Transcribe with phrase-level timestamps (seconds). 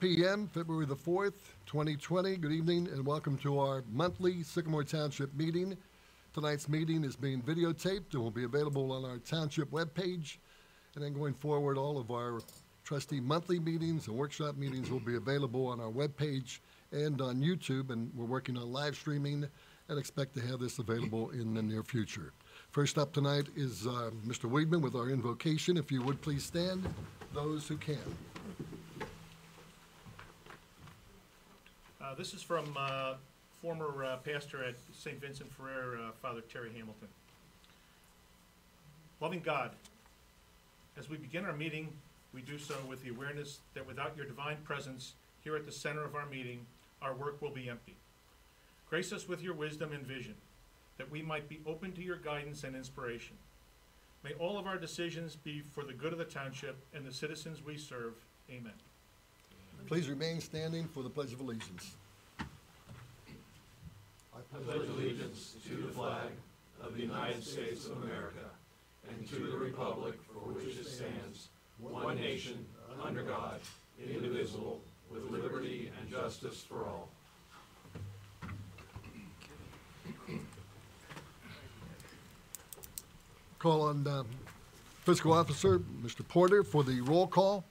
[0.00, 1.32] PM, February the 4th,
[1.64, 2.36] 2020.
[2.36, 5.76] Good evening and welcome to our monthly Sycamore Township meeting.
[6.34, 10.36] Tonight's meeting is being videotaped and will be available on our township webpage.
[10.94, 12.40] And then going forward, all of our
[12.84, 16.58] trustee monthly meetings and workshop meetings will be available on our webpage
[16.92, 17.90] and on YouTube.
[17.90, 19.48] And we're working on live streaming
[19.88, 22.32] and expect to have this available in the near future.
[22.70, 24.50] First up tonight is uh, Mr.
[24.50, 25.78] Weedman with our invocation.
[25.78, 26.86] If you would please stand,
[27.32, 27.96] those who can.
[32.06, 33.14] Uh, This is from uh,
[33.60, 35.20] former uh, pastor at St.
[35.20, 37.08] Vincent Ferrer, uh, Father Terry Hamilton.
[39.20, 39.70] Loving God,
[40.96, 41.88] as we begin our meeting,
[42.32, 46.04] we do so with the awareness that without your divine presence here at the center
[46.04, 46.64] of our meeting,
[47.02, 47.96] our work will be empty.
[48.88, 50.34] Grace us with your wisdom and vision,
[50.98, 53.36] that we might be open to your guidance and inspiration.
[54.22, 57.64] May all of our decisions be for the good of the township and the citizens
[57.64, 58.14] we serve.
[58.48, 58.74] Amen.
[59.86, 61.94] Please remain standing for the Pledge of Allegiance.
[62.40, 62.44] I
[64.64, 66.30] pledge allegiance to the flag
[66.82, 68.50] of the United States of America
[69.08, 71.48] and to the republic for which it stands,
[71.78, 72.66] one nation,
[73.00, 73.60] under God,
[74.04, 77.08] indivisible, with liberty and justice for all.
[83.60, 84.24] Call on uh,
[85.04, 86.26] Fiscal Officer, Mr.
[86.26, 87.64] Porter, for the roll call.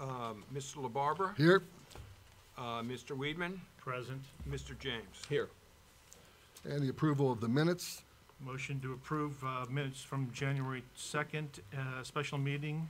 [0.00, 0.76] Um, Mr.
[0.88, 1.62] LaBarber, Here.
[2.56, 3.16] uh, Mr.
[3.16, 4.22] Weedman, Present.
[4.48, 4.78] Mr.
[4.78, 5.22] James.
[5.28, 5.48] Here.
[6.64, 8.02] And the approval of the minutes.
[8.40, 12.88] Motion to approve uh, minutes from January 2nd, uh, special meeting.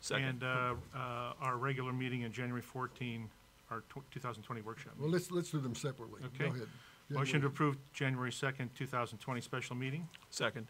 [0.00, 0.24] Second.
[0.26, 3.28] And uh, uh, our regular meeting in January 14,
[3.70, 3.82] our
[4.12, 4.94] 2020 workshop.
[4.98, 6.20] Well, let's, let's do them separately.
[6.38, 6.54] Go Okay.
[6.56, 6.68] ahead.
[7.10, 10.06] Motion to approve January 2nd, 2020 special meeting.
[10.30, 10.66] Second.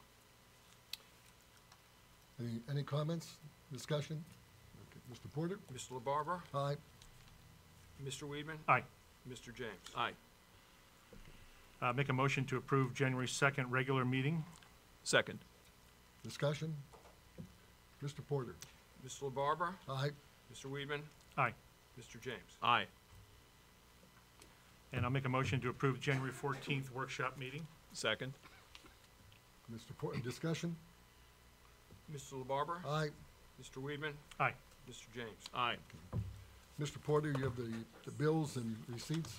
[2.41, 3.37] Any, any comments,
[3.73, 4.25] discussion?
[5.11, 5.33] Okay, Mr.
[5.33, 5.59] Porter?
[5.75, 6.01] Mr.
[6.01, 6.77] LaBarber, Aye.
[8.05, 8.25] Mr.
[8.25, 8.83] Weedman, Aye.
[9.31, 9.55] Mr.
[9.55, 9.71] James.
[9.97, 10.13] Aye.
[11.81, 14.45] Uh, Make a motion to approve January 2nd regular meeting.
[15.05, 15.39] Second.
[16.25, 16.75] Discussion?
[18.05, 18.21] Mr.
[18.29, 18.55] Porter?
[19.07, 19.31] Mr.
[19.33, 20.11] LaBarber, Aye.
[20.53, 20.67] Mr.
[20.67, 21.01] Weedman,
[21.37, 21.53] Aye.
[22.01, 22.21] Mr.
[22.21, 22.57] James.
[22.63, 22.87] Aye.
[24.93, 27.67] And I'll make a motion to approve January 14th workshop meeting.
[27.93, 28.33] Second.
[29.73, 29.97] Mr.
[29.99, 30.75] Porter, discussion?
[32.13, 32.43] Mr.
[32.45, 33.09] LaBarber, Aye.
[33.63, 33.83] Mr.
[33.83, 34.53] Weedman, Aye.
[34.91, 35.05] Mr.
[35.15, 35.45] James.
[35.55, 35.77] Aye.
[36.81, 37.03] Mr.
[37.03, 37.69] Porter, you have the,
[38.05, 39.35] the bills and receipts?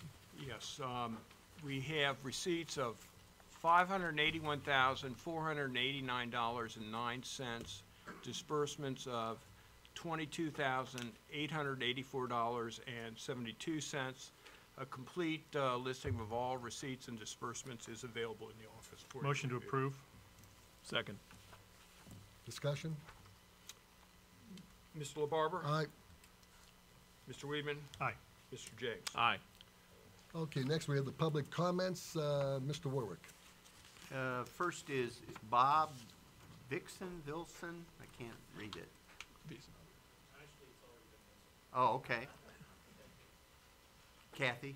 [0.45, 1.17] Yes, um,
[1.65, 2.95] we have receipts of
[3.49, 7.83] five hundred and eighty-one thousand, four hundred and eighty-nine dollars and nine cents,
[8.23, 9.38] disbursements of
[9.95, 14.31] twenty-two thousand, eight hundred and eighty-four dollars and seventy-two cents.
[14.81, 19.03] A complete, uh, listing of all receipts and disbursements is available in the office.
[19.09, 19.67] for Motion to review.
[19.67, 19.93] approve.
[20.83, 21.17] Second.
[22.45, 22.95] Discussion?
[24.99, 25.27] Mr.
[25.27, 25.85] LaBarber, Aye.
[27.31, 27.45] Mr.
[27.45, 28.13] Weedman, Aye.
[28.53, 28.69] Mr.
[28.77, 28.99] James.
[29.15, 29.37] Aye.
[30.35, 32.15] Okay, next we have the public comments.
[32.15, 32.85] Uh, Mr.
[32.87, 33.19] Warrick?
[34.13, 35.91] Uh, First is Bob
[36.69, 38.88] Vixen, Vilson, I can't read it.
[41.75, 42.27] Oh, okay.
[44.35, 44.75] Kathy?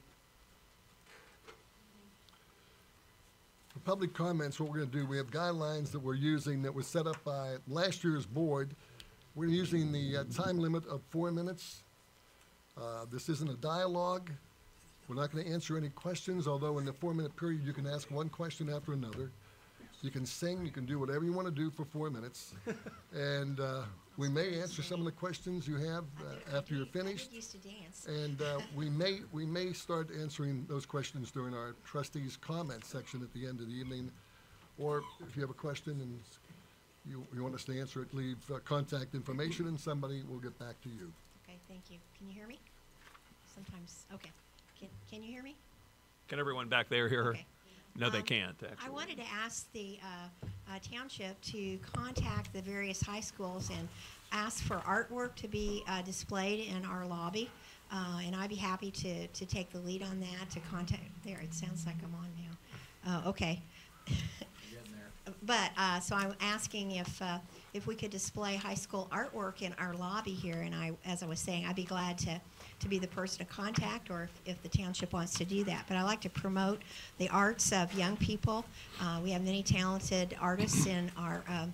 [3.69, 6.85] For public comments, what we're gonna do, we have guidelines that we're using that was
[6.85, 8.75] set up by last year's board.
[9.35, 11.83] We're using the uh, time limit of four minutes.
[12.77, 14.29] Uh, This isn't a dialogue.
[15.07, 18.29] We're not gonna answer any questions, although in the four-minute period, you can ask one
[18.29, 19.31] question after another.
[20.01, 22.53] You can sing, you can do whatever you wanna do for four minutes.
[23.13, 23.83] And uh,
[24.17, 27.31] we may answer some of the questions you have uh, after you're finished.
[27.33, 28.07] Used to dance.
[28.07, 33.21] And uh, we may, we may start answering those questions during our trustees' comment section
[33.21, 34.11] at the end of the evening.
[34.79, 36.19] Or if you have a question and
[37.06, 40.58] you, you want us to answer it, leave uh, contact information and somebody will get
[40.59, 41.12] back to you.
[41.47, 41.97] Okay, thank you.
[42.18, 42.59] Can you hear me?
[43.53, 44.31] Sometimes, okay.
[44.80, 45.56] Can, can you hear me?
[46.28, 47.30] Can everyone back there hear her?
[47.31, 47.46] Okay.
[47.96, 48.88] No, they Um, can't, actually.
[48.88, 53.88] I wanted to ask the uh, uh, township to contact the various high schools and
[54.31, 57.52] ask for artwork to be uh, displayed in our lobby.
[57.92, 61.39] Uh, And I'd be happy to, to take the lead on that, to contact, there,
[61.39, 62.30] it sounds like I'm on
[63.06, 63.27] now.
[63.27, 63.62] Uh, Okay.
[65.44, 67.40] But, uh, so I'm asking if, uh,
[67.74, 71.25] if we could display high school artwork in our lobby here, and I, as I
[71.25, 72.42] was saying, I'd be glad to,
[72.80, 75.86] to be the person to contact, or if, if the township wants to do that.
[75.88, 76.81] But I like to promote
[77.20, 78.66] the arts of young people.
[79.00, 81.74] Uh, we have many talented artists in our, um,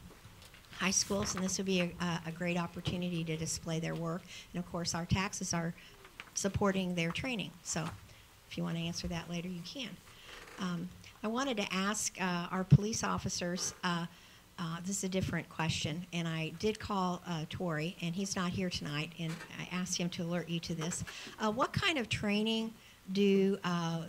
[0.80, 1.92] high schools, and this would be a,
[2.25, 4.22] a- great opportunity to display their work.
[4.54, 5.74] And of course, our taxes are
[6.36, 7.51] supporting their training.
[7.63, 7.84] So
[8.50, 9.90] if you want to answer that later, you can.
[10.60, 10.90] Um,
[11.21, 14.06] I wanted to ask uh, our police officers uh,
[14.57, 18.51] uh, this is a different question, and I did call uh, Tori, and he's not
[18.51, 21.06] here tonight, and I asked him to alert you to this.
[21.39, 22.74] Uh, what kind of training
[23.13, 23.57] do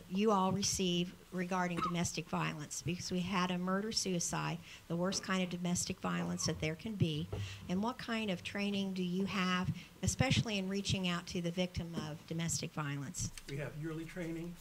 [0.08, 2.82] you all receive regarding domestic violence?
[2.84, 4.58] Because we had a murder suicide,
[4.88, 7.28] the worst kind of domestic violence that there can be.
[7.68, 9.68] And what kind of training do you have,
[10.02, 13.30] especially in reaching out to the victim of domestic violence?
[13.48, 14.52] We have yearly training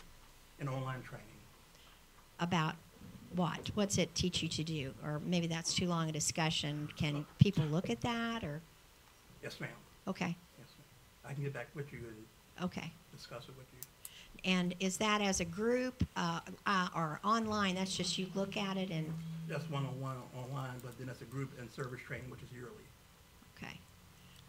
[0.60, 1.38] and online training.
[2.39, 2.75] About
[3.36, 3.71] what?
[3.75, 4.94] What's it teach you to do?
[5.03, 6.89] Or maybe that's too long a discussion.
[6.95, 8.62] Can people look at that or?
[9.44, 9.69] Yes, ma'am.
[10.07, 11.30] Okay, Yes, ma'am.
[11.31, 12.91] I can get back with you and okay.
[13.15, 13.80] discuss it with you.
[14.51, 17.75] And is that as a group uh, uh, or online?
[17.75, 19.13] That's just you look at it and,
[19.47, 22.71] That's one-on-one online, but then that's a group and service training, which is yearly.
[23.57, 23.80] okay.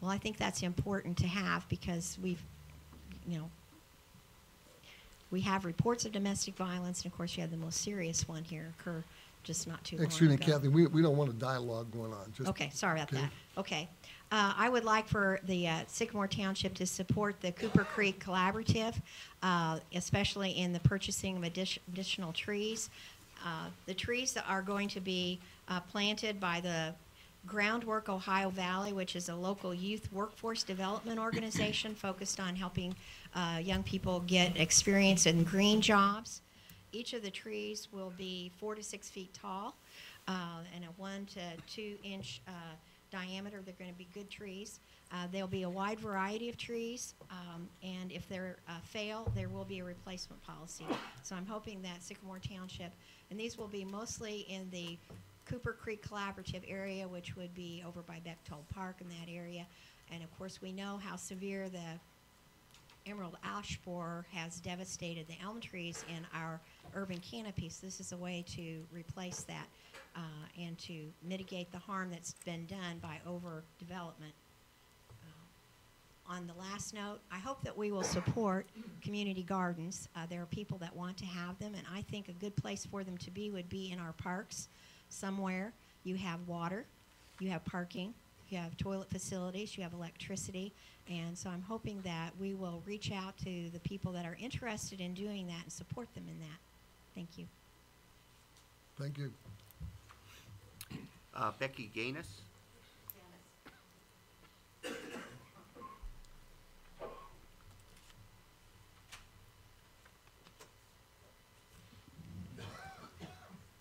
[0.00, 2.42] Well, I think that's important to have because we've,
[3.26, 3.50] you know,
[5.30, 8.44] we have reports of domestic violence, and of course, you have the most serious one
[8.44, 9.04] here occur
[9.42, 10.08] just not too long ago.
[10.08, 12.32] Excuse me, Kathy, we, we don't want a dialogue going on.
[12.36, 13.22] Just- Okay, sorry about okay?
[13.22, 13.30] that.
[13.60, 13.88] Okay.
[14.32, 18.94] Uh, I would like for the uh, Sycamore Township to support the Cooper Creek Collaborative,
[19.42, 22.90] uh, especially in the purchasing of addi- additional trees.
[23.44, 26.94] Uh, The trees that are going to be uh, planted by the
[27.46, 32.94] Groundwork Ohio Valley, which is a local youth workforce development organization focused on helping
[33.34, 36.42] uh, young people get experience in green jobs.
[36.92, 39.76] Each of the trees will be four to six feet tall
[40.28, 42.50] uh, and a one to two inch uh,
[43.10, 43.60] diameter.
[43.64, 44.80] They're going to be good trees.
[45.12, 49.48] Uh, there'll be a wide variety of trees, um, and if they uh, fail, there
[49.48, 50.86] will be a replacement policy.
[51.24, 52.92] So I'm hoping that Sycamore Township,
[53.30, 54.96] and these will be mostly in the
[55.50, 59.66] Cooper Creek Collaborative area, which would be over by Bechtold Park in that area.
[60.12, 61.98] And of course, we know how severe the
[63.10, 66.60] emerald ash borer has devastated the elm trees in our
[66.94, 67.80] urban canopies.
[67.82, 69.66] This is a way to replace that
[70.14, 70.20] uh,
[70.56, 74.34] and to mitigate the harm that's been done by overdevelopment.
[75.10, 78.66] Uh, on the last note, I hope that we will support
[79.02, 80.08] community gardens.
[80.14, 82.86] Uh, there are people that want to have them, and I think a good place
[82.86, 84.68] for them to be would be in our parks
[85.10, 85.72] somewhere.
[86.04, 86.86] You have water,
[87.38, 88.14] you have parking,
[88.48, 90.72] you have toilet facilities, you have electricity,
[91.10, 95.00] and so I'm hoping that we will reach out to the people that are interested
[95.00, 96.58] in doing that and support them in that.
[97.14, 97.46] Thank you.
[98.98, 99.32] Thank you.
[101.34, 102.42] Uh, Becky Gaines?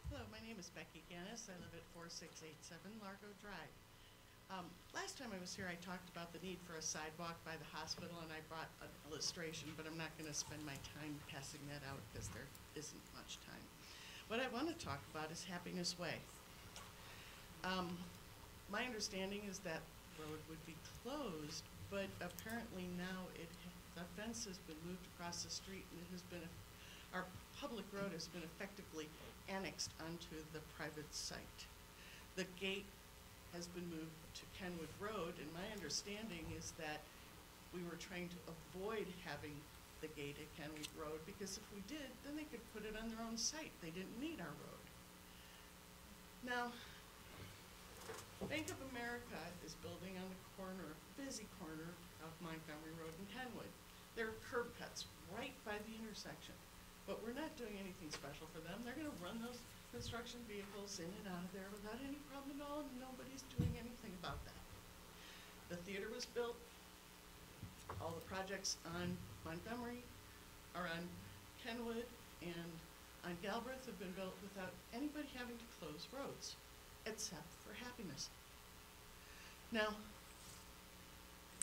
[0.09, 1.51] Hello, my name is Becky Ganis.
[1.51, 3.73] I live at 4687 Largo Drive.
[4.47, 4.63] Um,
[4.95, 7.67] Last time I was here, I talked about the need for a sidewalk by the
[7.67, 11.59] hospital, and I brought an illustration, but I'm not going to spend my time passing
[11.67, 12.47] that out because there
[12.79, 13.59] isn't much time.
[14.31, 16.15] What I want to talk about is Happiness Way.
[17.67, 17.91] Um,
[18.71, 19.83] My understanding is that
[20.15, 23.51] road would be closed, but apparently now it,
[23.99, 26.47] the fence has been moved across the street and it has been,
[27.11, 27.27] our
[27.59, 29.11] public road has been effectively
[29.49, 31.61] annexed onto the private site.
[32.35, 32.85] The gate
[33.53, 37.01] has been moved to Kenwood Road, and my understanding is that
[37.73, 39.57] we were trying to avoid having
[40.01, 43.09] the gate at Kenwood Road, because if we did, then they could put it on
[43.09, 43.73] their own site.
[43.81, 44.85] They didn't need our road.
[46.45, 46.71] Now,
[48.47, 51.91] Bank of America is building on the corner, busy corner
[52.23, 53.69] of Montgomery Road and Kenwood.
[54.15, 56.55] There are curb cuts right by the intersection,
[57.09, 58.77] but we're not doing anything special for them.
[58.85, 59.57] They're gonna run those
[59.89, 63.73] construction vehicles in and out of there without any problem at all, and nobody's doing
[63.81, 64.61] anything about that.
[65.73, 66.53] The theater was built,
[67.97, 70.05] all the projects on Montgomery,
[70.77, 71.01] or on
[71.65, 72.05] Kenwood
[72.45, 72.71] and
[73.25, 76.61] on Galbraith have been built without anybody having to close roads,
[77.09, 78.29] except for happiness.
[79.73, 79.97] Now,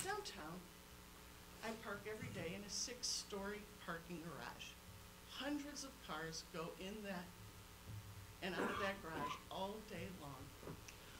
[0.02, 0.58] downtown,
[1.62, 4.75] I park every day in a six-story parking garage.
[5.38, 7.28] Hundreds of cars go in that
[8.42, 10.42] and out of that garage all day long.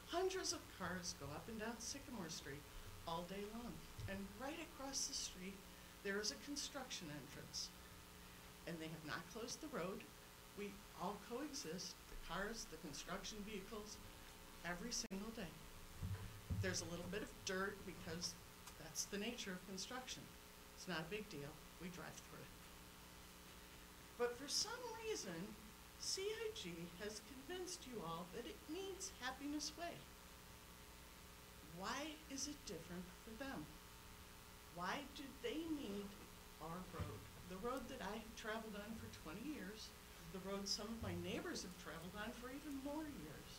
[0.09, 2.63] Hundreds of cars go up and down Sycamore Street
[3.07, 3.73] all day long.
[4.09, 5.57] And right across the street,
[6.05, 7.69] there is a construction entrance.
[8.67, 10.01] And they have not closed the road.
[10.57, 10.71] We
[11.03, 13.97] all coexist, the cars, the construction vehicles,
[14.65, 15.53] every single day.
[16.63, 18.35] There's a little bit of dirt because
[18.81, 20.23] that's the nature of construction.
[20.77, 21.53] It's not a big deal.
[21.83, 22.46] We drive through.
[24.19, 25.37] But for some reason,
[25.99, 29.93] CIG has convinced you all that it needs Happiness Way.
[31.79, 33.67] Why is it different for them?
[34.75, 36.09] Why do they need
[36.63, 37.21] our road?
[37.49, 39.89] The road that I have traveled on for twenty years,
[40.33, 43.51] the road some of my neighbors have traveled on for even more years.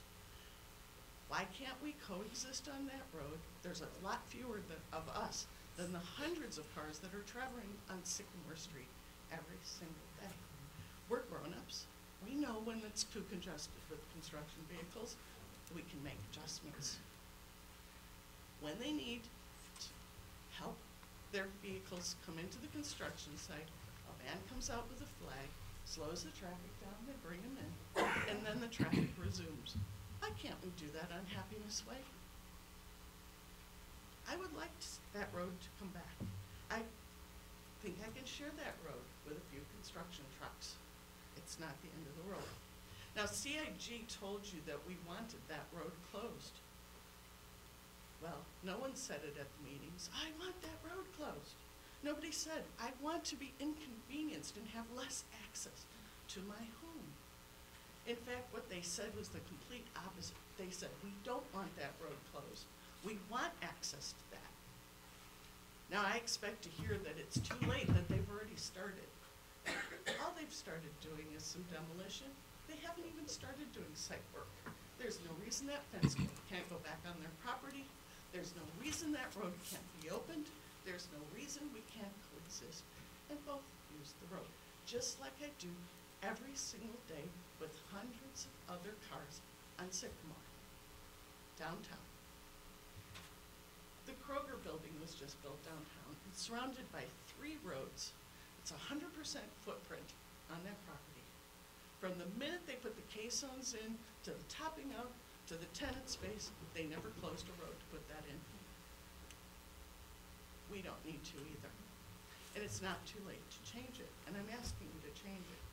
[1.30, 3.38] Why can't we coexist on that road?
[3.62, 4.62] There's a lot fewer
[4.94, 5.46] of us
[5.76, 8.90] than the hundreds of cars that are traveling on Sycamore Street
[9.32, 10.47] every single day.
[11.10, 11.86] We're grown-ups.
[12.28, 15.16] We know when it's too congested with construction vehicles.
[15.76, 16.98] We can make adjustments.
[18.60, 19.88] When they need to
[20.60, 20.76] help
[21.32, 23.72] their vehicles come into the construction site,
[24.08, 25.48] a van comes out with a flag,
[25.86, 27.72] slows the traffic down, they bring them in,
[28.32, 29.80] and then the traffic resumes.
[30.20, 32.02] Why can't we do that on Happiness Way?
[34.28, 34.76] I would like
[35.14, 36.16] that road to come back.
[36.72, 36.84] I
[37.84, 40.76] think I can share that road with a few construction trucks.
[41.48, 42.52] It's not the end of the world.
[43.16, 46.60] Now, CIG told you that we wanted that road closed.
[48.22, 51.56] Well, no one said it at the meetings, I want that road closed.
[52.04, 55.88] Nobody said, I want to be inconvenienced and have less access
[56.36, 57.08] to my home.
[58.06, 60.36] In fact, what they said was the complete opposite.
[60.60, 62.68] They said, we don't want that road closed.
[63.08, 64.52] We want access to that.
[65.96, 69.08] Now, I expect to hear that it's too late, that they've already started.
[70.24, 72.28] All they've started doing is some demolition.
[72.68, 74.48] They haven't even started doing site work.
[75.00, 76.16] There's no reason that fence
[76.50, 77.86] can't go back on their property.
[78.34, 80.50] There's no reason that road can't be opened.
[80.86, 82.84] There's no reason we can't coexist
[83.30, 83.64] and both
[84.00, 84.48] use the road,
[84.88, 85.72] just like I do
[86.24, 87.28] every single day
[87.60, 89.44] with hundreds of other cars
[89.80, 90.48] on Sycamore,
[91.60, 92.06] downtown.
[94.08, 96.16] The Kroger building was just built downtown.
[96.34, 97.04] Surrounded by
[97.36, 98.14] three roads.
[98.68, 100.04] It's a hundred percent footprint
[100.52, 101.24] on that property.
[102.04, 103.96] From the minute they put the caissons in,
[104.28, 105.08] to the topping out,
[105.48, 108.36] to the tenant space, they never closed a road to put that in.
[110.68, 111.72] We don't need to either.
[112.60, 115.64] And it's not too late to change it, and I'm asking you to change it.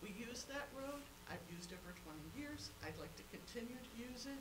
[0.00, 1.04] We use that road.
[1.28, 2.72] I've used it for twenty years.
[2.80, 4.40] I'd like to continue to use it.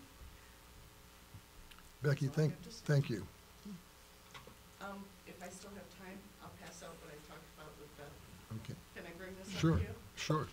[2.07, 2.87] Becky, That's all I thank, have to say.
[2.87, 3.27] thank you.
[4.81, 8.13] Um, if I still have time, I'll pass out what I talked about with Beth.
[8.63, 9.87] Okay, Can I bring this up sure, to you?
[10.15, 10.47] sure.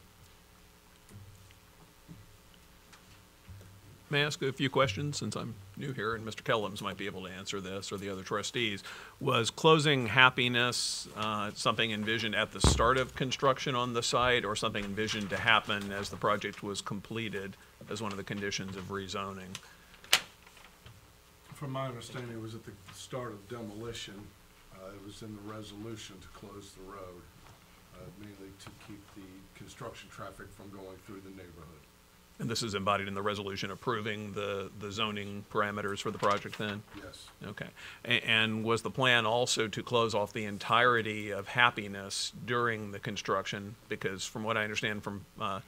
[4.11, 6.43] May I ask a few questions, since I'm new here, and Mr.
[6.43, 8.85] Kellums might be able to answer this, or the other trustees?
[9.19, 14.55] Was closing Happiness uh, something envisioned at the start of construction on the site, or
[14.55, 17.57] something envisioned to happen as the project was completed
[17.91, 19.57] as one of the conditions of rezoning?
[21.55, 24.15] From my understanding, it was at the start of demolition.
[24.75, 27.23] Uh, It was in the resolution to close the road,
[27.95, 29.23] uh, mainly to keep the
[29.59, 31.81] construction traffic from going through the neighborhood.
[32.41, 36.59] And this is embodied in the resolution approving the, the zoning parameters for the project
[36.59, 36.83] then?
[36.97, 37.69] Yes, Okay.
[38.05, 42.99] A- And was the plan also to close off the entirety of Happiness during the
[42.99, 43.77] construction?
[43.89, 45.61] Because from what I understand from uh,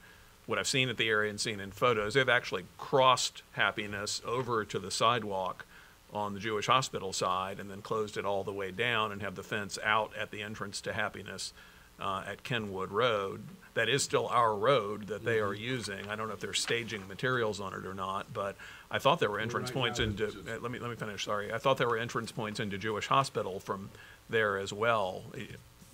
[0.45, 4.65] what I've seen at the area and seen in photos, they've actually crossed Happiness over
[4.65, 5.65] to the sidewalk
[6.13, 9.35] on the Jewish hospital side and then closed it all the way down and have
[9.35, 11.53] the fence out at the entrance to Happiness
[11.99, 13.43] uh, at Kenwood Road.
[13.73, 16.07] That is still our road that they are using.
[16.09, 18.55] I don't know if they're staging materials on it or not, but
[18.89, 21.53] I thought there were entrance right points into, uh, let me, let me finish, sorry.
[21.53, 23.89] I thought there were entrance points into Jewish Hospital from
[24.29, 25.23] there as well.
[25.37, 25.41] Eh,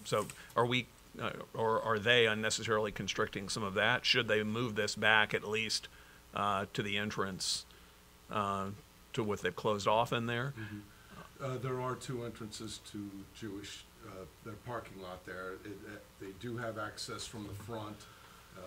[0.06, 0.86] So are we,
[1.22, 4.06] uh, or are they unnecessarily constricting some of that?
[4.06, 5.88] Should they move this back at least
[6.36, 7.66] uh, to the entrance,
[8.32, 8.68] uh,
[9.14, 10.54] to what they've closed off in there?
[11.42, 15.54] Uh, there are two entrances to Jewish, uh, their parking lot there.
[15.66, 17.98] It, uh, they do have access from the front.
[18.58, 18.62] Uh,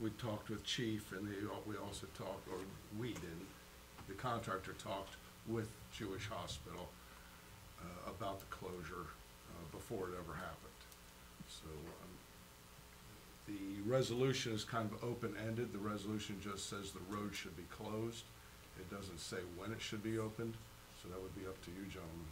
[0.00, 2.58] we talked with chief and they, we also talked, or
[2.98, 3.46] we didn't,
[4.08, 5.16] the contractor talked
[5.46, 6.88] with Jewish Hospital,
[7.80, 9.06] uh, about the closure,
[9.50, 10.80] uh, before it ever happened.
[11.48, 12.10] So, um,
[13.46, 15.72] the resolution is kind of open-ended.
[15.72, 18.24] The resolution just says the road should be closed.
[18.78, 20.54] It doesn't say when it should be opened,
[21.02, 22.26] so that would be up to you gentlemen.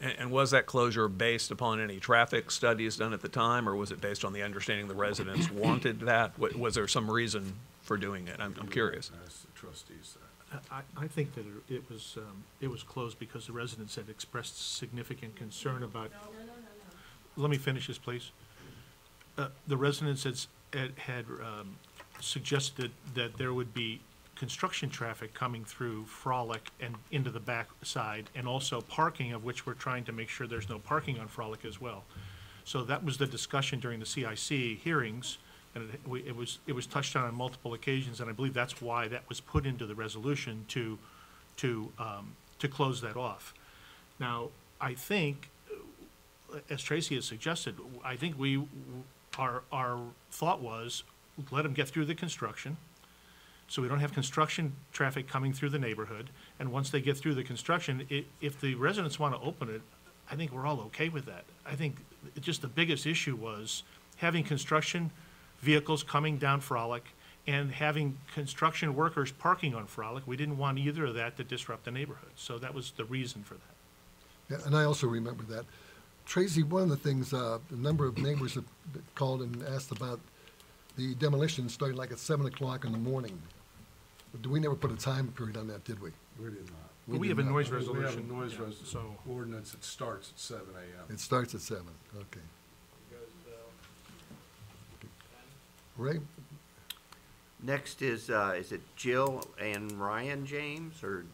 [0.00, 3.76] And, and was that closure based upon any traffic studies done at the time, or
[3.76, 6.38] was it based on the understanding the residents wanted that?
[6.38, 8.36] Wa- Was there some reason for doing it?
[8.40, 9.10] I'm, I'm curious.
[9.24, 10.62] Ask the trustees that.
[10.70, 14.08] I, I think that it- it was, um, it was closed because the residents had
[14.08, 16.10] expressed significant concern about.
[17.36, 18.30] Let me finish this, please.
[19.36, 21.76] Uh, the residents had, s- had, had, um,
[22.20, 24.00] suggested that there would be
[24.36, 29.66] construction traffic coming through Frolic and into the back side, and also parking, of which
[29.66, 32.04] we're trying to make sure there's no parking on Frolic as well.
[32.64, 35.38] So that was the discussion during the CIC hearings,
[35.74, 38.54] and it, we, it was, it was touched on on multiple occasions, and I believe
[38.54, 40.98] that's why that was put into the resolution to,
[41.58, 43.54] to, um, to close that off.
[44.18, 44.48] Now,
[44.80, 45.50] I think,
[46.70, 48.62] as Tracy has suggested, I think we,
[49.38, 49.98] our, our
[50.30, 51.02] thought was,
[51.50, 52.76] let them get through the construction,
[53.68, 57.34] So we don't have construction traffic coming through the neighborhood, and once they get through
[57.34, 58.06] the construction,
[58.40, 59.82] if the residents want to open it,
[60.30, 61.44] I think we're all okay with that.
[61.66, 61.96] I think
[62.40, 63.82] just the biggest issue was
[64.16, 65.10] having construction
[65.60, 67.04] vehicles coming down Frolic
[67.46, 70.26] and having construction workers parking on Frolic.
[70.26, 73.42] We didn't want either of that to disrupt the neighborhood, so that was the reason
[73.42, 73.60] for that.
[74.50, 75.64] Yeah, and I also remember that.
[76.26, 78.64] Tracy, one of the things, uh, a number of neighbors have
[79.14, 80.20] called and asked about
[80.96, 83.40] the demolition starting like at seven o'clock in the morning.
[84.42, 86.10] But We never put a time period on that, did we?
[86.38, 86.90] We did not.
[87.06, 87.54] But we did have a not.
[87.56, 88.28] noise We have a resolution.
[88.28, 91.12] noise yeah, res- So, ordinance that starts at seven AM.
[91.14, 91.86] It starts at seven,
[92.16, 92.40] okay.
[95.96, 96.18] Ray,
[97.62, 101.24] Next is, uh, is it Jill and Ryan James, or,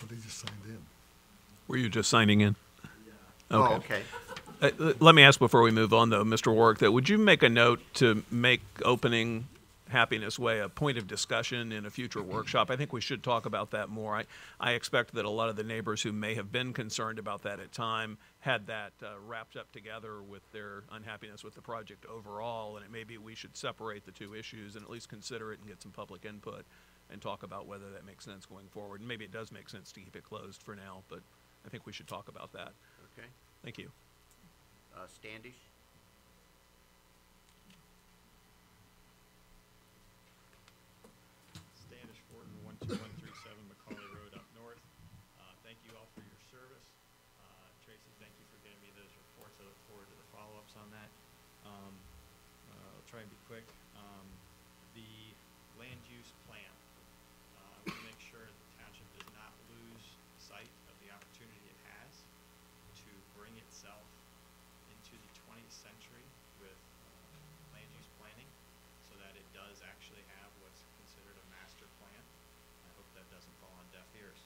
[0.00, 0.78] well, they just signed in.
[1.66, 2.54] Were you just signing in?
[3.50, 4.02] oh, okay.
[4.62, 6.54] Uh, l- Let me ask before we move on, though, Mr.
[6.54, 9.48] Warrick, that would you make a note to make opening
[9.90, 12.70] Happiness Way a point of discussion in a future workshop?
[12.70, 14.16] I think we should talk about that more.
[14.16, 14.24] I,
[14.58, 17.60] I expect that a lot of the neighbors who may have been concerned about that
[17.60, 22.76] at time had that uh, wrapped up together with their unhappiness with the project overall,
[22.76, 25.68] and it maybe we should separate the two issues and at least consider it and
[25.68, 26.64] get some public input
[27.12, 29.00] and talk about whether that makes sense going forward.
[29.00, 31.20] And maybe it does make sense to keep it closed for now, but
[31.66, 32.72] I think we should talk about that.
[33.18, 33.28] Okay.
[33.62, 33.90] Thank you.
[34.96, 35.58] Uh, Standish?
[41.76, 44.80] Standish Fortin, one two one three seven Macaulay Road up north.
[45.38, 46.86] Uh, thank you all for your service.
[47.42, 47.44] Uh,
[47.84, 49.58] Tracy, thank you for getting me those reports.
[49.60, 51.10] I look forward to the follow-ups on that.
[51.66, 51.92] Um,
[52.72, 53.66] uh, I'll try and be quick.
[53.98, 54.26] Um,
[54.96, 55.10] the
[55.78, 56.72] land use plan.
[57.60, 60.06] Uh, I want to make sure the township does not lose
[60.40, 62.12] sight of the opportunity it has
[63.06, 64.02] to bring itself
[64.90, 66.26] into the twentieth century
[66.58, 68.50] with uh, land use planning
[69.06, 72.22] so that it does actually have what's considered a master plan.
[72.86, 74.40] I hope that doesn't fall on deaf ears.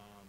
[0.00, 0.26] Um,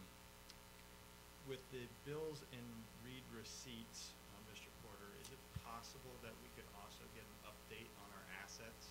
[1.45, 2.65] with the bills and
[3.05, 4.65] read receipts, uh, Mr.
[4.81, 8.89] Porter, is it possible that we could also get an update on our assets?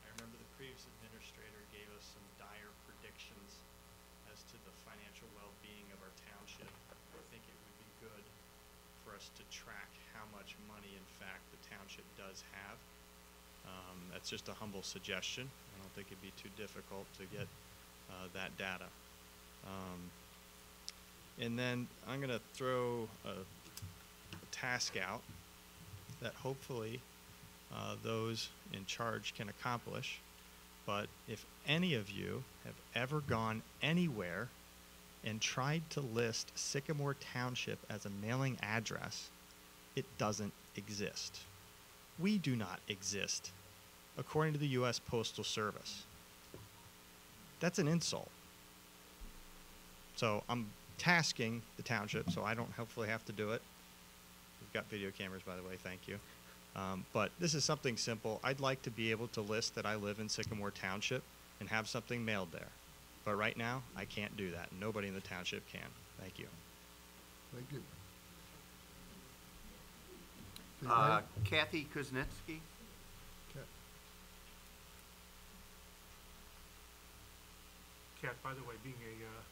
[0.00, 3.60] I remember the previous administrator gave us some dire predictions
[4.32, 6.72] as to the financial well-being of our township.
[7.12, 8.24] I think it would be good
[9.04, 12.78] for us to track how much money, in fact, the township does have.
[13.68, 15.44] Um, that's just a humble suggestion.
[15.44, 17.46] I don't think it'd be too difficult to get
[18.08, 18.88] uh, that data.
[19.68, 20.08] Um,
[21.40, 23.30] and then I'm going to throw a,
[24.50, 25.22] task out
[26.20, 27.00] that hopefully
[27.74, 30.20] uh, those in charge can accomplish.
[30.86, 34.48] But if any of you have ever gone anywhere
[35.24, 39.30] and tried to list Sycamore Township as a mailing address,
[39.96, 41.40] it doesn't exist.
[42.18, 43.50] We do not exist,
[44.18, 44.98] according to the U.S.
[44.98, 46.04] Postal Service.
[47.58, 48.30] That's an insult.
[50.16, 50.66] So I'm
[50.98, 53.62] tasking the township, so I don't hopefully have to do it.
[54.60, 56.18] We've got video cameras, by the way, thank you.
[56.74, 58.40] Um, but this is something simple.
[58.42, 61.22] I'd like to be able to list that I live in Sycamore Township
[61.60, 62.68] and have something mailed there.
[63.24, 64.68] But right now, I can't do that.
[64.80, 65.80] Nobody in the township can.
[66.20, 66.46] Thank you.
[67.54, 67.82] Thank you.
[70.88, 72.58] Uh, Kathy Kuznetsky?
[73.54, 73.62] Kat-
[78.20, 79.42] Kat, by the way, being a, uh,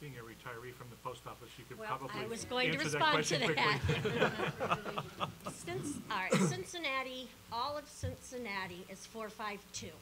[0.00, 2.78] being a retiree from the post office, you could Well, probably I was going to
[2.78, 4.12] answer that respond to question quickly.
[4.18, 5.52] that.
[5.52, 9.94] Since, all right, Cincinnati, all of Cincinnati is four five two.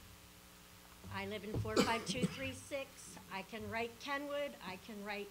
[1.14, 2.88] I live in four five two three six.
[3.32, 5.28] I can write Kenwood, I can write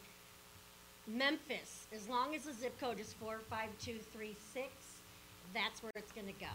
[1.07, 1.85] Memphis.
[1.93, 4.71] As long as the zip code is four five two three six,
[5.53, 6.51] that's where it's gonna go.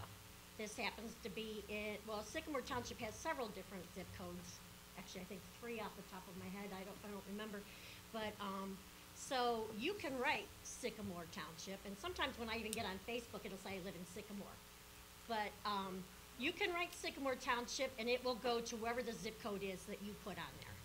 [0.57, 4.59] This happens to be in, well, Sycamore Township has several different zip codes.
[4.97, 7.61] Actually, I think three off the top of my head, I don't, I don't remember.
[8.13, 8.77] But, um,
[9.15, 13.57] so you can write Sycamore Township, and sometimes when I even get on Facebook, it'll
[13.59, 14.57] say I live in Sycamore.
[15.27, 16.03] But, um,
[16.39, 19.83] you can write Sycamore Township, and it will go to wherever the zip code is
[19.83, 20.75] that you put on there.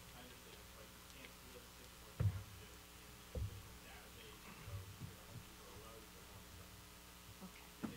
[7.43, 7.93] Okay.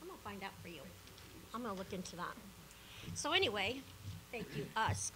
[0.00, 0.80] I'm gonna find out for you.
[1.52, 2.36] I'm gonna look into that.
[3.14, 3.82] So anyway,
[4.32, 5.12] thank you, us.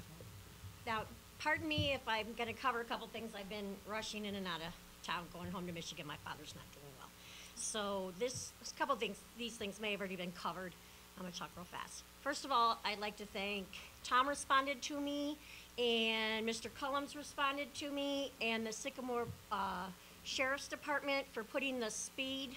[0.87, 1.03] Now,
[1.39, 3.33] pardon me if I'm gonna cover a couple things.
[3.37, 4.73] I've been rushing in and out of
[5.05, 6.07] town, going home to Michigan.
[6.07, 7.09] My father's not doing well.
[7.57, 10.73] So this, this couple things, these things may have already been covered.
[11.17, 12.05] I'm gonna talk real fast.
[12.21, 13.67] First of all, I'd like to thank,
[14.05, 15.39] Tom responded to me,
[15.79, 16.69] and Mr.
[16.79, 19.87] Kellums responded to me, and the Sycamore, uh,
[20.25, 22.51] Sheriff's Department for putting the speed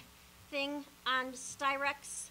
[0.50, 2.30] thing on Styrex,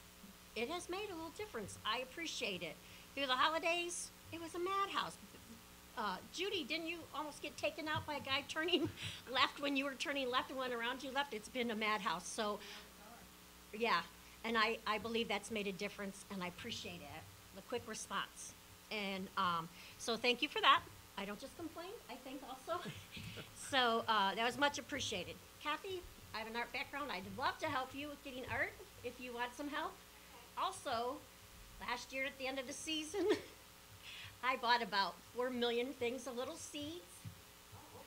[0.56, 1.78] it has made a little difference.
[1.86, 2.76] I appreciate it.
[3.16, 5.18] Through the holidays, it was a madhouse.
[5.98, 8.88] Uh, Judy, didn't you almost get taken out by a guy turning
[9.32, 11.34] left when you were turning left and went around you left?
[11.34, 12.26] It's been a madhouse.
[12.26, 12.60] So,
[13.78, 14.00] yeah,
[14.46, 17.24] and I, I believe that's made a difference, and I appreciate it,
[17.56, 18.54] the quick response.
[18.92, 20.82] And um, so thank you for that.
[21.18, 22.82] I don't just complain, I think also.
[23.70, 25.36] so uh, that was much appreciated.
[25.62, 26.02] Kathy,
[26.34, 27.12] I have an art background.
[27.12, 28.72] I'd love to help you with getting art
[29.04, 29.92] if you want some help.
[30.58, 31.16] Also,
[31.82, 33.26] last year at the end of the season,
[34.44, 37.04] I bought about four million things of little seeds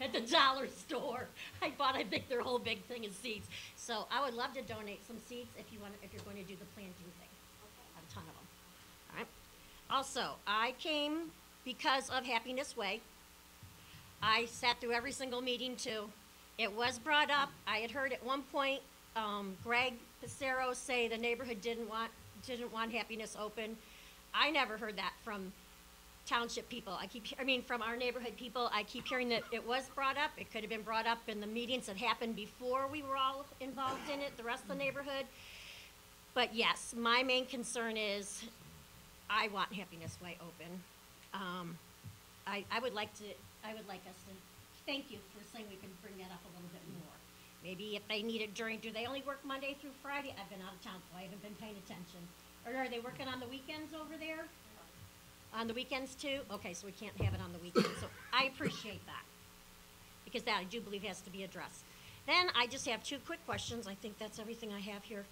[0.01, 1.27] at the dollar store.
[1.61, 3.49] I bought, I think, their whole big thing of seeds.
[3.77, 6.51] So I would love to donate some seeds if you want, if you're going to
[6.51, 7.29] do the planting thing.
[7.97, 8.47] A ton of them.
[9.11, 9.27] All right.
[9.91, 11.31] Also, I came
[11.65, 13.01] because of Happiness Way.
[14.23, 16.09] I sat through every single meeting too.
[16.59, 17.51] It was brought up.
[17.67, 18.81] I had heard at one point
[19.17, 22.11] um, Greg Pissarro say the neighborhood didn't want
[22.47, 23.77] didn't want Happiness open.
[24.35, 25.53] I never heard that from
[26.27, 26.97] township people.
[26.99, 30.17] I keep, I mean, from our neighborhood people, I keep hearing that it was brought
[30.17, 30.31] up.
[30.37, 33.45] It could have been brought up in the meetings that happened before we were all
[33.61, 35.27] involved in it, the rest of the neighborhood.
[36.35, 38.45] But yes, my main concern is
[39.29, 40.81] I want Happiness Way open.
[41.35, 41.77] Um,
[42.47, 43.25] I, I would like to,
[43.65, 44.35] I would like us to,
[44.87, 47.17] thank you for saying we can bring that up a little bit more.
[47.63, 50.35] Maybe if they need it during, do they only work Monday through Friday?
[50.35, 52.19] I've been out of town, so I haven't been paying attention.
[52.67, 54.47] Or are they working on the weekends over there?
[55.55, 56.41] On the weekends too?
[56.51, 59.23] Okay, so we can't have it on the weekends, so I appreciate that.
[60.25, 61.85] Because that I do believe has to be addressed.
[62.27, 65.25] Then I just have two quick questions, I think that's everything I have here.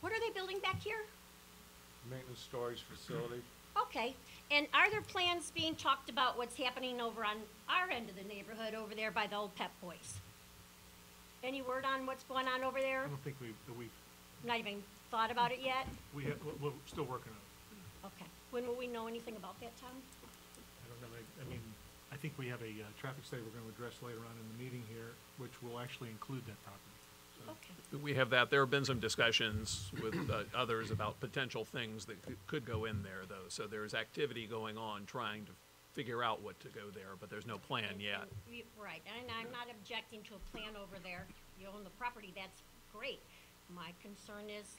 [0.00, 1.04] What are they building back here?
[2.10, 3.42] Maintenance storage facility.
[3.80, 4.14] Okay,
[4.50, 7.36] and are there plans being talked about what's happening over on
[7.68, 10.18] our end of the neighborhood over there by the old Pep Boys?
[11.44, 13.04] Any word on what's going on over there?
[13.04, 13.90] I don't think we, we've,
[14.44, 15.86] Not even thought about it yet?
[16.16, 17.47] we have, we're, we're still working on it.
[18.48, 19.90] Okay, when will we know anything about that, Tom?
[19.92, 21.60] I don't know, I, I mean,
[22.12, 24.64] I think we have a, uh, traffic study we're gonna address later on in the
[24.64, 26.84] meeting here, which will actually include that property.
[27.36, 28.50] So, Okay, We have that.
[28.50, 32.84] There have been some discussions with uh, others about potential things that could- could go
[32.84, 33.48] in there, though.
[33.48, 35.52] So there's activity going on trying to
[35.94, 38.28] figure out what to go there, but there's no plan yet.
[38.48, 41.26] We- right, and I'm not objecting to a plan over there.
[41.60, 43.20] You own the property, that's great.
[43.74, 44.76] My concern is,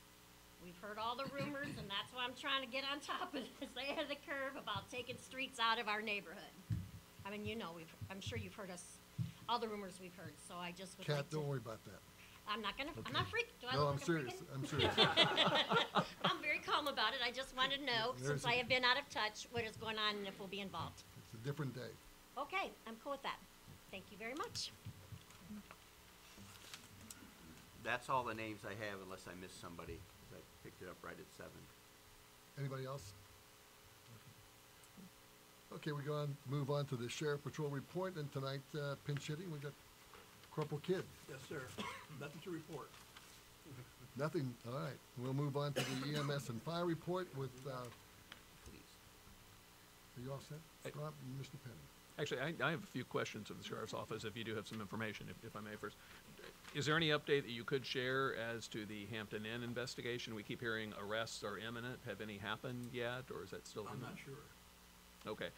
[0.64, 3.42] we've heard all the rumors, and that's why I'm trying to get on top of
[3.60, 6.54] this, ahead of the curve about taking streets out of our neighborhood.
[7.26, 8.84] I mean, you know, we've, I'm sure you've heard us,
[9.48, 11.38] all the rumors we've heard, so I just would like Kat, to.
[11.38, 12.00] don't worry about that.
[12.50, 14.56] I'm not gonna, I'm not freaked, do I No, look I'm like serious, freaking?
[14.56, 14.94] I'm serious.
[16.26, 18.68] I'm very calm about it, I just wanted to know, There's since a- I have
[18.68, 21.04] been out of touch, what is going on and if we'll be involved.
[21.26, 21.92] It's a different day.
[22.38, 23.38] Okay, I'm cool with that.
[23.92, 24.72] Thank you very much.
[27.84, 30.19] That's all the names I have unless I missed somebody, 'cause I
[30.64, 31.60] picked it up right at seven.
[32.58, 33.14] Anybody else?
[35.76, 39.28] Okay, we go on, move on to the sheriff patrol report, and tonight, uh, pinch
[39.28, 39.72] hitting, we got
[40.52, 41.04] Corporal Kidd.
[41.30, 41.62] Yes, sir.
[42.20, 42.90] Nothing to report.
[44.18, 44.98] Nothing, all right.
[45.18, 47.72] We'll move on to the EMS and fire report with, uh,
[48.66, 48.82] Please.
[50.18, 50.58] are you all set?
[50.84, 50.90] Hey.
[50.90, 51.56] Scott and Mr.
[51.64, 51.76] Penny.
[52.20, 54.68] Actually, I, I have a few questions of the sheriff's office, if you do have
[54.68, 55.96] some information, if, if I may first.
[56.76, 60.36] Is there any update that you could share as to the Hampton Inn investigation?
[60.36, 62.00] We keep hearing arrests are imminent.
[62.08, 64.16] Have any happened yet, or is that still I'm imminent?
[64.16, 65.32] not sure.
[65.34, 65.50] Okay.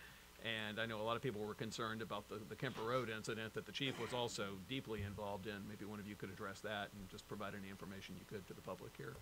[0.44, 3.54] And I know a lot of people were concerned about the, the Kemper Road incident
[3.54, 5.54] that the chief was also deeply involved in.
[5.70, 8.54] Maybe one of you could address that and just provide any information you could to
[8.54, 9.14] the public here.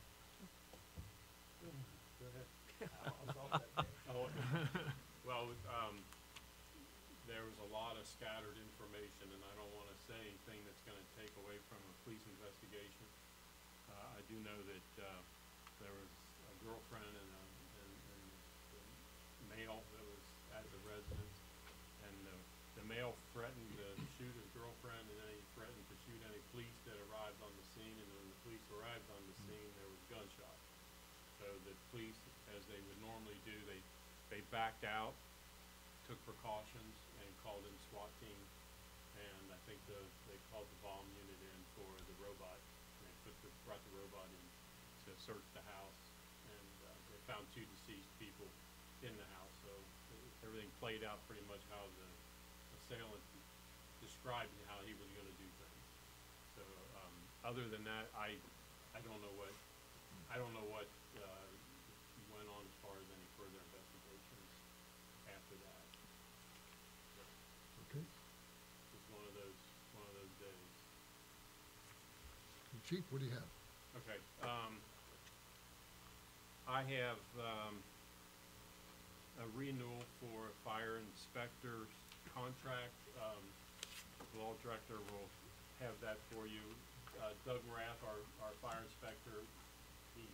[4.09, 4.25] Oh,
[5.27, 5.99] well, um,
[7.27, 11.05] there was a lot of scattered information, and I don't wanna say anything that's gonna
[11.21, 13.05] take away from a police investigation.
[13.93, 15.21] Uh, I do know that, uh,
[15.77, 16.09] there was
[16.49, 17.43] a girlfriend and a,
[17.77, 20.25] and, and the male that was
[20.57, 21.37] at the residence,
[22.09, 22.37] and the,
[22.81, 26.79] the male threatened to shoot his girlfriend, and then he threatened to shoot any police
[26.89, 30.01] that arrived on the scene, and when the police arrived on the scene, there was
[30.09, 30.65] gunshots.
[31.37, 32.17] So the police,
[32.57, 33.81] as they would normally do, they,
[34.33, 35.13] they backed out,
[36.09, 38.41] took precautions, and called in SWAT team.
[39.19, 39.99] And I think the,
[40.31, 42.57] they called the bomb unit in for the robot,
[43.03, 44.45] they put the, brought the robot in
[45.07, 46.01] to search the house.
[46.47, 48.47] And, uh, they found two deceased people
[49.03, 49.71] in the house, so
[50.43, 52.09] everything played out pretty much how the
[52.79, 53.23] assailant
[54.03, 55.83] described how he was gonna do things.
[56.59, 56.63] So,
[56.99, 57.13] um,
[57.47, 58.35] other than that, I,
[58.95, 59.53] I don't know what,
[60.27, 60.87] I don't know what,
[61.21, 61.49] uh,
[62.33, 64.49] went on as far as any further investigations
[65.27, 65.85] after that.
[67.87, 68.03] Okay.
[68.03, 69.59] It's one of those,
[69.97, 70.71] one of those days.
[72.89, 73.53] Chief, what do you have?
[74.01, 74.81] Okay, um,
[76.65, 77.83] I have, um,
[79.37, 81.93] a renewal for fire inspector's
[82.33, 82.97] contract.
[83.13, 83.53] Um,
[84.33, 85.29] the law director will
[85.77, 86.73] have that for you.
[87.13, 89.45] Uh, Doug Rath, our, our fire inspector,
[90.15, 90.33] he's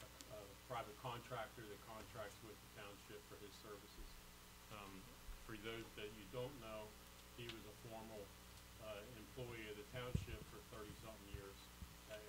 [0.00, 4.08] a, a private contractor that contracts with the township for his services.
[4.72, 5.04] Um,
[5.44, 6.88] for those that you don't know,
[7.36, 8.24] he was a formal,
[8.80, 11.65] uh, employee of the township for thirty-something years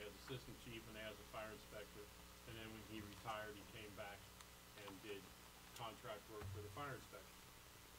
[0.07, 2.03] as assistant chief and as a fire inspector.
[2.47, 4.15] And then when he retired, he came back
[4.79, 5.19] and did
[5.75, 7.35] contract work for the fire inspector.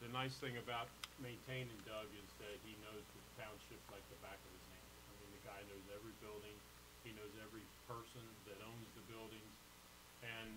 [0.01, 0.89] The nice thing about
[1.21, 4.89] maintaining Doug is that he knows the township like the back of his hand.
[5.05, 6.57] I mean, the guy knows every building,
[7.05, 9.53] he knows every person that owns the buildings,
[10.23, 10.55] and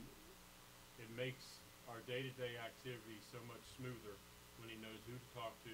[1.02, 1.60] it makes
[1.90, 4.16] our day-to-day activities so much smoother
[4.62, 5.74] when he knows who to talk to,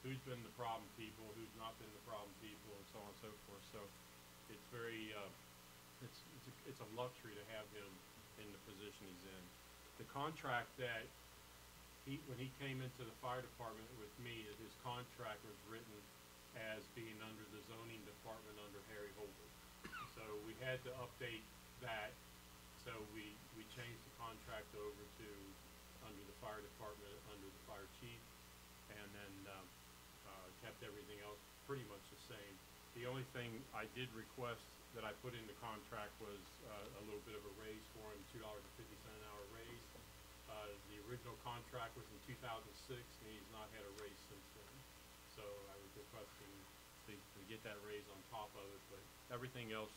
[0.00, 3.20] who's been the problem people, who's not been the problem people, and so on and
[3.20, 3.64] so forth.
[3.76, 3.80] So
[4.50, 5.30] it's very, uh,
[6.02, 7.90] it's, it's, a, it's a luxury to have him
[8.42, 9.44] in the position he's in.
[10.00, 11.04] The contract that
[12.08, 15.94] he, when he came into the fire department with me, his contract was written
[16.74, 19.48] as being under the zoning department under Harry Holder.
[20.18, 21.44] So we had to update
[21.80, 22.12] that,
[22.84, 23.24] so we,
[23.56, 25.28] we changed the contract over to,
[26.04, 28.20] under the fire department, under the fire chief,
[28.92, 29.66] and then, um,
[30.28, 32.54] uh, kept everything else pretty much the same.
[32.94, 34.60] The only thing I did request
[34.94, 38.04] that I put in the contract was, uh, a little bit of a raise for
[38.12, 39.84] him, two dollars and fifty cent an hour raise.
[40.52, 44.20] Uh, the original contract was in two thousand six, and he's not had a raise
[44.28, 44.74] since then.
[45.32, 46.52] So I was requesting
[47.08, 49.02] to, to get that raise on top of it, but
[49.32, 49.96] everything else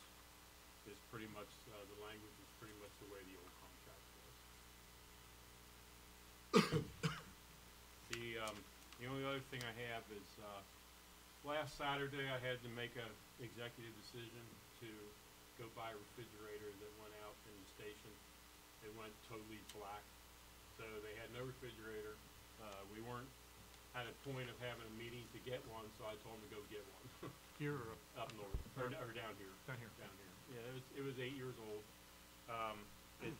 [0.88, 4.36] is pretty much, uh, the language is pretty much the way the old contract was.
[8.13, 8.55] The, um,
[9.01, 10.62] the only other thing I have is, uh,
[11.45, 13.05] last Saturday I had to make a
[13.38, 14.41] executive decision
[14.81, 14.89] to
[15.62, 18.12] go buy a refrigerator that went out in the station.
[18.81, 20.01] It went totally black,
[20.81, 22.17] so they had no refrigerator.
[22.58, 23.29] Uh, we weren't
[23.93, 26.51] at a point of having a meeting to get one, so I told them to
[26.58, 27.29] go get one.
[27.62, 29.55] Here or Up north, or, or down here.
[29.63, 29.88] Down here.
[29.95, 30.36] Down here.
[30.51, 31.84] Yeah, it was, it was eight years old.
[32.51, 32.77] Um,
[33.23, 33.31] it,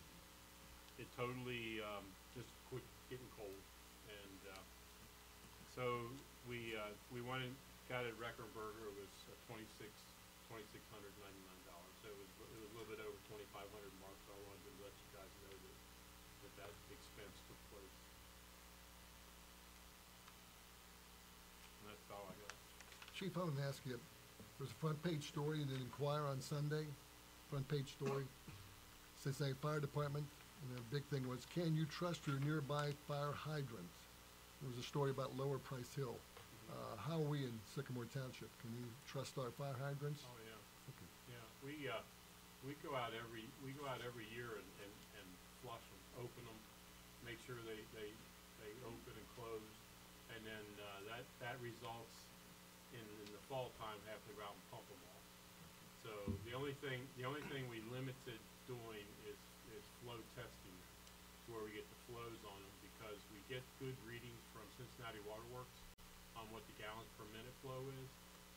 [1.04, 2.80] it totally, um, just quit
[3.12, 3.60] getting cold.
[4.08, 4.64] And, uh,
[5.76, 5.84] so
[6.48, 7.52] we, uh, we went and
[7.90, 8.14] got at.
[8.14, 9.12] It was
[9.48, 9.92] twenty-six,
[10.50, 11.94] twenty-six hundred ninety-nine dollars.
[12.02, 14.64] So it was, it was a little bit over twenty-five hundred mark, so I wanted
[14.66, 15.78] to let you guys know that,
[16.46, 17.96] that that expense took place.
[21.82, 22.54] And that's all I got.
[23.14, 23.98] Chief, I want to ask you,
[24.58, 26.90] there's a front page story in the Inquirer on Sunday,
[27.50, 28.26] front page story,
[29.22, 33.92] Cincinnati Fire Department, and the big thing was, can you trust your nearby fire hydrant?
[34.62, 36.16] There was a story about Lower Price Hill.
[36.70, 38.50] Uh, how are we in Sycamore Township?
[38.62, 40.26] Can we trust our fire hydrants?
[40.26, 40.92] Oh, yeah.
[40.92, 41.10] Okay.
[41.30, 42.02] Yeah, we, uh,
[42.66, 45.28] we go out every, we go out every year and, and, and
[45.62, 46.60] flush them, open them,
[47.22, 48.10] make sure they, they,
[48.62, 49.74] they open and close.
[50.34, 52.18] And then, uh, that, that results
[52.98, 55.22] in, in the fall time, have to go out and pump them all.
[56.02, 56.12] So
[56.50, 59.38] the only thing, the only thing we limited doing is,
[59.78, 60.78] is flow testing,
[61.50, 65.85] where we get the flows on them, because we get good readings from Cincinnati Waterworks
[66.40, 68.10] on what the gallons per minute flow is.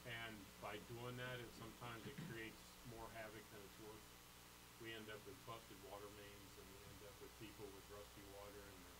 [0.06, 2.58] And by doing that, it sometimes it creates
[2.92, 4.06] more havoc than it's worth.
[4.80, 8.24] We end up with busted water mains and we end up with people with rusty
[8.34, 8.98] water in their,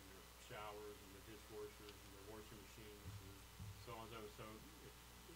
[0.00, 3.36] in their showers and their dishwashers and their washing machines and
[3.84, 4.42] so on and so.
[4.42, 4.46] So
[4.88, 4.94] if,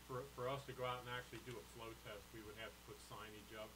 [0.09, 2.73] for, for us to go out and actually do a flow test, we would have
[2.73, 3.71] to put signage up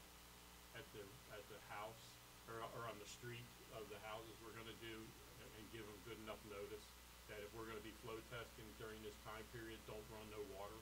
[0.77, 2.03] at the, at the house
[2.49, 3.45] or, or on the street
[3.77, 4.97] of the houses we're gonna do
[5.39, 6.85] and give them good enough notice
[7.29, 10.77] that if we're gonna be flow testing during this time period, don't run no water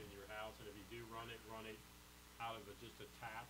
[0.00, 0.56] in your house.
[0.58, 1.78] And if you do run it, run it
[2.42, 3.46] out of a, just a tap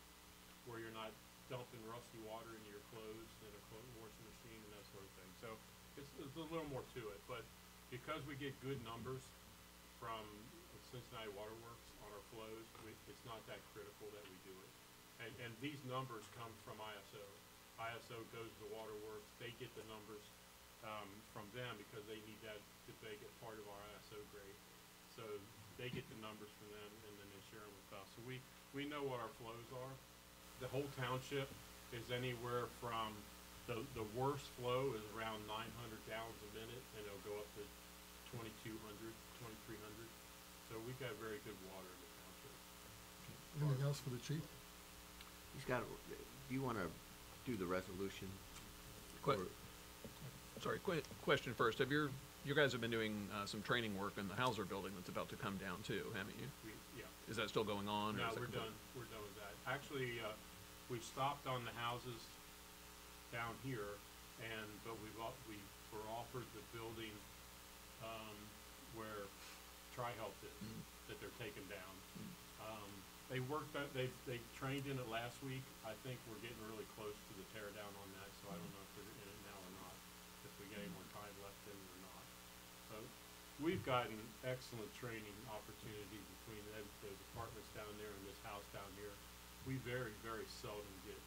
[0.69, 1.13] where you're not
[1.49, 5.13] dumping rusty water into your clothes and a clothes washing machine and that sort of
[5.21, 5.31] thing.
[5.45, 5.49] So
[6.01, 7.45] it's, there's a little more to it, but
[7.93, 9.23] because we get good numbers
[10.01, 10.25] from
[10.91, 14.71] Cincinnati Waterworks on our flows, we, it's not that critical that we do it.
[15.27, 17.25] And, and these numbers come from ISO.
[17.79, 20.23] ISO goes to waterworks, they get the numbers,
[20.85, 24.59] um, from them because they need that to make it part of our ISO grade.
[25.17, 25.25] So
[25.81, 28.07] they get the numbers from them and then they share them with us.
[28.15, 28.39] So we,
[28.77, 29.95] we know what our flows are.
[30.63, 31.49] The whole township
[31.91, 33.15] is anywhere from,
[33.67, 37.49] the, the worst flow is around nine hundred gallons a minute and it'll go up
[37.59, 37.63] to
[38.37, 38.77] 2,200,
[39.41, 39.49] 2,300.
[40.69, 42.55] So we've got very good water in the township.
[43.63, 44.45] Anything else for the chief?
[45.55, 46.87] He's got, do you wanna
[47.47, 48.29] do the resolution?
[49.25, 49.64] Que- Or-
[50.65, 51.77] Sorry, que- question first.
[51.77, 52.09] Have your,
[52.49, 55.29] you guys have been doing, uh, some training work in the Hauser building that's about
[55.29, 56.49] to come down too, haven't you?
[56.65, 57.05] We, yeah.
[57.29, 58.17] Is that still going on?
[58.17, 59.53] No, we're done, we're done with that.
[59.69, 60.33] actually, uh,
[60.89, 62.17] we've stopped on the houses
[63.29, 63.93] down here,
[64.41, 65.13] and, but we've,
[65.53, 65.61] we
[65.93, 67.13] were offered the building,
[68.01, 68.33] um,
[68.97, 69.29] where
[69.93, 70.65] Tri-Health is,
[71.13, 71.93] that they're taking down.
[72.65, 72.89] Um,
[73.29, 76.89] they worked, out- they, they trained in it last week, I think we're getting really
[76.97, 79.41] close to the tear down on that, so I don't know if they're in it
[79.45, 79.97] now or not,
[80.45, 82.25] if we get any more time left in it or not.
[82.93, 82.97] So,
[83.63, 88.89] we've gotten excellent training opportunities between them, those apartments down there and this house down
[88.99, 89.15] here.
[89.69, 91.19] We very, very seldom get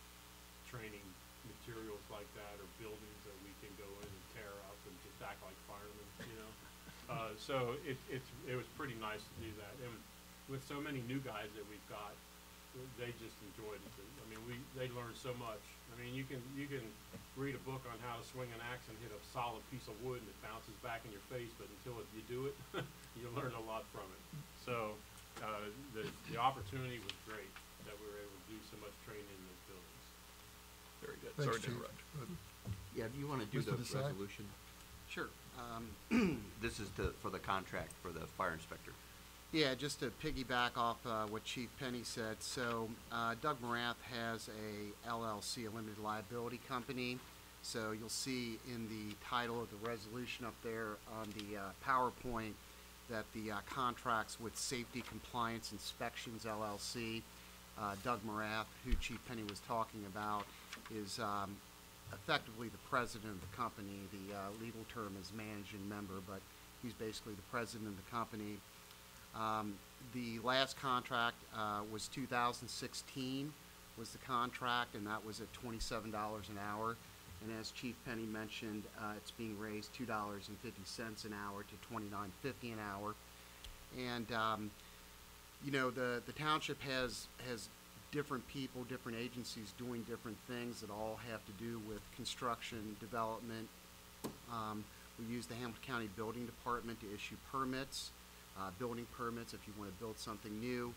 [0.68, 1.06] training
[1.48, 5.18] materials like that or buildings that we can go in and tear up and just
[5.24, 6.54] act like firemen, you know?
[7.08, 9.72] Uh, so it, it's, it was pretty nice to do that.
[9.80, 9.96] And
[10.52, 12.12] with so many new guys that we've got,
[12.98, 13.94] they just enjoyed it.
[14.22, 15.62] I mean, we, they learned so much.
[15.92, 16.84] I mean, you can, you can
[17.36, 19.96] read a book on how to swing an axe and hit a solid piece of
[20.06, 22.56] wood and it bounces back in your face, but until you do it,
[23.18, 24.22] you learn a lot from it.
[24.62, 24.94] So,
[25.42, 27.50] uh, the, the opportunity was great
[27.86, 30.06] that we were able to do so much training in those buildings.
[31.02, 31.34] Very good.
[31.38, 31.74] Thanks, Sorry to Chief.
[31.78, 32.00] interrupt.
[32.18, 32.32] Good.
[32.98, 33.78] Yeah, do you want to do Mr.
[33.78, 34.10] the Desai?
[34.10, 34.46] resolution?
[35.10, 35.30] Sure.
[35.58, 38.92] Um, This is to, for the contract for the fire inspector.
[39.54, 44.50] Yeah, just to piggyback off uh, what Chief Penny said, so uh, Doug Morath has
[44.50, 47.18] a LLC, a limited liability company.
[47.62, 52.52] So you'll see in the title of the resolution up there on the uh, PowerPoint
[53.10, 57.22] that the uh, contracts with Safety Compliance Inspections LLC,
[57.80, 60.44] uh, Doug Morath, who Chief Penny was talking about,
[60.94, 61.56] is um,
[62.12, 64.00] effectively the president of the company.
[64.12, 66.42] The uh, legal term is managing member, but
[66.84, 68.60] he's basically the president of the company.
[69.40, 69.76] Um,
[70.14, 73.54] the last contract, uh, was two thousand sixteen
[73.98, 76.96] was the contract, and that was at twenty-seven dollars an hour.
[77.44, 81.34] And as Chief Penny mentioned, uh, it's being raised two dollars and fifty cents an
[81.34, 83.14] hour to $29.50 an hour.
[83.98, 84.72] And, um,
[85.64, 87.70] you know, the, the township has, has
[88.12, 93.68] different people, different agencies doing different things that all have to do with construction, development.
[94.52, 94.84] Um,
[95.20, 98.12] we use the Hamilton County Building Department to issue permits,
[98.60, 100.94] uh, building permits if you want to build something new.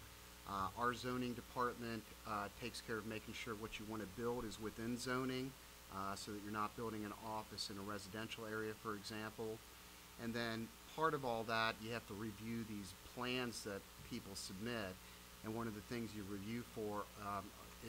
[0.48, 4.44] Uh, our zoning department, uh, takes care of making sure what you want to build
[4.44, 5.52] is within zoning,
[5.94, 9.58] uh, so that you're not building an office in a residential area, for example.
[10.22, 14.94] And then part of all that, you have to review these plans that people submit.
[15.44, 17.44] And one of the things you review for um,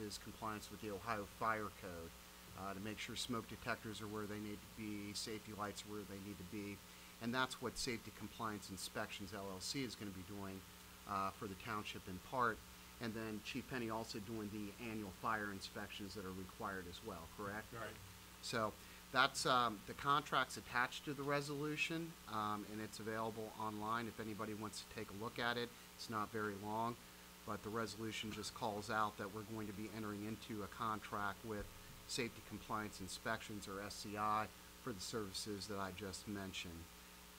[0.06, 2.10] is compliance with the Ohio Fire Code
[2.58, 5.92] uh, to make sure smoke detectors are where they need to be, safety lights are
[5.92, 6.76] where they need to be.
[7.22, 10.60] And that's what Safety Compliance Inspections LLC is going to be doing
[11.08, 12.58] uh, for the township in part.
[13.00, 17.22] And then Chief Penny also doing the annual fire inspections that are required as well,
[17.36, 17.66] correct?
[17.72, 17.90] Right.
[18.42, 18.72] So
[19.12, 24.54] that's, um, the contract's attached to the resolution, um, and it's available online if anybody
[24.54, 25.68] wants to take a look at it.
[25.96, 26.96] It's not very long,
[27.46, 31.44] but the resolution just calls out that we're going to be entering into a contract
[31.44, 31.64] with
[32.08, 34.46] Safety Compliance Inspections, or SCI,
[34.82, 36.72] for the services that I just mentioned.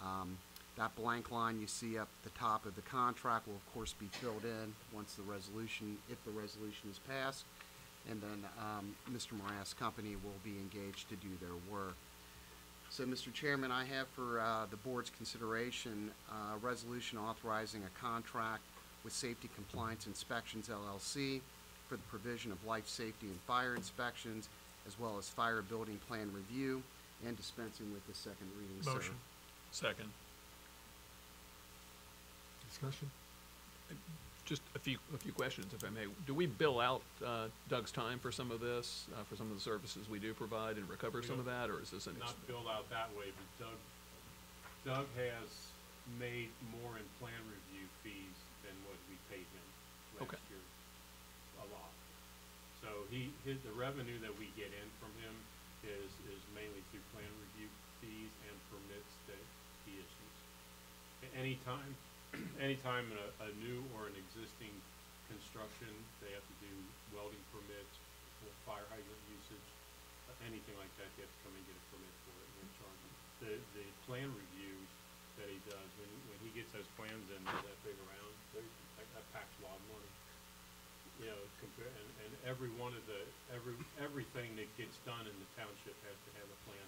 [0.03, 0.37] Um,
[0.77, 4.07] that blank line you see up the top of the contract will of course be
[4.07, 7.45] filled in once the resolution, if the resolution is passed.
[8.09, 9.31] And then, um, Mr.
[9.33, 11.95] Morath's company will be engaged to do their work.
[12.89, 13.31] So, Mr.
[13.33, 18.63] Chairman, I have for, uh, the board's consideration, uh, a resolution authorizing a contract
[19.03, 21.41] with Safety Compliance Inspections LLC
[21.87, 24.49] for the provision of life safety and fire inspections,
[24.85, 26.83] as well as fire building plan review,
[27.25, 28.91] and dispensing with the second reading, sir.
[29.81, 29.95] Motion.
[29.95, 30.09] Second.
[32.69, 33.09] Discussion?
[34.45, 36.05] Just a few, a few questions, if I may.
[36.27, 39.55] Do we bill out uh, Doug's time for some of this, uh, for some of
[39.55, 42.07] the services we do provide and recover We some of don't- that, or is this
[42.07, 42.15] an?
[42.19, 43.79] Not billed out that way, but Doug,
[44.83, 45.47] Doug has
[46.19, 48.35] made more in plan review fees
[48.67, 49.65] than what we paid him
[50.27, 50.35] Okay.
[50.35, 50.65] last year.
[51.63, 51.93] A lot.
[52.83, 55.33] So he, his, the revenue that we get in from him
[55.87, 57.71] is, is mainly through plan review
[58.03, 59.39] fees and permits that
[59.87, 60.35] he issues.
[60.35, 61.91] A- Anytime,
[62.67, 64.73] anytime a, a new or an existing
[65.31, 66.73] construction, they have to do
[67.15, 67.95] welding permits,
[68.67, 69.67] fire hydrant usage,
[70.27, 72.69] uh, anything like that, they have to come and get a permit for it, and
[72.79, 73.01] charge.
[73.43, 74.89] The, the plan reviews
[75.39, 78.63] that he does, when, when he gets those plans in, that big around, they,
[78.99, 80.11] that, that packs a lot of money.
[81.21, 83.21] You know, compare, and, and every one of the,
[83.53, 86.87] every, everything that gets done in the township has to have a plan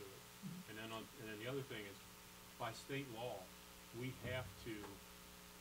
[0.00, 0.22] to it.
[0.70, 1.98] And then on, and then the other thing is,
[2.56, 3.44] by state law,
[3.94, 4.74] we have to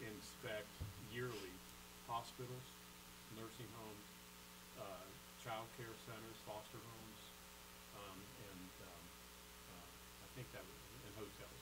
[0.02, 0.70] inspect
[1.14, 1.54] yearly
[2.10, 2.66] hospitals,
[3.38, 4.08] nursing homes,
[4.82, 5.06] uh,
[5.40, 7.22] childcare centers, foster homes,
[7.96, 8.18] um,
[8.52, 9.04] and, um,
[9.72, 9.88] uh,
[10.26, 11.62] I think that was, and hotels.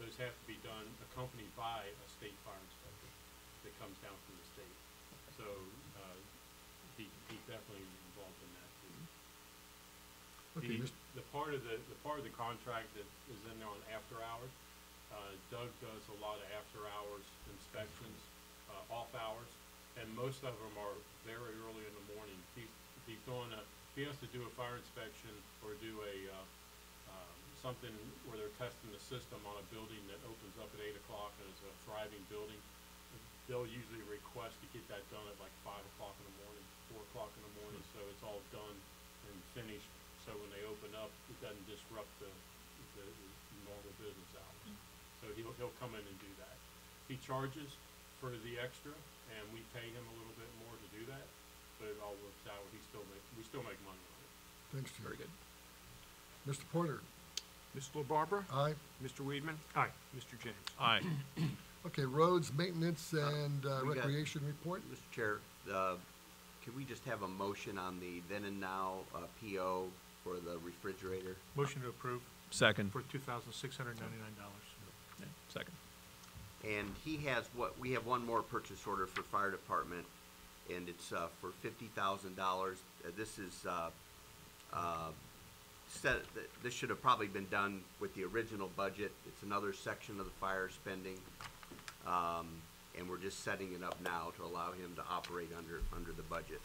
[0.00, 3.10] Those have to be done accompanied by a state fire inspector
[3.68, 4.76] that comes down from the state.
[5.36, 5.46] So,
[6.00, 6.18] uh,
[6.96, 8.96] he, he's definitely involved in that too.
[10.56, 10.96] Okay, The, Mr.
[11.20, 14.16] the part of the, the part of the contract that is in there on after
[14.24, 14.52] hours,
[15.12, 18.18] uh, Doug does a lot of after hours inspections,
[18.70, 19.50] uh, off hours,
[20.00, 22.38] and most of them are very early in the morning.
[22.58, 22.70] He's,
[23.08, 23.62] he's doing a,
[23.94, 25.32] he has to do a fire inspection
[25.64, 27.92] or do a, uh, um, something
[28.28, 31.46] where they're testing the system on a building that opens up at eight o'clock and
[31.48, 32.60] is a thriving building,
[33.46, 37.00] they'll usually request to get that done at like five o'clock in the morning, four
[37.10, 38.76] o'clock in the morning, so it's all done
[39.30, 39.86] and finished.
[40.26, 42.30] So when they open up, it doesn't disrupt the,
[42.98, 43.06] the
[43.70, 44.95] normal business hours.
[45.22, 46.56] So he'll, he'll come in and do that.
[47.08, 47.74] He charges
[48.20, 48.92] for the extra,
[49.36, 51.24] and we pay him a little bit more to do that,
[51.80, 52.62] but it all works out.
[52.72, 54.30] He still make, we still make money on it.
[54.74, 55.04] Thanks, Jim.
[55.06, 55.32] Very good.
[56.48, 56.64] Mr.
[56.72, 57.00] Porter?
[57.76, 58.00] Mr.
[58.04, 58.44] LaBarbera?
[58.52, 58.74] Aye.
[59.04, 59.20] Mr.
[59.26, 59.56] Weidman?
[59.74, 59.92] Aye.
[60.16, 60.34] Mr.
[60.42, 60.56] James?
[60.80, 61.00] Aye.
[61.86, 64.82] Okay, roads, maintenance, and uh, we got- recreation report?
[64.92, 65.14] Mr.
[65.14, 65.36] Chair,
[65.72, 65.94] uh,
[66.64, 69.86] could we just have a motion on the then and now uh, PO
[70.24, 71.36] for the refrigerator?
[71.54, 72.90] Motion to approve Second.
[72.90, 74.65] for two thousand six hundred ninety-nine dollars.
[75.20, 75.74] Yeah, Second.
[76.64, 80.04] And he has what, we have one more purchase order for fire department,
[80.74, 82.78] and it's, uh, for fifty thousand dollars.
[83.04, 83.90] Uh, This is, uh,
[84.72, 85.10] uh,
[85.88, 89.12] set, th- this should have probably been done with the original budget.
[89.26, 91.18] It's another section of the fire spending.
[92.06, 92.48] Um,
[92.98, 96.22] and we're just setting it up now to allow him to operate under, under the
[96.22, 96.60] budget.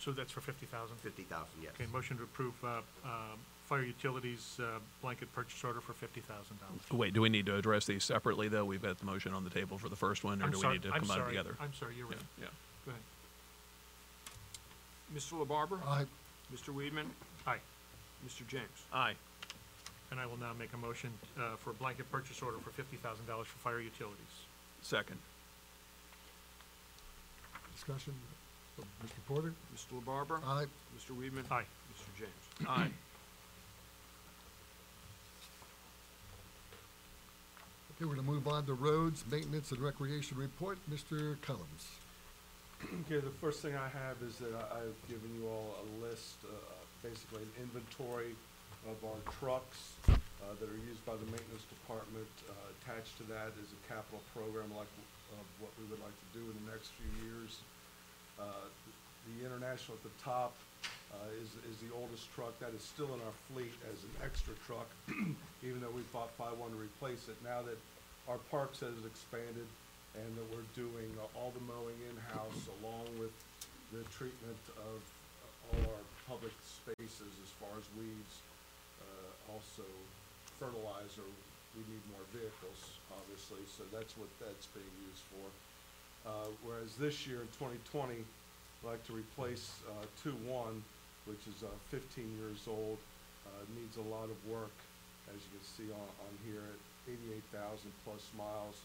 [0.00, 0.96] So that's for fifty thousand?
[0.98, 1.72] Fifty thousand, yes.
[1.80, 3.38] Okay, motion to approve, uh, um,
[3.70, 6.80] fire utilities, uh, blanket purchase order for fifty thousand dollars.
[6.90, 8.64] Wait, do we need to address these separately, though?
[8.64, 10.68] We've got the motion on the table for the first one, or I'm do we
[10.72, 11.56] need to I'm combine them sorry, together?
[11.60, 12.24] I'm sorry, you're Yeah, right.
[12.40, 12.46] yeah.
[12.84, 13.02] Go ahead.
[15.16, 15.46] Mr.
[15.46, 15.86] LaBarbera?
[15.86, 16.04] Aye.
[16.52, 16.74] Mr.
[16.74, 17.06] Weidman?
[17.46, 17.58] Aye.
[18.26, 18.46] Mr.
[18.48, 18.64] James?
[18.92, 19.14] Aye.
[20.10, 22.96] And I will now make a motion, uh, for a blanket purchase order for fifty
[22.96, 24.34] thousand dollars for fire utilities.
[24.82, 25.18] Second.
[27.76, 28.14] Discussion?
[28.80, 29.20] Mr.
[29.28, 29.52] Porter?
[29.74, 30.02] Mr.
[30.02, 30.40] LaBarbera?
[30.44, 30.66] Aye.
[30.98, 31.16] Mr.
[31.16, 31.44] Weidman?
[31.52, 31.62] Aye.
[31.94, 32.18] Mr.
[32.18, 32.68] James?
[32.68, 32.90] Aye.
[38.00, 40.78] Okay, we're gonna move on to roads, maintenance, and recreation report.
[40.90, 41.36] Mr.
[41.42, 41.84] Collins?
[43.04, 46.36] Okay, the first thing I have is that I- I've given you all a list,
[46.48, 46.48] uh,
[47.02, 48.34] basically an inventory
[48.88, 50.14] of our trucks uh,
[50.58, 52.26] that are used by the maintenance department.
[52.48, 54.88] Uh, Attached to that is a capital program like
[55.36, 57.60] of what we would like to do in the next few years.
[58.40, 58.64] Uh,
[59.28, 60.56] The International at the top
[61.42, 62.52] is, is the oldest truck.
[62.60, 64.88] That is still in our fleet as an extra truck,
[65.66, 67.36] even though we bought, buy one to replace it.
[67.44, 67.78] Now that
[68.28, 69.66] our parks has expanded
[70.18, 73.30] and that we're doing uh, all the mowing in-house along with
[73.94, 74.58] the treatment
[74.90, 78.34] of uh, all our public spaces as far as weeds,
[79.02, 79.86] uh, also
[80.58, 81.26] fertilizer,
[81.78, 85.46] we need more vehicles, obviously, so that's what that's being used for.
[86.26, 88.18] Uh, whereas this year in twenty twenty,
[88.82, 90.82] I'd like to replace, uh, two-one,
[91.26, 92.98] which is, uh, fifteen years old,
[93.46, 94.74] uh, needs a lot of work,
[95.28, 98.80] as you can see on, on here, at eighty-eight thousand plus miles.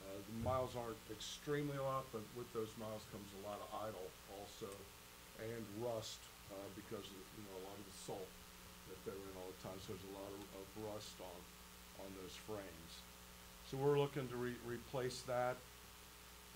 [0.00, 3.68] Uh, the miles aren't extremely a lot, but with those miles comes a lot of
[3.84, 4.08] idle
[4.40, 4.70] also,
[5.38, 6.18] and rust,
[6.48, 8.30] uh, because of, you know, a lot of the salt
[8.88, 11.40] that they're in all the time, so there's a lot of, of rust on,
[12.00, 12.92] on those frames.
[13.68, 15.60] So we're looking to re- replace that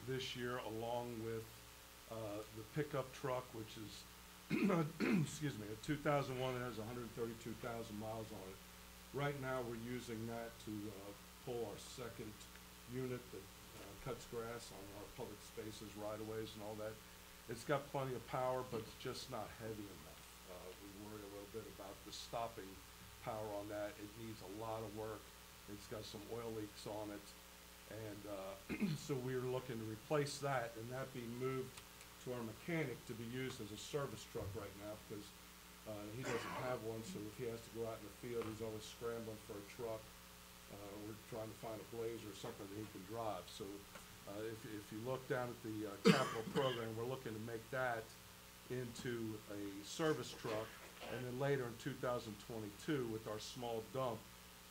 [0.09, 1.45] this year along with,
[2.11, 3.93] uh, the pickup truck, which is,
[5.27, 8.59] excuse me, a two thousand one, that has hundred and thirty-two thousand miles on it.
[9.15, 11.11] Right now, we're using that to, uh,
[11.47, 12.33] pull our second
[12.91, 13.47] unit that,
[13.79, 16.93] uh, cuts grass on our public spaces, right-of-ways and all that.
[17.53, 20.23] It's got plenty of power, but it's just not heavy enough.
[20.49, 22.69] Uh, we worry a little bit about the stopping
[23.23, 23.93] power on that.
[24.01, 25.21] It needs a lot of work.
[25.69, 27.27] It's got some oil leaks on it.
[27.93, 28.53] And, uh,
[29.07, 31.69] so we're looking to replace that and that be moved
[32.25, 35.25] to our mechanic to be used as a service truck right now because,
[35.85, 38.41] uh, he doesn't have one, so if he has to go out in the field,
[38.49, 40.01] he's always scrambling for a truck.
[40.73, 43.45] Uh, we're trying to find a blazer or something that he can drive.
[43.53, 43.69] So,
[44.25, 47.61] uh, if, if you look down at the, uh, capital program, we're looking to make
[47.71, 48.03] that
[48.73, 50.65] into a service truck.
[51.13, 54.17] And then later in two thousand twenty-two, with our small dump,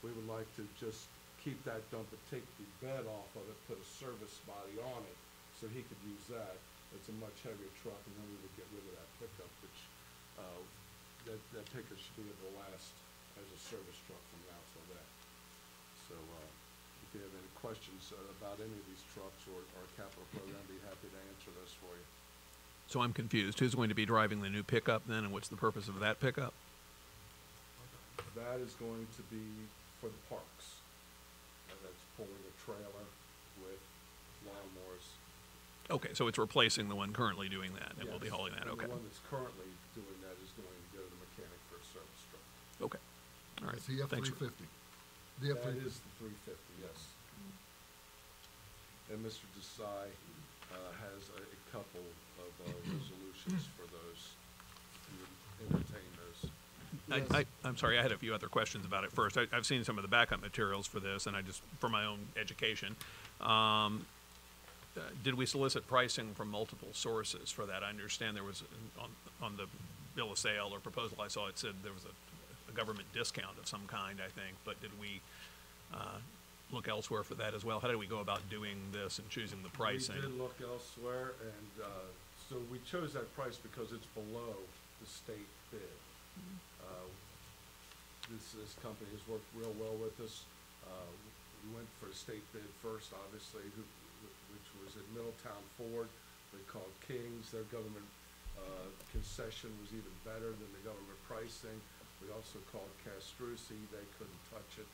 [0.02, 1.06] we would like to just
[1.38, 5.06] keep that dump and take the bed off of it, put a service body on
[5.06, 5.18] it,
[5.62, 6.58] so he could use that.
[6.94, 9.80] It's a much heavier truck, and then we would get rid of that pickup, which,
[10.38, 10.62] uh,
[11.28, 12.94] that, that pickup should be able to last
[13.42, 15.08] as a service truck from now till then.
[16.08, 16.50] So, uh,
[17.02, 20.54] if you have any questions uh, about any of these trucks or our capital program,
[20.54, 22.06] I'd be happy to answer those for you.
[22.94, 23.58] So I'm confused.
[23.58, 26.22] Who's going to be driving the new pickup then, and what's the purpose of that
[26.22, 26.54] pickup?
[28.38, 29.42] That is going to be
[29.98, 30.78] for the parks.
[31.74, 33.08] And that's pulling a trailer
[33.66, 33.82] with
[34.46, 34.93] lawnmowers
[35.92, 38.64] Okay, so it's replacing the one currently doing that, and we'll be Yes, hauling that,
[38.64, 38.86] and okay.
[38.88, 41.86] The one that's currently doing that is going to go to the mechanic for a
[41.92, 42.44] service truck.
[42.88, 43.02] Okay,
[43.62, 44.30] all right, It's the thanks.
[44.30, 44.64] F-350.
[45.44, 45.86] The That F-350.
[45.86, 46.98] is the three fifty, yes.
[49.12, 49.44] And Mr.
[49.60, 50.08] Desai,
[50.72, 52.02] uh, has a, a couple
[52.40, 54.22] of, uh, resolutions for those.
[55.12, 55.20] You
[55.68, 56.50] would entertain those.
[57.12, 59.38] I, I, I'm sorry, I had a few other questions about it first.
[59.38, 62.06] I, I've seen some of the backup materials for this, and I just, for my
[62.06, 62.96] own education.
[63.42, 64.06] Um,
[64.98, 67.84] uh, did we solicit pricing from multiple sources for that?
[67.84, 68.64] I understand there was,
[69.00, 69.10] on,
[69.42, 69.66] on the
[70.16, 73.58] bill of sale or proposal I saw, it said there was a, a government discount
[73.60, 75.22] of some kind, I think, but did we,
[75.94, 76.20] uh,
[76.72, 77.80] look elsewhere for that as well?
[77.80, 80.16] How did we go about doing this and choosing the pricing?
[80.16, 81.88] We did look elsewhere, and, uh,
[82.50, 84.56] so we chose that price because it's below
[85.02, 85.82] the state bid.
[86.82, 87.08] Uh,
[88.32, 90.46] This, this company has worked real well with us.
[90.88, 91.12] Uh,
[91.64, 93.84] we went for the state bid first, obviously, who,
[94.54, 96.08] which was at Middletown Ford.
[96.54, 98.06] They called Kings, their government,
[98.58, 101.78] uh, concession was even better than the government pricing.
[102.22, 104.88] We also called Castrucci, they couldn't touch it,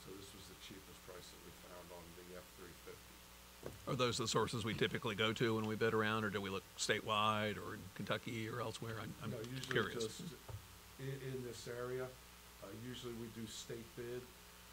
[0.00, 3.92] so this was the cheapest price that we found on the F-350.
[3.92, 6.48] Are those the sources we typically go to when we bid around, or do we
[6.50, 8.96] look statewide or in Kentucky or elsewhere?
[9.02, 10.04] I'm, I'm No, usually curious.
[10.06, 10.22] just
[10.98, 14.22] in, in this area, uh, usually we do state bid,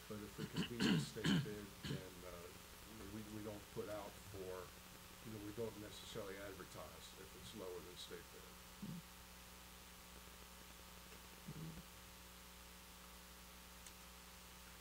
[0.07, 2.09] but if we can beat the state bid, then,
[3.19, 4.47] we, we don't put out for,
[5.27, 8.47] you know, we don't necessarily advertise if it's lower than state bid.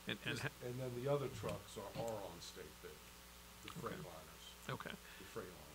[0.08, 2.90] And, and, ha- And then the other trucks are, are on state bid,
[3.66, 4.90] the Freightliners, okay.
[5.18, 5.74] the Freightliner.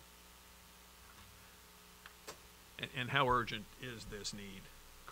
[2.80, 4.62] And, and how urgent is this need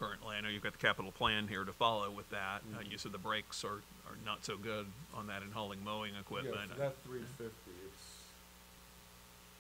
[0.03, 0.37] currently?
[0.37, 2.63] I know you've got the capital plan here to follow with that.
[2.75, 2.91] Uh, Mhm.
[2.91, 6.71] you said the brakes are, are not so good on that in hauling mowing equipment.
[6.71, 8.19] Yeah, that three fifty, it's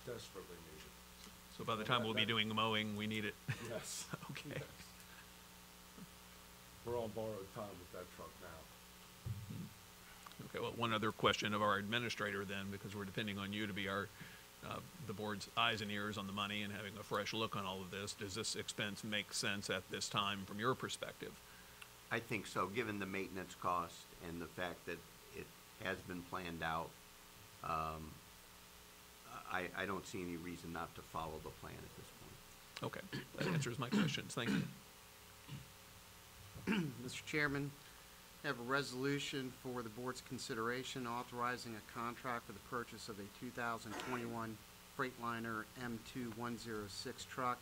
[0.06, 0.90] desperately needed.
[1.56, 3.34] So by the time we'll be doing mowing, we need it.
[3.70, 4.06] Yes.
[4.30, 4.50] Okay.
[4.56, 4.62] yes.
[6.84, 8.48] We're on borrowed time with that truck now.
[10.46, 13.72] Okay, well, one other question of our administrator then, because we're depending on you to
[13.72, 14.08] be our,
[14.68, 17.64] uh, the board's eyes and ears on the money and having a fresh look on
[17.64, 18.12] all of this.
[18.12, 21.32] Does this expense make sense at this time from your perspective?
[22.10, 24.98] I think so, given the maintenance cost and the fact that
[25.36, 25.46] it
[25.82, 26.90] has been planned out.
[27.64, 28.12] Um,
[29.50, 32.32] I, I don't see any reason not to follow the plan at this point.
[32.84, 33.00] Okay,
[33.38, 34.34] that answers my questions.
[34.34, 34.62] Thank you.
[37.06, 37.24] Mr.
[37.24, 37.70] Chairman,
[38.44, 43.18] I have a resolution for the board's consideration authorizing a contract for the purchase of
[43.20, 44.56] a 2021
[44.98, 47.58] Freightliner M2106 truck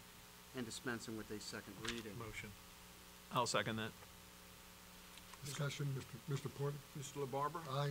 [0.57, 2.13] and dispensing with a second reading.
[2.19, 2.49] Motion.
[3.33, 3.91] I'll second that.
[5.45, 6.35] Discussion, Mr.
[6.35, 6.51] Mr.
[6.59, 6.77] Porter?
[6.99, 7.27] Mr.
[7.27, 7.61] LaBarbera?
[7.73, 7.91] Aye.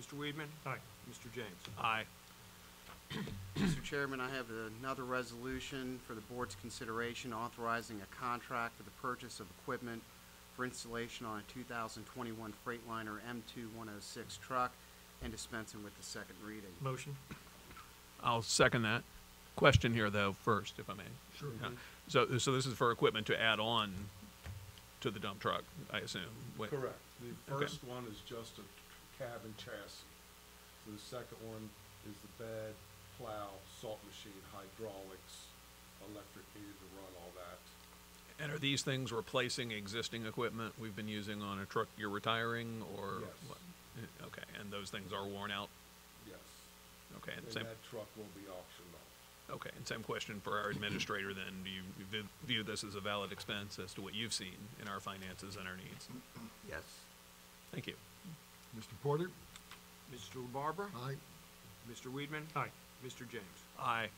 [0.00, 0.14] Mr.
[0.18, 0.46] Weidman?
[0.66, 0.76] Aye.
[1.10, 1.32] Mr.
[1.32, 1.46] James?
[1.80, 2.04] Aye.
[3.56, 3.82] Mr.
[3.84, 4.46] Chairman, I have
[4.80, 10.02] another resolution for the board's consideration authorizing a contract for the purchase of equipment
[10.56, 14.72] for installation on a 2021 Freightliner M2106 truck
[15.22, 16.70] and dispensing with the second reading.
[16.80, 17.14] Motion.
[18.24, 19.02] I'll second that.
[19.54, 21.02] Question here, though, first, if I may.
[21.38, 21.48] Sure.
[21.62, 21.68] Yeah.
[22.08, 23.92] So, so this is for equipment to add on
[25.00, 26.22] to the dump truck, I assume?
[26.58, 26.98] Wait- Correct.
[27.20, 27.64] The Okay.
[27.64, 28.64] first one is just a
[29.22, 30.04] cabin chassis.
[30.84, 31.68] So the second one
[32.08, 32.74] is the bed,
[33.18, 33.48] plow,
[33.80, 35.48] salt machine, hydraulics,
[36.12, 37.56] electric needed to run all that.
[38.38, 42.82] And are these things replacing existing equipment we've been using on a truck you're retiring,
[42.96, 43.20] or?
[43.20, 43.30] Yes.
[43.48, 43.58] what?
[43.98, 45.68] Eh, Okay, and those things are worn out?
[46.26, 46.36] Yes.
[47.18, 49.54] Okay, and And same, that truck will be auctioned off.
[49.56, 51.64] okay, and same question for our administrator then.
[51.64, 54.88] Do you vi- view this as a valid expense as to what you've seen in
[54.88, 56.08] our finances and our needs?
[56.68, 56.82] Yes.
[57.72, 57.94] Thank you.
[58.78, 58.88] Mr.
[59.02, 59.30] Porter?
[60.14, 60.44] Mr.
[60.52, 60.88] LaBarbera?
[61.06, 61.16] Aye.
[61.90, 62.12] Mr.
[62.12, 62.42] Weidman?
[62.54, 62.68] Aye.
[63.04, 63.26] Mr.
[63.30, 63.44] James?
[63.80, 64.08] Aye.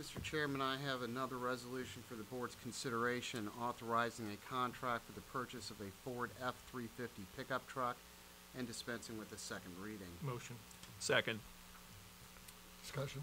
[0.00, 0.22] Mr.
[0.22, 5.70] Chairman, I have another resolution for the board's consideration authorizing a contract for the purchase
[5.70, 7.96] of a Ford F-350 pickup truck
[8.58, 10.08] and dispensing with the second reading.
[10.22, 10.56] Motion.
[10.98, 11.40] Second.
[12.82, 13.22] Discussion?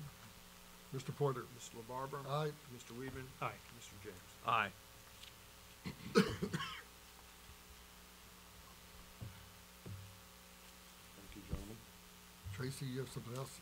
[0.95, 1.15] Mr.
[1.15, 1.43] Porter?
[1.59, 1.75] Mr.
[1.87, 2.25] LaBarbera?
[2.29, 2.51] Aye.
[2.75, 2.97] Mr.
[2.97, 3.25] Weidman?
[3.41, 3.51] Aye.
[3.79, 3.93] Mr.
[4.03, 4.15] James?
[4.47, 4.69] Aye.
[5.83, 6.25] Thank
[11.35, 11.77] you, gentlemen.
[12.55, 13.59] Tracy, you have something else?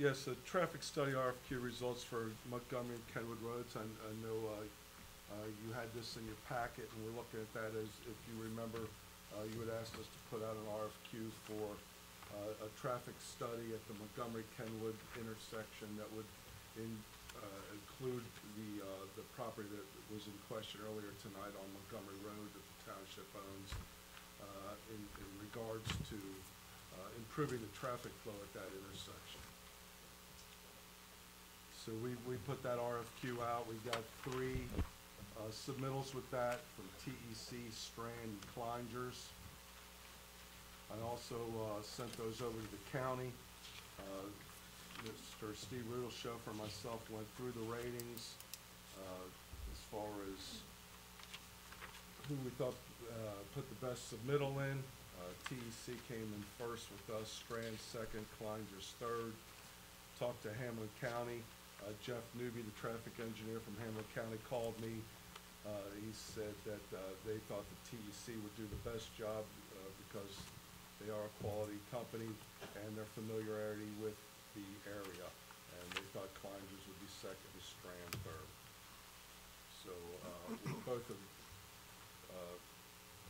[0.00, 3.76] Yes, the traffic study RFQ results for Montgomery and Kenwood roads.
[3.76, 4.64] I, I know, uh,
[5.36, 8.40] uh, you had this in your packet, and we're looking at that as, if you
[8.40, 8.88] remember,
[9.36, 11.76] uh, you had asked us to put out an RFQ for,
[12.32, 16.28] uh, a traffic study at the Montgomery-Kenwood intersection that would
[16.80, 16.88] in,
[17.36, 18.24] uh, include
[18.56, 22.78] the, uh, the property that was in question earlier tonight on Montgomery Road that the
[22.88, 23.76] township owns,
[24.88, 26.16] in, in regards to,
[27.16, 29.40] improving the traffic flow at that intersection.
[31.84, 34.62] So we, we put that RFQ out, we got three,
[35.34, 39.26] uh, submittals with that from TEC, Strand, and Kleinger's.
[40.94, 43.32] I also, uh, sent those over to the county.
[43.98, 44.30] Uh,
[45.02, 45.56] Mr.
[45.56, 46.14] Steve Rudolph
[46.46, 48.34] and myself went through the ratings,
[48.94, 50.62] as far as
[52.28, 52.76] who we thought,
[53.56, 54.78] put the best submittal in.
[55.48, 59.32] TEC came in first with us, Strand second, Kleinger's third.
[60.20, 61.42] Talked to Hamilton County,
[61.82, 65.02] uh, Jeff Newby, the traffic engineer from Hamilton County, called me.
[65.62, 65.70] Uh,
[66.02, 69.46] he said that, uh, they thought the TEC would do the best job,
[69.78, 70.34] uh, because
[70.98, 72.30] they are a quality company
[72.82, 74.14] and their familiarity with
[74.54, 75.28] the area.
[75.78, 78.50] And they thought Kleinger's would be second, and Strand third.
[79.82, 80.50] So, uh,
[80.86, 81.18] both of,
[82.30, 82.56] uh,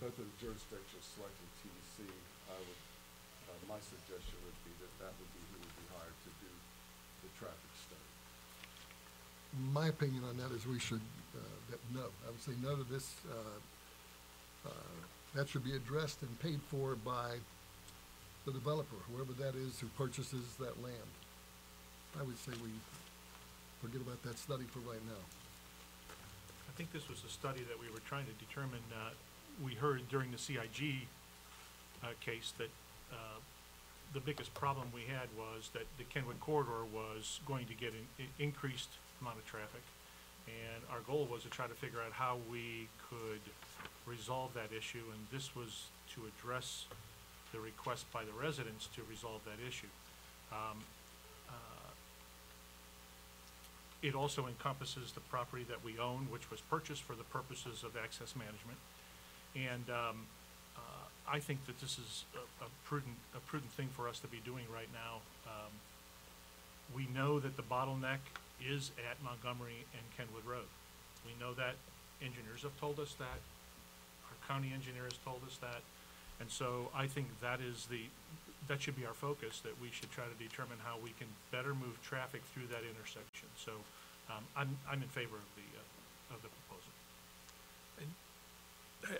[0.00, 2.04] both of the jurisdictions selecting TEC,
[2.52, 2.82] I would,
[3.48, 6.52] uh, my suggestion would be that that would be who would be hired to do
[7.24, 8.01] the traffic study.
[9.72, 11.00] My opinion on that is we should,
[11.36, 11.40] uh,
[11.70, 14.72] that, no, I would say none of this, uh, uh,
[15.34, 17.36] that should be addressed and paid for by
[18.46, 21.12] the developer, whoever that is who purchases that land.
[22.18, 22.70] I would say we
[23.80, 25.22] forget about that study for right now.
[26.68, 29.10] I think this was a study that we were trying to determine, uh,
[29.62, 31.06] we heard during the CIG,
[32.02, 32.70] uh, case that,
[33.12, 33.38] uh,
[34.14, 38.26] the biggest problem we had was that the Kenwood corridor was going to get an
[38.38, 38.88] increased
[39.22, 39.82] amount of traffic.
[40.50, 43.40] And our goal was to try to figure out how we could
[44.06, 46.86] resolve that issue, and this was to address
[47.52, 49.86] the request by the residents to resolve that issue.
[50.50, 50.82] Um,
[51.48, 51.52] uh,
[54.02, 57.96] It also encompasses the property that we own, which was purchased for the purposes of
[57.96, 58.78] access management.
[59.54, 60.26] And um,
[60.76, 64.26] uh, I think that this is a- a prudent, a prudent thing for us to
[64.26, 65.20] be doing right now.
[65.46, 65.70] Um,
[66.92, 68.20] We know that the bottleneck
[68.68, 70.68] is at Montgomery and Kenwood Road.
[71.26, 71.74] We know that,
[72.20, 73.40] engineers have told us that,
[74.26, 75.82] our county engineer has told us that.
[76.40, 78.02] And so I think that is the,
[78.68, 81.74] that should be our focus, that we should try to determine how we can better
[81.74, 83.48] move traffic through that intersection.
[83.56, 83.72] So
[84.30, 86.90] um, I'm, I'm in favor of the, uh, of the proposal.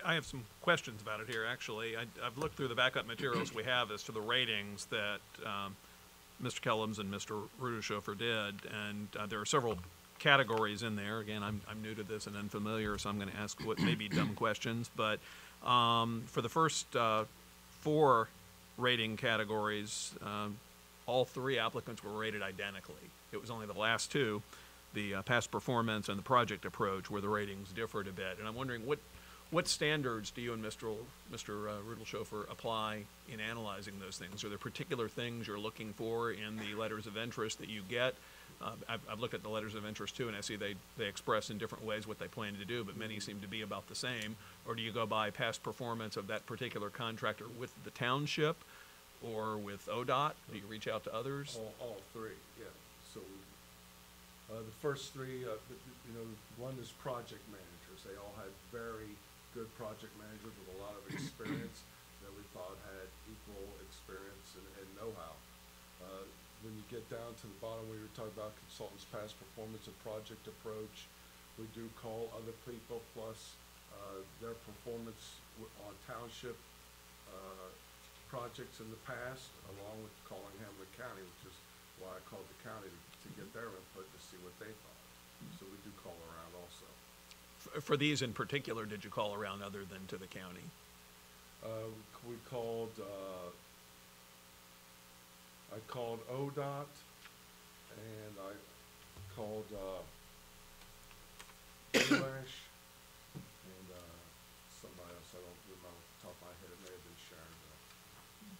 [0.05, 1.97] I- have some questions about it here, actually.
[1.97, 5.75] I, I've looked through the backup materials we have as to the ratings that, um,
[6.41, 6.61] Mr.
[6.61, 7.47] Kellums and Mr.
[7.61, 9.77] Rudishofer did, and, uh, there are several
[10.19, 11.19] categories in there.
[11.19, 14.09] Again, I'm, I'm new to this and unfamiliar, so I'm gonna ask what may be
[14.09, 15.19] dumb questions, but,
[15.67, 17.25] um, for the first, uh,
[17.81, 18.29] four
[18.77, 20.57] rating categories, um,
[21.05, 22.95] all three applicants were rated identically.
[23.31, 24.41] It was only the last two,
[24.93, 28.37] the, uh, past performance and the project approach, where the ratings differed a bit.
[28.39, 28.99] And I'm wondering, what,
[29.53, 30.95] what standards do you and Mr.
[31.31, 31.69] Mr.
[31.69, 34.43] uh, apply in analyzing those things?
[34.43, 38.15] Are there particular things you're looking for in the letters of interest that you get?
[38.59, 41.05] Uh, I've, I've looked at the letters of interest too, and I see they, they
[41.05, 43.87] express in different ways what they plan to do, but many seem to be about
[43.87, 44.35] the same.
[44.67, 48.57] Or do you go by past performance of that particular contractor with the township
[49.21, 50.31] or with ODOT?
[50.51, 51.57] Do you reach out to others?
[51.59, 52.65] All, all three, yeah.
[53.13, 53.19] So,
[54.51, 55.53] uh, the first three, uh,
[56.07, 56.25] you know,
[56.57, 58.03] one is project managers.
[58.03, 59.15] They all had very
[59.53, 61.85] good project managers with a lot of experience
[62.25, 65.33] that we thought had equal experience and, and know-how.
[66.01, 66.25] Uh,
[66.65, 69.95] when you get down to the bottom, we were talking about consultants' past performance and
[70.01, 71.05] project approach.
[71.61, 73.53] We do call other people plus,
[73.93, 75.37] uh, their performance
[75.85, 76.57] on township,
[77.29, 77.69] uh,
[78.31, 81.55] projects in the past, along with calling Hamilton County, which is
[82.01, 85.03] why I called the county to, to get their input to see what they thought.
[85.61, 86.89] So we do call around also.
[87.81, 90.63] For these in particular, did you call around other than to the county?
[91.63, 91.89] Uh,
[92.27, 93.49] we called, uh,
[95.73, 96.87] I called ODOT
[97.95, 98.53] and I
[99.35, 100.01] called, uh,
[101.97, 102.55] Alash
[103.33, 104.15] and, uh,
[104.81, 107.19] somebody else, I don't remember off the top of my head, it may have been
[107.29, 107.79] Sharon, but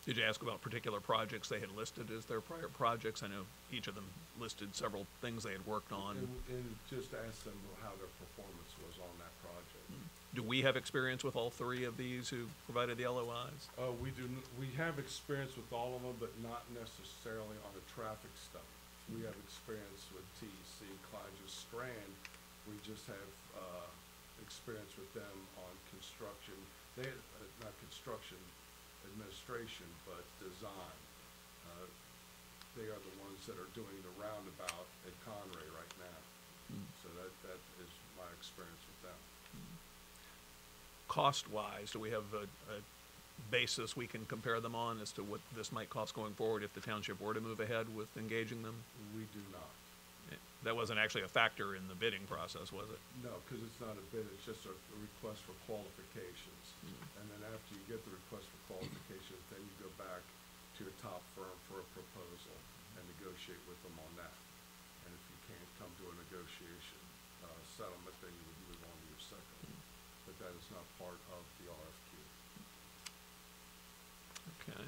[0.05, 3.23] Did you ask about particular projects they had listed as their prior projects?
[3.23, 4.03] I know each of them
[4.39, 6.17] listed several things they had worked on.
[6.17, 9.79] And, and just ask them how their performance was on that project.
[10.35, 13.69] Do we have experience with all three of these who provided the LOIs?
[13.79, 17.71] Uh, we do, n- we have experience with all of them, but not necessarily on
[17.77, 18.73] a traffic study.
[19.13, 22.11] We have experience with TEC, Clyde Strand,
[22.67, 23.87] we just have, uh,
[24.41, 26.57] experience with them on construction.
[26.97, 28.41] They, uh, not construction
[29.11, 30.97] administration, but design.
[31.67, 31.87] Uh,
[32.77, 36.19] They are the ones that are doing the roundabout at Conray right now.
[37.03, 39.19] So that, that is my experience with them.
[41.07, 42.79] Cost-wise, do we have a, a
[43.51, 46.73] basis we can compare them on as to what this might cost going forward if
[46.73, 48.75] the township were to move ahead with engaging them?
[49.15, 49.69] We do not.
[50.63, 53.01] That wasn't actually a factor in the bidding process, was it?
[53.19, 56.65] No, because it's not a bid, it's just a a request for qualifications.
[57.19, 60.23] And then after you get the request for qualifications, then you go back
[60.77, 62.55] to your top firm for a proposal
[62.95, 64.36] and negotiate with them on that.
[65.03, 67.01] And if you can't come to a negotiation
[67.43, 69.59] uh, settlement, then you would move on to your second.
[70.29, 72.11] But that is not part of the RFQ.
[74.63, 74.86] Okay.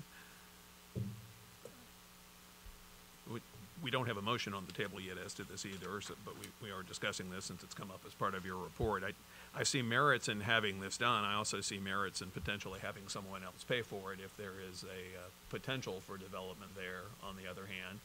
[3.84, 6.34] We don't have a motion on the table yet as to this either, so, but
[6.40, 9.04] we, we are discussing this since it's come up as part of your report.
[9.04, 9.12] I,
[9.60, 11.24] I see merits in having this done.
[11.24, 14.84] I also see merits in potentially having someone else pay for it if there is
[14.84, 18.00] a, uh, potential for development there, on the other hand.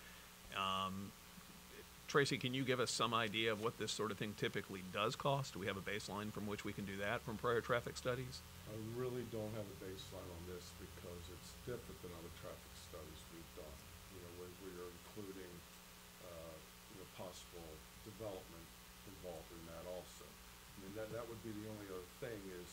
[0.54, 1.10] Um,
[2.10, 5.14] Tracy, can you give us some idea of what this sort of thing typically does
[5.14, 5.54] cost?
[5.54, 8.42] Do we have a baseline from which we can do that from prior traffic studies?
[8.66, 13.20] I really don't have a baseline on this because it's different than other traffic studies
[13.30, 13.78] we've done.
[14.10, 15.54] You know, where we are including,
[16.26, 16.54] uh,
[16.90, 17.66] you know, possible
[18.16, 18.66] development
[19.06, 20.26] involved in that also.
[20.26, 22.68] I mean, that, that would be the only other thing is,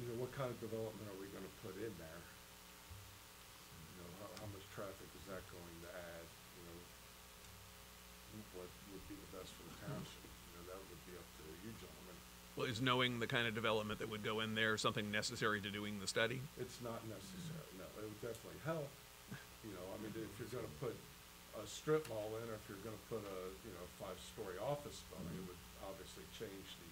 [0.00, 2.22] you know, what kind of development are we gonna put in there?
[3.92, 6.78] You know, how, how much traffic is that going to add, you know?
[8.60, 11.44] What would be the best for the township, you know, that would be up to
[11.64, 12.16] you gentlemen.
[12.56, 15.70] Well, is knowing the kind of development that would go in there something necessary to
[15.72, 16.40] doing the study?
[16.60, 18.88] It's not necessary, no, it would definitely help,
[19.64, 20.96] you know, I mean, if you're gonna put
[21.58, 25.34] a strip mall in, or if you're gonna put a, you know, five-story office building,
[25.34, 26.90] it would obviously change the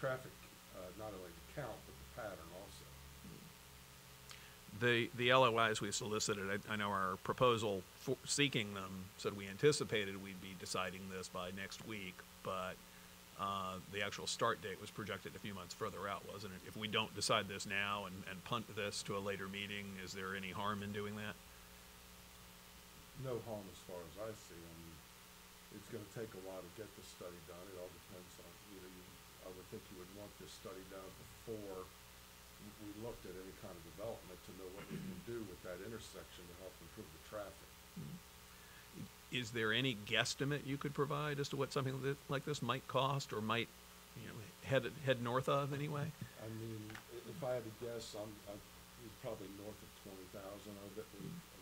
[0.00, 0.32] traffic,
[0.76, 2.84] uh, not only the count, but the pattern also.
[4.78, 9.48] The, the LOIs we solicited, I, I know our proposal for seeking them said we
[9.48, 12.76] anticipated we'd be deciding this by next week, but,
[13.40, 16.60] uh, the actual start date was projected a few months further out, wasn't it?
[16.66, 20.12] If we don't decide this now and, and punt this to a later meeting, is
[20.12, 21.34] there any harm in doing that?
[23.24, 24.96] No harm as far as I see, I mean,
[25.76, 28.80] it's gonna take a while to get the study done, it all depends on, you
[28.80, 29.04] know, you,
[29.44, 31.10] I would think you would want this study done
[31.44, 31.84] before
[32.82, 35.78] we looked at any kind of development to know what we can do with that
[35.86, 37.70] intersection to help improve the traffic.
[37.94, 39.06] Mm-hmm.
[39.30, 42.86] Is there any guesstimate you could provide as to what something that, like this might
[42.88, 43.68] cost or might,
[44.18, 46.10] you know, head, head north of anyway?
[46.42, 46.82] I mean,
[47.30, 48.60] if I had to guess, I'm, I'm
[49.22, 51.06] probably north of twenty thousand, I would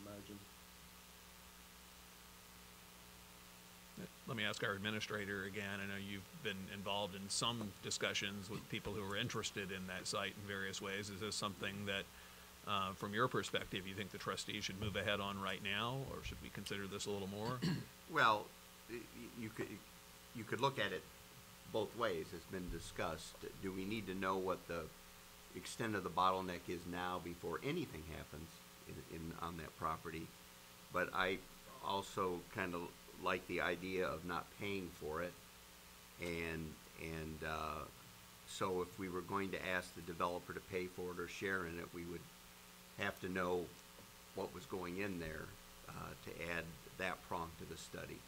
[0.05, 0.39] imagine.
[4.27, 5.81] Let me ask our administrator again.
[5.83, 10.07] I know you've been involved in some discussions with people who are interested in that
[10.07, 11.11] site in various ways.
[11.11, 12.05] Is this something that,
[12.67, 16.25] uh, from your perspective, you think the trustees should move ahead on right now, or
[16.25, 17.59] should we consider this a little more?
[18.13, 18.45] Well,
[19.41, 19.67] you could,
[20.37, 21.03] you could look at it
[21.75, 23.35] both ways, it's been discussed.
[23.61, 24.83] Do we need to know what the
[25.57, 28.49] extent of the bottleneck is now before anything happens
[28.87, 30.29] in, in, on that property?
[30.93, 31.39] But I
[31.85, 32.83] also kind of
[33.23, 35.33] like the idea of not paying for it.
[36.21, 37.85] And, and, uh,
[38.47, 41.67] so if we were going to ask the developer to pay for it or share
[41.67, 42.21] in it, we would
[42.99, 43.65] have to know
[44.35, 45.47] what was going in there,
[45.89, 45.93] uh,
[46.27, 46.65] to add
[46.99, 48.19] that prong to the study.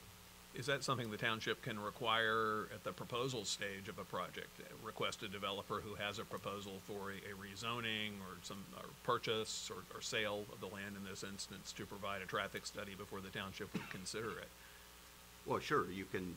[0.54, 4.48] Is that something the township can require at the proposal stage of a project?
[4.82, 9.70] Request a developer who has a proposal for a, a rezoning or some, or purchase
[9.70, 13.20] or, or sale of the land in this instance to provide a traffic study before
[13.20, 14.48] the township would consider it?
[15.46, 16.34] Well, sure, you can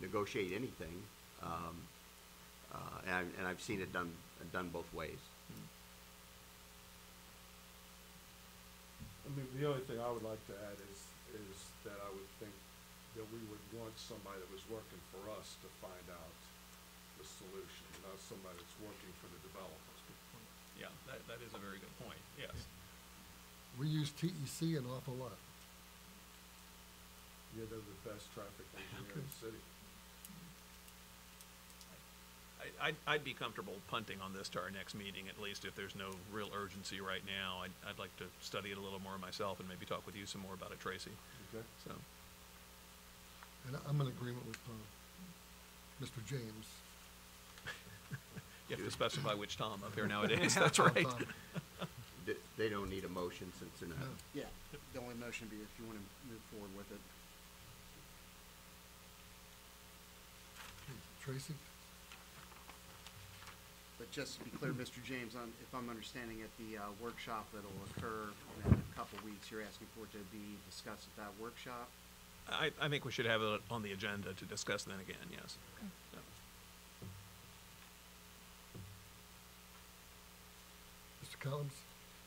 [0.00, 1.02] negotiate anything,
[1.42, 1.76] um,
[2.72, 4.12] uh, and, I- and I've seen it done,
[4.52, 5.18] done both ways.
[9.24, 11.00] I mean, the only thing I would like to add is,
[11.38, 11.56] is
[11.86, 12.50] that I would think
[13.14, 16.34] that we would want somebody that was working for us to find out
[17.20, 19.98] the solution, not somebody that's working for the developers.
[20.74, 22.56] Yeah, that, that is a very good point, yes.
[23.78, 25.36] We use TEC an awful lot.
[27.56, 29.60] Yeah, they're the best traffic engineer in the city.
[32.60, 35.74] I, I'd, I'd be comfortable punting on this to our next meeting, at least if
[35.74, 37.62] there's no real urgency right now.
[37.64, 40.26] I'd, I'd like to study it a little more myself and maybe talk with you
[40.26, 41.10] some more about it, Tracy,
[41.54, 41.64] Okay?
[41.86, 41.92] so.
[43.68, 46.24] And I- I'm in agreement with, uh, Mr.
[46.26, 46.66] James.
[48.68, 51.02] You have to specify which Tom up here nowadays, that's Tom, right.
[51.04, 51.26] Tom.
[52.24, 53.98] Th- They don't need a motion since they're not.
[53.98, 54.06] No.
[54.32, 54.44] Yeah,
[54.94, 57.00] the only motion would be if you want to move forward with it.
[61.22, 61.54] Tracy?
[63.98, 65.02] But just to be clear, Mr.
[65.04, 68.30] James, I'm- if I'm understanding it, the uh, workshop that'll occur
[68.64, 71.88] in a couple weeks, you're asking for it to be discussed at that workshop?
[72.48, 75.56] I, I think we should have it on the agenda to discuss then again, yes.
[75.82, 75.88] Yeah.
[81.22, 81.38] Mr.
[81.38, 81.74] Collins?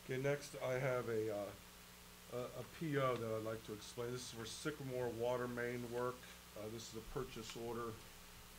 [0.05, 4.11] Okay, next I have a, uh, a, a PO that I'd like to explain.
[4.11, 6.15] This is for Sycamore Water Main work.
[6.55, 7.89] Uh, this is a purchase order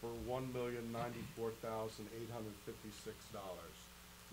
[0.05, 3.77] for one million ninety-four thousand eight hundred fifty-six dollars.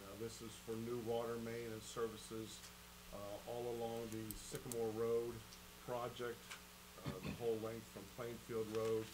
[0.03, 2.59] Now, this is for new water main and services,
[3.15, 5.32] uh, all along the Sycamore Road
[5.88, 6.36] project,
[7.07, 9.07] uh, the whole length from Plainfield Road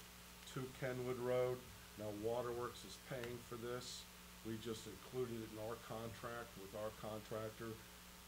[0.58, 1.62] to Kenwood Road.
[2.02, 4.02] Now, Waterworks is paying for this.
[4.42, 7.70] We just included it in our contract with our contractor.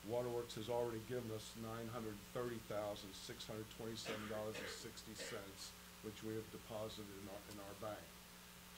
[0.05, 5.17] Waterworks has already given us nine hundred thirty thousand, six hundred twenty-seven dollars and sixty
[5.17, 5.73] cents,
[6.05, 8.05] which we have deposited in our, in our bank.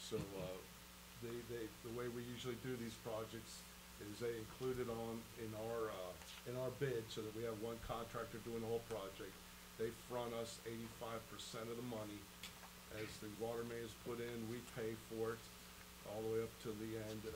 [0.02, 0.58] So, uh,
[1.24, 3.62] they, they, the way we usually do these projects
[4.02, 6.14] is they include it on, in our, uh,
[6.50, 9.32] in our bid, so that we have one contractor doing the whole project.
[9.78, 12.20] They front us eighty-five percent of the money.
[12.98, 15.42] As the water main is put in, we pay for it
[16.12, 17.22] all the way up to the end.
[17.26, 17.34] Uh,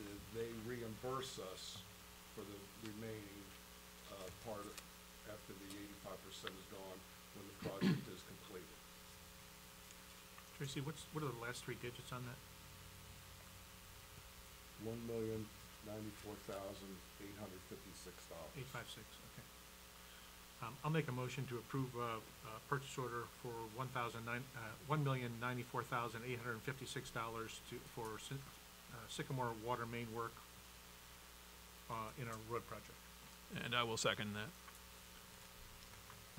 [0.00, 1.78] the- they reimburse us
[2.34, 2.58] for the
[2.90, 3.42] remaining,
[4.10, 4.66] uh, part
[5.30, 6.98] after the eighty-five percent is gone,
[7.38, 8.23] when the project is.
[10.58, 12.38] Tracy, what's, what are the last three digits on that?
[14.86, 15.46] One million
[15.86, 16.92] ninety-four thousand
[17.24, 18.52] eight hundred fifty-six dollars.
[18.58, 19.02] Eight five six,
[19.32, 19.44] okay.
[20.62, 24.44] Um, I'll make a motion to approve, uh, uh, purchase order for one thousand nine,
[24.56, 28.36] uh, one million ninety-four thousand eight hundred and fifty-six dollars to, for Sy-
[28.92, 30.32] uh, Sycamore Water Main work,
[31.90, 32.92] uh, in our road project.
[33.64, 34.50] And I will second that.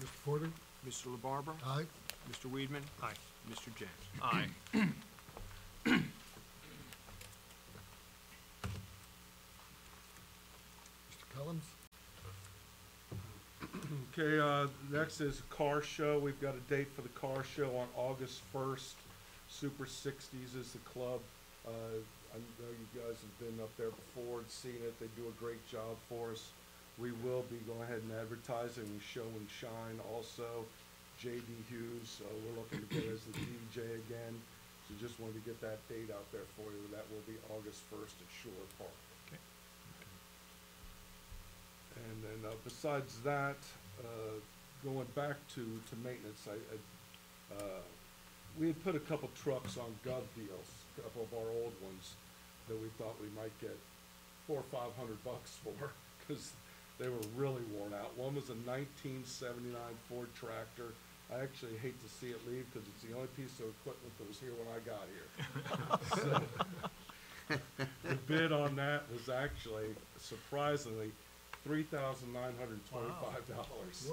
[0.05, 0.11] Mr.
[0.24, 0.49] Porter?
[0.88, 1.07] Mr.
[1.18, 1.55] LaBarbera?
[1.66, 1.86] Aye.
[2.30, 2.51] Mr.
[2.51, 2.84] Weidman?
[3.01, 3.13] Aye.
[3.52, 3.74] Mr.
[3.76, 3.89] James?
[4.22, 4.48] Aye.
[5.86, 6.04] Mr.
[11.36, 11.64] Collins?
[14.18, 16.18] Okay, uh, next is car show.
[16.20, 18.96] We've got a date for the car show on August first.
[19.50, 21.20] Super Sixties is the club.
[21.68, 21.70] Uh,
[22.34, 25.00] I know you guys have been up there before and seen it.
[25.00, 26.50] They do a great job for us.
[26.98, 30.66] We will be going ahead and advertising and show and shine also.
[31.22, 34.36] JD Hughes, uh, we're looking to get as the DJ again.
[34.88, 36.84] So just wanted to get that date out there for you.
[36.91, 38.93] That will be August first at Shore Park.
[39.28, 39.41] Okay.
[41.95, 43.57] And then, uh, besides that,
[43.99, 44.38] uh,
[44.84, 46.78] going back to, to maintenance, I, I,
[47.57, 47.82] uh,
[48.59, 52.13] we had put a couple trucks on gov deals, a couple of our old ones,
[52.68, 53.76] that we thought we might get
[54.47, 55.74] four or five hundred bucks for,
[56.28, 56.53] cause
[57.00, 58.18] they were really worn out.
[58.18, 60.93] One was a nineteen seventy-nine Ford tractor.
[61.34, 64.28] I actually hate to see it leave, cause it's the only piece of equipment that
[64.28, 65.28] was here when I got here.
[67.50, 67.58] So,
[68.04, 69.89] The bid on that was actually
[70.20, 71.12] surprisingly
[71.64, 74.12] three thousand nine hundred twenty-five dollars.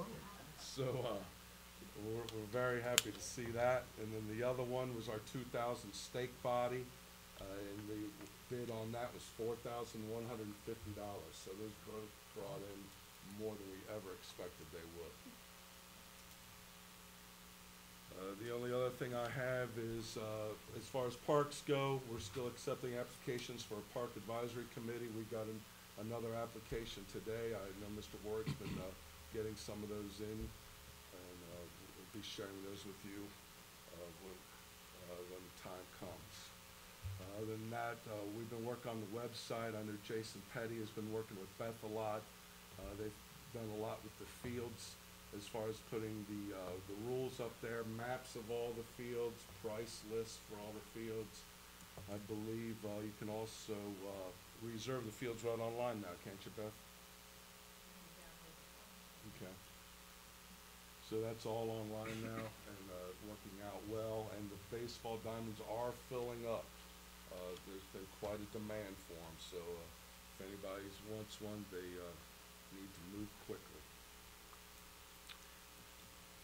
[0.59, 1.17] So, uh,
[2.05, 3.83] we're, we're very happy to see that.
[4.01, 6.83] And then the other one was our two thousand stake body.
[7.41, 11.33] Uh, and the bid on that was four thousand one hundred fifty dollars.
[11.33, 12.79] So those both brought in
[13.41, 15.13] more than we ever expected they would.
[18.13, 22.21] Uh, the only other thing I have is, uh, as far as parks go, we're
[22.21, 25.09] still accepting applications for a park advisory committee.
[25.17, 25.59] We got an,
[26.05, 27.57] another application today.
[27.57, 28.15] I know Mr.
[28.21, 28.85] Warrick's been, uh,
[29.33, 31.65] getting some of those in, and, uh,
[31.97, 33.25] we'll be sharing those with you,
[33.97, 34.37] uh, when,
[35.09, 36.22] uh, when the time comes.
[37.43, 39.75] Other than that, uh, we've been working on the website.
[39.75, 42.23] I know Jason Petty has been working with Beth a lot.
[42.79, 43.19] Uh, they've
[43.51, 44.95] done a lot with the fields
[45.35, 49.35] as far as putting the, uh, the rules up there, maps of all the fields,
[49.59, 51.43] price lists for all the fields.
[52.07, 53.75] I believe, uh, you can also,
[54.07, 54.31] uh,
[54.63, 56.71] reserve the fields right online now, can't you, Beth?
[59.35, 59.51] Okay.
[61.11, 65.91] So that's all online now and, uh, working out well, and the baseball diamonds are
[66.07, 66.63] filling up.
[67.33, 71.89] Uh, there's been quite a demand for them, so, uh, if anybody wants one, they,
[71.97, 72.13] uh,
[72.73, 73.81] need to move quickly.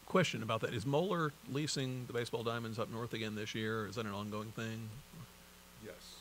[0.06, 0.74] Question about that.
[0.74, 3.88] Is Moeller leasing the baseball diamonds up north again this year?
[3.88, 4.90] Is that an ongoing thing?
[5.86, 6.16] Yes.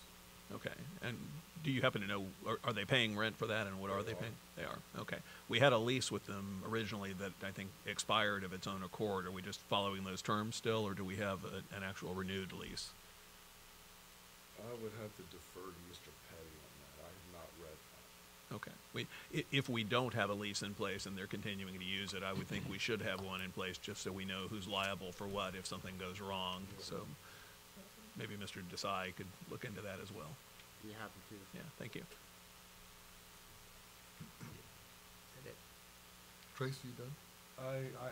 [0.55, 0.77] Okay.
[1.03, 1.17] And
[1.65, 4.03] do you happen to know, are, are they paying rent for that and what are
[4.03, 4.17] They they are.
[4.17, 4.33] paying?
[4.57, 4.79] They are.
[5.01, 5.17] Okay.
[5.49, 9.27] We had a lease with them originally that I think expired of its own accord.
[9.27, 12.53] Are we just following those terms still or do we have a, an actual renewed
[12.53, 12.91] lease?
[14.61, 16.11] I would have to defer to Mr.
[16.29, 16.95] Petty on that.
[17.05, 18.57] I have not read that.
[18.57, 18.77] Okay.
[18.95, 19.07] We,
[19.37, 22.23] i- if we don't have a lease in place and they're continuing to use it,
[22.23, 25.13] I would think we should have one in place just so we know who's liable
[25.13, 26.63] for what if something goes wrong.
[26.81, 26.97] So
[28.19, 28.61] maybe Mr.
[28.73, 30.31] Desai could look into that as well.
[30.83, 31.37] Be happy to.
[31.55, 32.03] Yeah, thank you.
[36.57, 37.15] Tracy, you done?
[37.61, 38.11] I, I,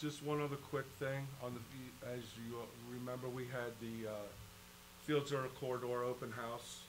[0.00, 2.54] just one other quick thing on the, as you
[2.92, 4.12] remember, we had the, uh,
[5.06, 6.80] Fields Zone Corridor open house,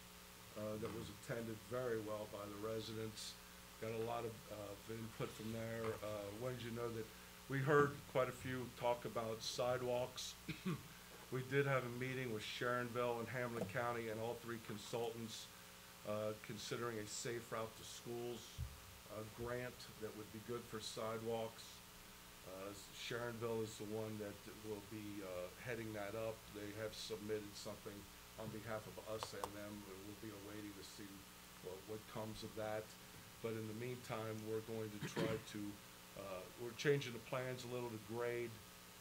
[0.57, 3.33] uh, that was attended very well by the residents.
[3.81, 5.93] got a lot of, uh, input from there.
[6.03, 7.05] Uh, wanted you know that
[7.49, 10.33] we heard quite a few talk about sidewalks.
[11.31, 15.45] We did have a meeting with Sharonville and Hamilton County and all three consultants,
[16.05, 18.39] uh, considering a safe route to schools,
[19.37, 21.63] grant that would be good for sidewalks.
[22.51, 24.35] Uh, Sharonville is the one that
[24.67, 26.35] will be, uh, heading that up.
[26.55, 27.95] They have submitted something
[28.39, 31.09] on behalf of us and them, we'll be awaiting to see
[31.61, 32.81] what, what comes of that.
[33.45, 35.61] But in the meantime, we're going to try to,
[36.17, 38.53] uh, we're changing the plans a little to grade,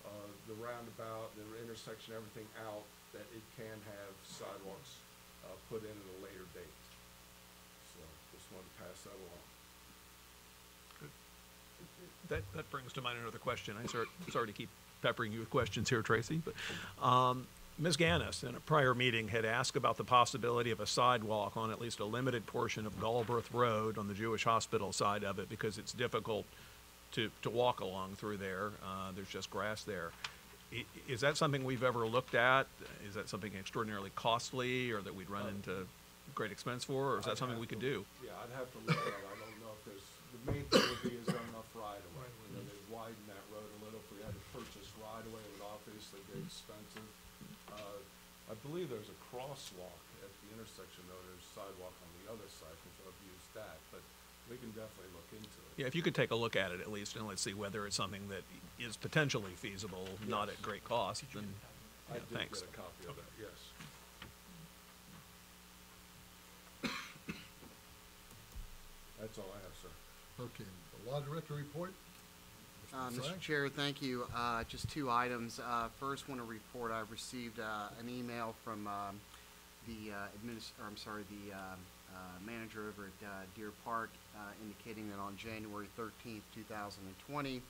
[0.05, 2.84] uh, the roundabout, the intersection, everything out,
[3.16, 5.03] that it can have sidewalks,
[5.44, 6.78] uh, put in at a later date.
[7.96, 8.01] So,
[8.32, 9.49] just wanted to pass that along.
[12.31, 13.74] That, that brings to mind another question.
[13.83, 14.68] I sorry, sorry to keep
[15.03, 17.47] peppering you with questions here, Tracy, but, um,
[17.78, 17.97] Ms.
[17.97, 21.81] Ganis, in a prior meeting, had asked about the possibility of a sidewalk on at
[21.81, 25.78] least a limited portion of Galbraith Road on the Jewish hospital side of it, because
[25.78, 26.45] it's difficult
[27.12, 28.68] to, to walk along through there.
[28.85, 30.12] Uh, there's just grass there.
[30.74, 32.66] I- Is that something we've ever looked at?
[33.09, 35.87] Is that something extraordinarily costly, or that we'd run into
[36.35, 38.05] great expense for, or is that something we could do?
[38.22, 40.05] Yeah, I'd have to look at it, I don't know if there's,
[40.37, 42.28] the main thing would be is there enough right of way?
[42.53, 45.33] You know, they widen that road a little, if we had to purchase right of
[45.33, 45.64] way, it would
[46.01, 47.05] obviously be expensive.
[47.68, 48.01] Uh,
[48.48, 52.72] I believe there's a crosswalk at the intersection, though, there's sidewalk on the other side,
[52.72, 54.01] which I've used that, but
[54.48, 55.76] we can definitely look into it.
[55.76, 57.84] Yeah, if you could take a look at it at least, and let's see whether
[57.84, 58.40] it's something that
[58.80, 61.44] is potentially feasible, not at great cost, then,
[62.09, 62.61] I yeah, did thanks.
[62.64, 63.61] get a copy of that, yes.
[69.20, 69.92] That's all I have, sir.
[70.48, 71.92] Okay, the law director report?
[72.93, 73.20] Uh, Mr.
[73.20, 73.41] Desai?
[73.41, 74.26] Chair, thank you.
[74.34, 75.61] Uh, Just two items.
[75.61, 79.20] Uh, First, want to report, I received uh, an email from um,
[79.86, 81.78] the uh, adminis, or I'm sorry, the um,
[82.11, 87.07] uh, manager over at uh, Deer Park uh, indicating that on January thirteenth, two thousand
[87.07, 87.62] and twenty,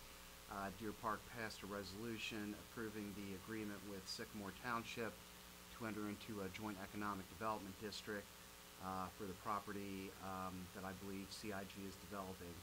[0.50, 5.12] uh, Deer Park passed a resolution approving the agreement with Sycamore Township
[5.76, 8.24] to enter into a joint economic development district
[8.80, 12.56] uh, for the property um, that I believe CIG is developing.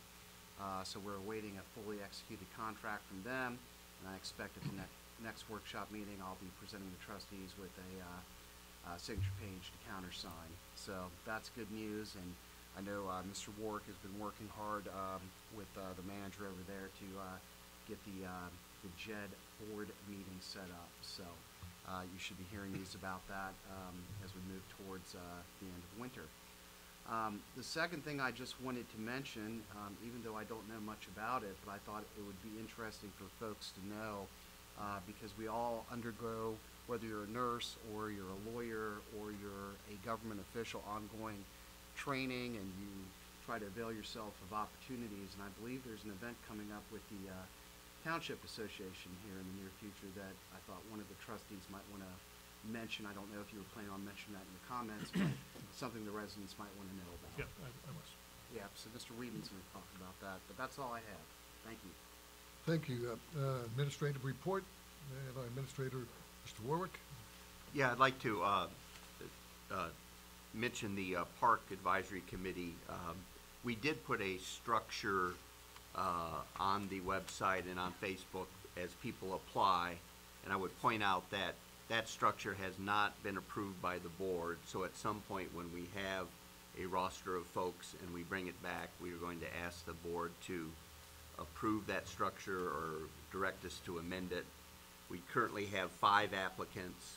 [0.58, 3.62] Uh, so we're awaiting a fully executed contract from them,
[4.02, 7.70] and I expect at the next, next workshop meeting, I'll be presenting the trustees with
[7.78, 10.50] a, uh, uh, signature page to countersign.
[10.74, 12.30] So that's good news, and
[12.74, 13.54] I know, uh, Mr.
[13.62, 15.22] Warrick has been working hard, um,
[15.54, 17.38] with, uh, the manager over there to, uh,
[17.86, 18.26] get the,
[18.82, 19.30] the JED
[19.70, 21.24] board meeting set up, so,
[22.14, 26.00] you should be hearing news about that, um, as we move towards, the end of
[26.00, 26.28] winter.
[27.08, 30.80] Um, the second thing I just wanted to mention, um, even though I don't know
[30.86, 34.28] much about it, but I thought it would be interesting for folks to know,
[34.76, 36.56] uh, because we all undergo,
[36.88, 41.40] whether you're a nurse or you're a lawyer or you're a government official, ongoing
[41.96, 42.92] training and you
[43.48, 45.32] try to avail yourself of opportunities.
[45.40, 47.48] And I believe there's an event coming up with the, uh,
[48.04, 51.84] Township Association here in the near future that I thought one of the trustees might
[51.92, 52.14] want to
[52.66, 53.06] mention.
[53.06, 55.30] I don't know if you were planning on mentioning that in your comments, but
[55.76, 57.34] something the residents might want to know about.
[57.38, 58.08] Yeah, I, I was.
[58.56, 59.12] Yeah, so Mr.
[59.20, 61.26] Weidman's going to talk about that, but that's all I have.
[61.68, 61.94] Thank you.
[62.66, 63.00] Thank you.
[63.12, 64.64] Uh, uh, Administrative report,
[65.12, 65.98] and our administrator,
[66.48, 66.66] Mr.
[66.66, 66.98] Warrick.
[67.74, 68.68] Yeah, I'd like to uh,
[69.72, 69.88] uh,
[70.54, 72.74] mention the uh, Park Advisory Committee.
[72.90, 73.16] Um,
[73.64, 75.34] We did put a structure
[75.96, 78.48] uh, on the website and on Facebook
[78.82, 79.96] as people apply.
[80.44, 81.56] And I would point out that
[81.90, 84.58] that structure has not been approved by the board.
[84.66, 86.28] So at some point, when we have
[86.82, 89.94] a roster of folks and we bring it back, we are going to ask the
[89.94, 90.70] board to
[91.40, 92.94] approve that structure or
[93.32, 94.46] direct us to amend it.
[95.10, 97.14] We currently have five applicants,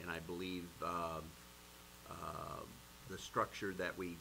[0.00, 1.22] and I believe um,
[2.10, 2.60] uh,
[3.10, 4.16] the structure that we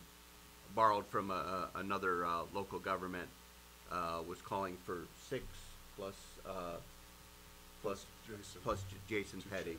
[0.76, 3.30] borrowed from a- a- another uh, local government
[3.91, 5.46] uh, was calling for six
[5.96, 6.16] plus,
[6.46, 6.76] uh,
[7.86, 8.62] plus, Jason.
[8.64, 9.78] plus J- Jason Petty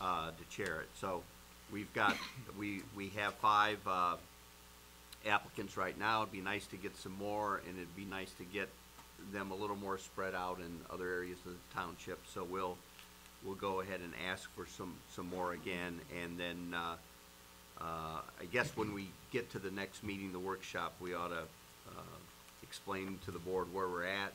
[0.00, 0.88] uh, to chair it.
[0.98, 1.22] So
[1.70, 2.16] we've got,
[2.58, 4.16] we, we have five uh,
[5.26, 6.22] applicants right now.
[6.22, 8.68] It'd be nice to get some more, and it'd be nice to get
[9.32, 12.18] them a little more spread out in other areas of the township.
[12.32, 12.76] So we'll,
[13.44, 16.96] we'll go ahead and ask for some, some more again, and then, uh,
[17.80, 21.42] uh, I guess when we get to the next meeting, the workshop, we ought to,
[21.90, 22.16] uh,
[22.62, 24.32] explain to the board where we're at,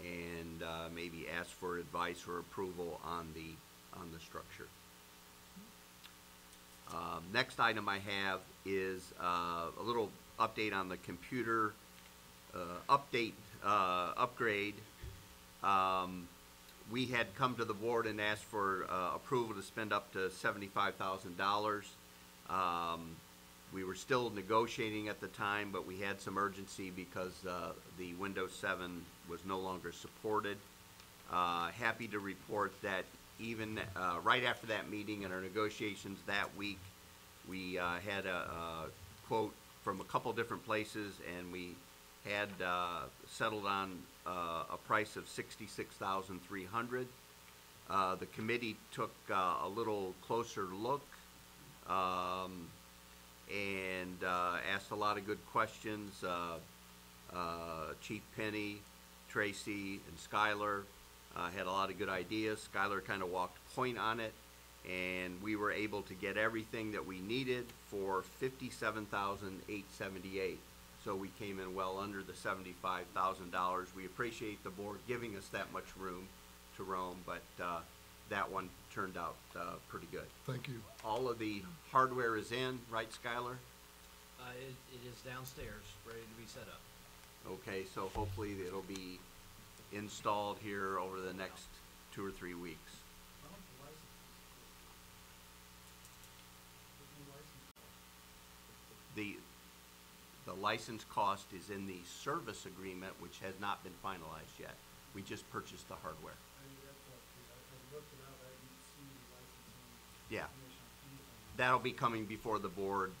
[0.00, 3.54] and, uh, maybe ask for advice or approval on the,
[3.98, 4.68] on the structure.
[6.92, 11.72] Um, next item I have is, uh, a little update on the computer,
[12.54, 13.32] uh, update,
[13.64, 14.74] uh, upgrade.
[15.64, 16.28] Um,
[16.92, 20.30] we had come to the board and asked for, uh, approval to spend up to
[20.30, 21.86] seventy-five thousand dollars.
[22.48, 23.16] Um,
[23.72, 28.14] we were still negotiating at the time, but we had some urgency because, uh, the
[28.14, 30.56] Windows seven was no longer supported.
[31.30, 33.04] Uh, happy to report that
[33.38, 36.78] even, uh, right after that meeting and our negotiations that week,
[37.48, 38.84] we, uh, had a, a
[39.28, 39.52] quote
[39.82, 41.74] from a couple different places and we
[42.24, 47.06] had, uh, settled on, uh, a price of sixty-six thousand three hundred.
[47.88, 51.06] Uh, the committee took, a little closer look,
[51.88, 52.66] um,
[53.50, 56.24] and, uh, asked a lot of good questions.
[56.24, 56.58] Uh,
[57.34, 58.78] uh, Chief Penny,
[59.28, 60.82] Tracy, and Skylar,
[61.36, 62.66] uh, had a lot of good ideas.
[62.72, 64.32] Skylar kind of walked point on it,
[64.88, 70.60] and we were able to get everything that we needed for fifty-seven thousand eight seventy-eight.
[71.04, 73.88] So we came in well under the seventy-five thousand dollars.
[73.94, 76.26] We appreciate the board giving us that much room
[76.76, 77.80] to roam, but, uh,
[78.28, 80.24] that one turned out, uh, pretty good.
[80.46, 80.80] Thank you.
[81.04, 83.56] All of the hardware is in, right, Skylar?
[84.40, 86.80] Uh, it, it is downstairs, ready to be set up.
[87.46, 89.20] Okay, so hopefully it'll be
[89.92, 91.66] installed here over the next
[92.14, 92.78] two or three weeks.
[99.14, 99.36] The,
[100.46, 104.74] the license cost is in the service agreement, which has not been finalized yet.
[105.14, 106.34] We just purchased the hardware.
[110.30, 110.44] Yeah.
[111.56, 113.12] That'll be coming before the board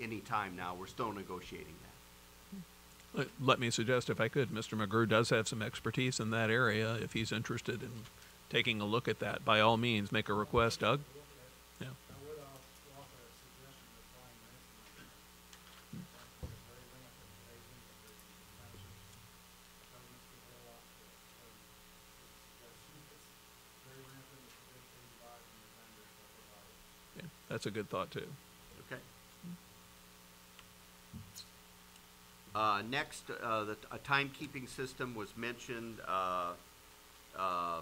[0.00, 0.74] anytime now.
[0.78, 3.18] We're still negotiating that.
[3.18, 4.76] Let- Let me suggest, if I could, Mr.
[4.78, 6.94] McGurr does have some expertise in that area.
[6.96, 7.90] If he's interested in
[8.50, 11.00] taking a look at that, by all means, make a request, Doug.
[11.80, 11.88] Yeah.
[27.16, 28.22] Yeah, That's a good thought, too.
[28.86, 29.00] Okay.
[32.54, 36.52] Uh, next, uh, the, a timekeeping system was mentioned, uh,
[37.36, 37.80] uh,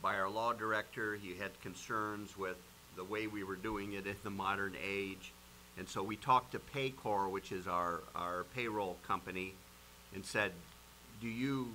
[0.00, 1.16] by our law director.
[1.16, 2.54] He had concerns with
[2.94, 5.32] the way we were doing it in the modern age.
[5.76, 9.54] And so we talked to Paycor, which is our, our payroll company,
[10.14, 10.52] and said,
[11.20, 11.70] do you,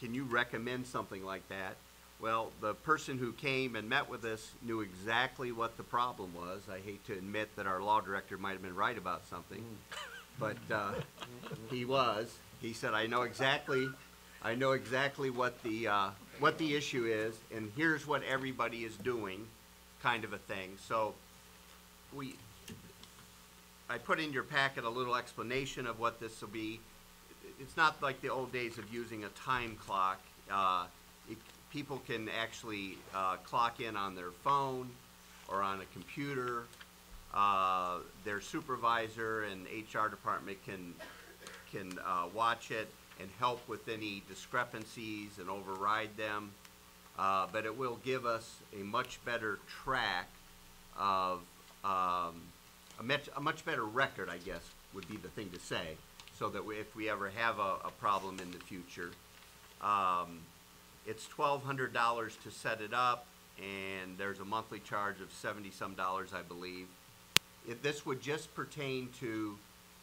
[0.00, 1.76] can you recommend something like that?
[2.22, 6.60] Well, the person who came and met with us knew exactly what the problem was.
[6.72, 9.64] I hate to admit that our law director might have been right about something,
[10.38, 10.92] but, uh,
[11.68, 12.32] he was.
[12.60, 13.88] He said, I know exactly,
[14.40, 18.96] I know exactly what the, uh, what the issue is, and here's what everybody is
[18.98, 19.44] doing,
[20.00, 20.76] kind of a thing.
[20.86, 21.14] So,
[22.14, 22.36] we,
[23.90, 26.78] I put in your packet a little explanation of what this will be.
[27.58, 30.20] It's not like the old days of using a time clock.
[30.48, 30.84] Uh,
[31.28, 31.36] it,
[31.72, 34.90] people can actually, uh, clock in on their phone
[35.48, 36.64] or on a computer.
[37.32, 40.94] Uh, their supervisor and HR department can,
[41.70, 42.88] can, uh, watch it
[43.20, 46.50] and help with any discrepancies and override them.
[47.18, 50.28] Uh, but it will give us a much better track
[50.98, 51.40] of,
[51.84, 52.42] um,
[52.98, 54.62] a much, a much better record, I guess,
[54.94, 55.96] would be the thing to say,
[56.38, 59.10] so that we, if we ever have a, a problem in the future.
[59.80, 60.40] Um,
[61.06, 63.26] it's twelve hundred dollars to set it up,
[63.58, 66.86] and there's a monthly charge of seventy-some dollars, I believe.
[67.82, 69.56] This would just pertain to,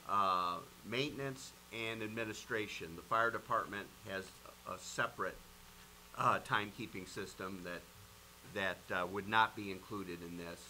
[0.08, 2.96] uh, maintenance and administration.
[2.96, 5.38] The fire department has a a separate,
[6.16, 7.82] uh, timekeeping system that,
[8.54, 10.62] that, uh, would not be included in this.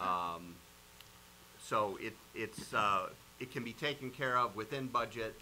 [0.00, 0.54] Um,
[1.60, 3.08] so it, it's, uh,
[3.40, 5.34] it can be taken care of within budget,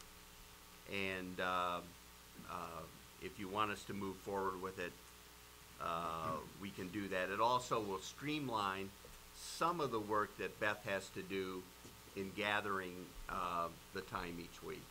[0.91, 1.81] and, uh,
[2.51, 2.82] uh,
[3.25, 4.93] if you want us to move forward with it,
[5.83, 7.31] uh, we can do that.
[7.31, 8.91] It also will streamline
[9.37, 11.63] some of the work that Beth has to do
[12.17, 12.95] in gathering,
[13.29, 14.85] uh, the time each week.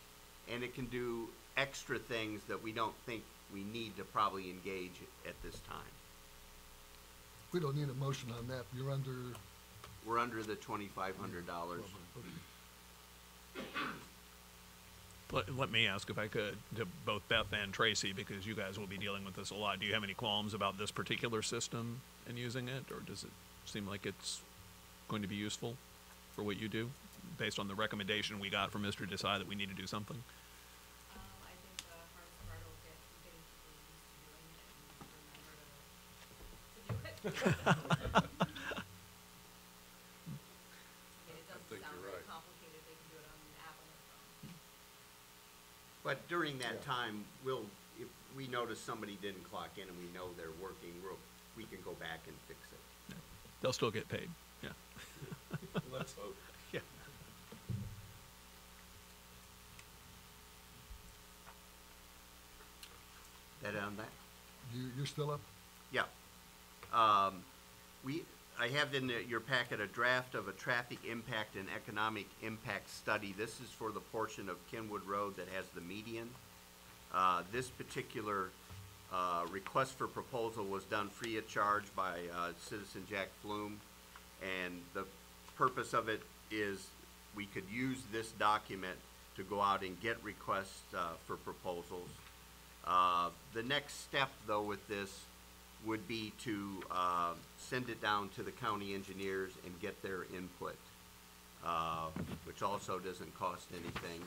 [0.52, 5.00] And it can do extra things that we don't think we need to probably engage
[5.26, 5.94] at this time.
[7.52, 8.64] We don't need a motion on that.
[8.76, 9.14] You're under,
[10.04, 11.82] We're under the twenty-five hundred dollars.
[15.34, 18.78] Let, let me ask if I could, to both Beth and Tracy, because you guys
[18.78, 19.80] will be dealing with this a lot.
[19.80, 23.30] Do you have any qualms about this particular system and using it, or does it
[23.64, 24.40] seem like it's
[25.08, 25.74] going to be useful
[26.36, 26.88] for what you do,
[27.36, 29.10] based on the recommendation we got from Mr.
[29.10, 30.18] Desai that we need to do something?
[37.24, 37.54] think
[46.04, 46.80] But during that Yeah.
[46.92, 47.64] time, we'll,
[47.98, 48.06] if
[48.36, 51.18] we notice somebody didn't clock in and we know they're working, we'll,
[51.56, 53.16] we can go back and fix it.
[53.62, 54.28] They'll still get paid.
[54.62, 54.68] Yeah.
[55.92, 56.36] Let's hope.
[56.72, 56.80] Yeah.
[63.62, 64.08] That on that?
[64.74, 65.40] You, you're still up?
[65.90, 66.02] Yeah.
[66.92, 67.42] Um,
[68.04, 68.24] we,
[68.58, 73.34] I have in your packet a draft of a traffic impact and economic impact study.
[73.36, 76.30] This is for the portion of Kenwood Road that has the median.
[77.12, 78.50] Uh, this particular,
[79.12, 83.80] uh, request for proposal was done free of charge by, uh, citizen Jack Flume.
[84.42, 85.04] And the
[85.56, 86.86] purpose of it is
[87.34, 88.98] we could use this document
[89.36, 92.08] to go out and get requests, uh, for proposals.
[92.86, 95.10] Uh, The next step, though, with this
[95.86, 100.76] would be to uh, send it down to the county engineers and get their input,
[101.64, 102.06] uh,
[102.46, 104.20] which also doesn't cost anything,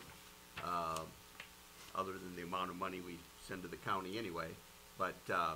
[0.64, 1.00] uh,
[1.96, 3.18] other than the amount of money we
[3.48, 4.48] send to the county anyway.
[4.98, 5.56] But uh,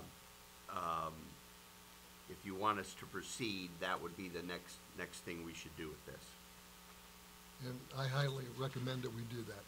[0.69, 1.13] um,
[2.29, 5.75] if you want us to proceed, that would be the next, next thing we should
[5.77, 6.25] do with this.
[7.65, 9.63] And I highly recommend that we do that.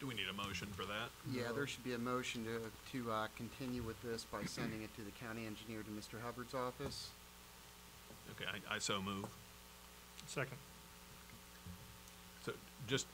[0.00, 1.08] Do we need a motion for that?
[1.32, 2.60] Yeah, there should be a motion to,
[2.98, 6.20] to, uh, continue with this by sending it to the county engineer to Mr.
[6.22, 7.08] Hubbard's office.
[8.32, 9.24] Okay, I, I so move.
[10.26, 10.58] Second.
[12.44, 12.52] So
[12.86, 13.06] just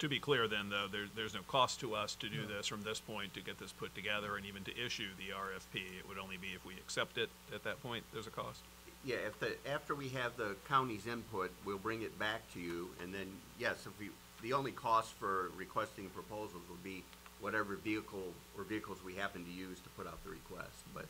[0.00, 2.82] to be clear then, though, there, there's no cost to us to do this from
[2.82, 5.80] this point, to get this put together and even to issue the RFP.
[5.98, 8.60] It would only be if we accept it at that point, there's a cost?
[9.04, 12.88] Yeah, if the, after we have the county's input, we'll bring it back to you,
[13.02, 13.26] and then,
[13.58, 14.08] yes, if we,
[14.44, 17.02] the only cost for requesting proposals would be
[17.40, 21.06] whatever vehicle or vehicles we happen to use to put out the request, but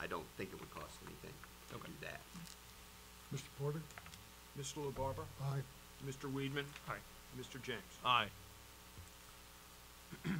[0.00, 1.32] I don't think it would cost anything
[1.70, 1.88] to Okay.
[1.88, 2.20] do that.
[3.34, 3.48] Mr.
[3.58, 3.82] Porter?
[4.58, 4.90] Mr.
[4.92, 5.24] LaBarbera?
[5.42, 5.62] Aye.
[6.08, 6.32] Mr.
[6.32, 6.64] Weidman?
[6.88, 6.94] Aye.
[7.38, 7.60] Mr.
[7.60, 7.82] James?
[8.04, 8.28] Aye.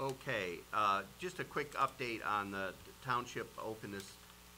[0.00, 2.72] Okay, uh, just a quick update on the
[3.04, 4.04] township openness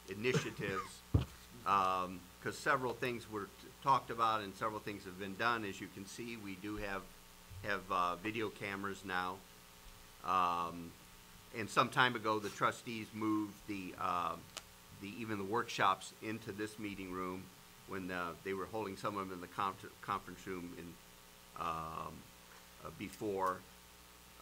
[0.08, 0.82] initiatives.
[1.66, 5.64] Um 'cause cause several things were t- talked about and several things have been done.
[5.64, 7.02] As you can see, we do have,
[7.64, 9.36] have, uh, video cameras now.
[10.24, 10.90] Um,
[11.58, 14.34] and some time ago, the trustees moved the, uh,
[15.00, 17.42] the, even the workshops into this meeting room
[17.88, 20.84] when, uh, they were holding some of them in the confer- conference room in,
[21.58, 22.12] um,
[22.84, 23.56] uh, before.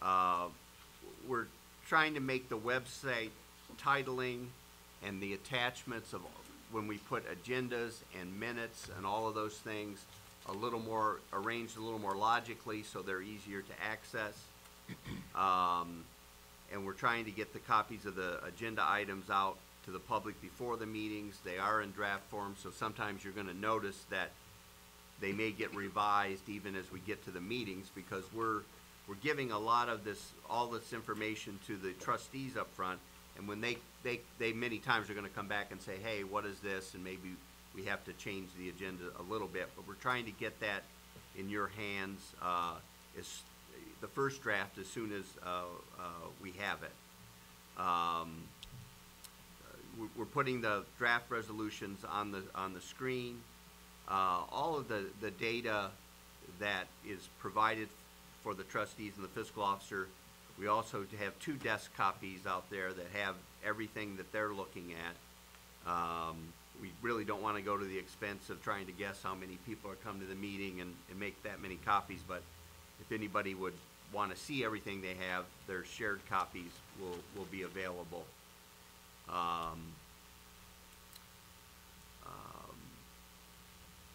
[0.01, 0.47] Uh,
[1.27, 1.47] we're
[1.87, 3.29] trying to make the website
[3.81, 4.47] titling
[5.03, 6.21] and the attachments of,
[6.71, 10.03] when we put agendas and minutes and all of those things,
[10.47, 14.33] a little more, arranged a little more logically, so they're easier to access.
[15.35, 16.03] Um,
[16.71, 20.39] and we're trying to get the copies of the agenda items out to the public
[20.41, 21.37] before the meetings.
[21.43, 24.31] They are in draft form, so sometimes you're gonna notice that
[25.19, 28.61] they may get revised even as we get to the meetings, because we're,
[29.07, 32.99] we're giving a lot of this, all this information to the trustees up front,
[33.39, 36.45] and when they, they, they many times are gonna come back and say, hey, what
[36.45, 37.31] is this, and maybe
[37.73, 40.83] we have to change the agenda a little bit, but we're trying to get that
[41.37, 42.73] in your hands, uh,
[43.17, 43.41] as,
[44.01, 45.61] the first draft as soon as, uh,
[45.99, 46.03] uh,
[46.41, 47.81] we have it.
[47.81, 48.43] Um,
[49.97, 53.41] we're, we're putting the draft resolutions on the, on the screen.
[54.09, 55.89] Uh, all of the, the data
[56.59, 57.87] that is provided
[58.41, 60.07] for the trustees and the fiscal officer,
[60.59, 65.89] we also have two desk copies out there that have everything that they're looking at.
[65.91, 66.35] Um,
[66.81, 69.89] we really don't wanna go to the expense of trying to guess how many people
[69.89, 72.41] are coming to the meeting and, and make that many copies, but
[72.99, 73.73] if anybody would
[74.11, 78.25] wanna see everything they have, their shared copies will, will be available.
[79.29, 79.79] Um,
[82.25, 82.75] um,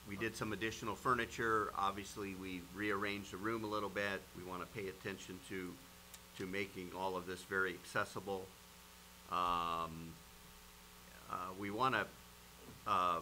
[0.09, 4.67] we did some additional furniture, obviously, we rearranged the room a little bit, we wanna
[4.75, 5.73] pay attention to,
[6.39, 8.45] to making all of this very accessible.
[9.31, 10.13] Um,
[11.31, 12.07] uh, we wanna,
[12.87, 13.21] uh,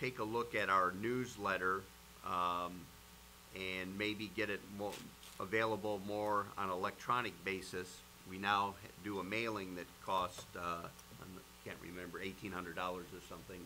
[0.00, 1.82] take a look at our newsletter,
[2.26, 2.72] um,
[3.54, 4.92] and maybe get it more,
[5.38, 8.00] available more on electronic basis.
[8.30, 8.74] We now
[9.04, 13.60] do a mailing that costs, uh, I can't remember, eighteen hundred dollars or something,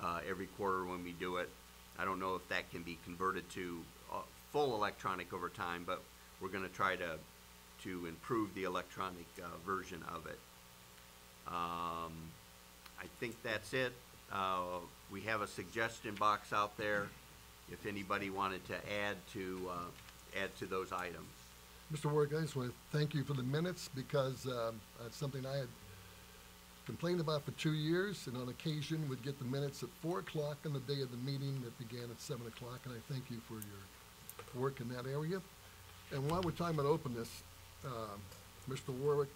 [0.00, 1.48] uh, every quarter when we do it.
[1.98, 3.82] I don't know if that can be converted to,
[4.12, 4.18] uh,
[4.52, 6.02] full electronic over time, but
[6.40, 7.18] we're gonna try to,
[7.84, 10.38] to improve the electronic, uh, version of it.
[11.46, 12.12] Um,
[12.98, 13.92] I think that's it.
[14.32, 14.80] Uh,
[15.12, 17.06] we have a suggestion box out there
[17.70, 21.28] if anybody wanted to add to, uh, add to those items.
[21.92, 22.10] Mr.
[22.10, 24.80] Warrick, I just want to thank you for the minutes because um,
[25.10, 25.68] something I had
[26.86, 30.56] complained about for two years and on occasion would get the minutes at four o'clock
[30.66, 32.80] on the day of the meeting that began at seven o'clock.
[32.84, 35.40] And I thank you for your work in that area.
[36.12, 37.42] And while we're talking about openness,
[37.86, 38.20] um,
[38.68, 38.90] Mr.
[38.98, 39.34] Warrick,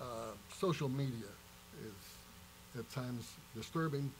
[0.00, 1.30] uh, social media
[1.84, 4.10] is at times disturbing,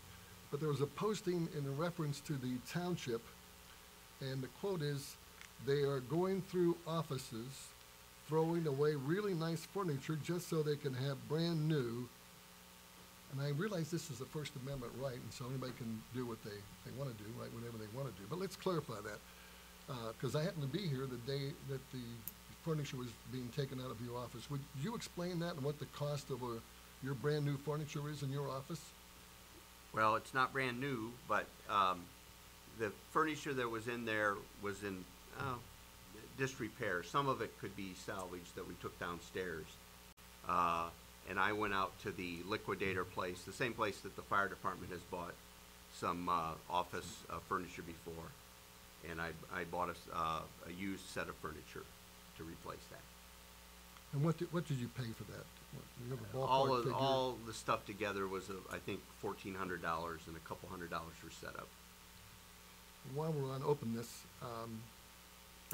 [0.51, 3.23] but there was a posting in reference to the township,
[4.21, 5.17] and the quote is,
[5.67, 7.69] they are going through offices,
[8.29, 12.09] throwing away really nice furniture just so they can have brand new.
[13.33, 16.43] And I realize this is a First Amendment right, and so anybody can do what
[16.45, 16.51] they,
[16.85, 18.27] they want to do, right, whatever they want to do.
[18.29, 19.19] But let's clarify that,
[20.13, 22.05] because I happened to be here the day that the
[22.63, 24.51] furniture was being taken out of your office.
[24.51, 26.59] Would you explain that and what the cost of a,
[27.05, 28.81] your brand-new furniture is in your office?
[29.93, 32.01] Well, it's not brand new, but, um,
[32.79, 35.05] the furniture that was in there was in,
[35.39, 35.57] uh,
[36.39, 37.03] disrepair.
[37.03, 39.67] Some of it could be salvaged that we took downstairs.
[40.49, 40.89] Uh,
[41.29, 44.91] and I went out to the liquidator place, the same place that the fire department
[44.93, 45.35] has bought
[45.95, 48.25] some, uh, office, uh, furniture before.
[49.11, 51.85] And I, I bought a, uh, a used set of furniture
[52.39, 53.01] to replace that.
[54.13, 55.45] And what did, what did you pay for that?
[55.73, 56.97] What- You have a All of, figure?
[56.99, 60.91] all the stuff together was, uh, I think, fourteen hundred dollars and a couple hundred
[60.91, 61.69] dollars for setup.
[63.15, 64.81] While we're on openness, um,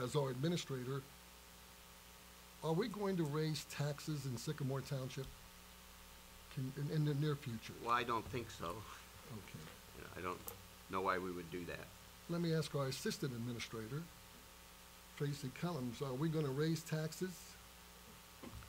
[0.03, 1.03] as our administrator,
[2.63, 5.27] are we going to raise taxes in Sycamore Township?
[6.55, 7.75] Can, in, in the near future?
[7.85, 8.67] Well, I don't think so.
[8.67, 9.65] Okay.
[9.97, 10.41] You know, I don't
[10.91, 11.87] know why we would do that.
[12.31, 14.03] Let me ask our assistant administrator,
[15.19, 17.33] Tracy Kellums, are we gonna raise taxes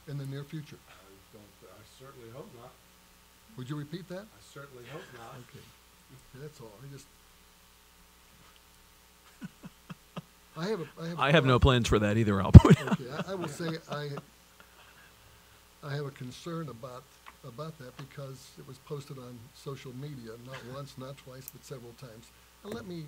[0.08, 0.78] in the near future?
[0.90, 0.94] I
[1.32, 2.72] don't, I certainly hope not.
[3.56, 4.22] Would you repeat that?
[4.24, 5.36] I certainly hope not.
[5.48, 5.64] Okay,
[6.42, 7.06] that's all, I just.
[10.58, 11.20] I have a, I have.
[11.20, 13.00] a I have no plans for that either, I'll point out.
[13.00, 14.10] Okay, I, I will say I,
[15.84, 17.04] I have a concern about,
[17.48, 21.94] about that because it was posted on social media, not once, not twice, but several
[22.02, 22.26] times.
[22.64, 23.04] And let me,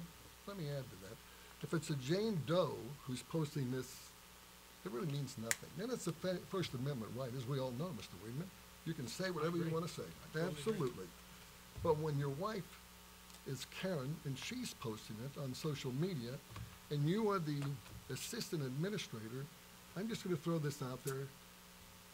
[0.45, 1.17] let me add to that.
[1.63, 2.75] If it's a Jane Doe
[3.05, 3.87] who's posting this,
[4.85, 5.69] it really means nothing.
[5.77, 8.15] Then it's a fa- First Amendment right, as we all know, Mr.
[8.25, 8.47] Weidman.
[8.85, 10.01] You can say whatever you wanna say,
[10.57, 11.05] absolutely.
[11.83, 12.79] But when your wife
[13.47, 16.31] is Karen and she's posting it on social media,
[16.89, 17.61] and you are the
[18.11, 19.45] assistant administrator,
[19.95, 21.27] I'm just gonna throw this out there.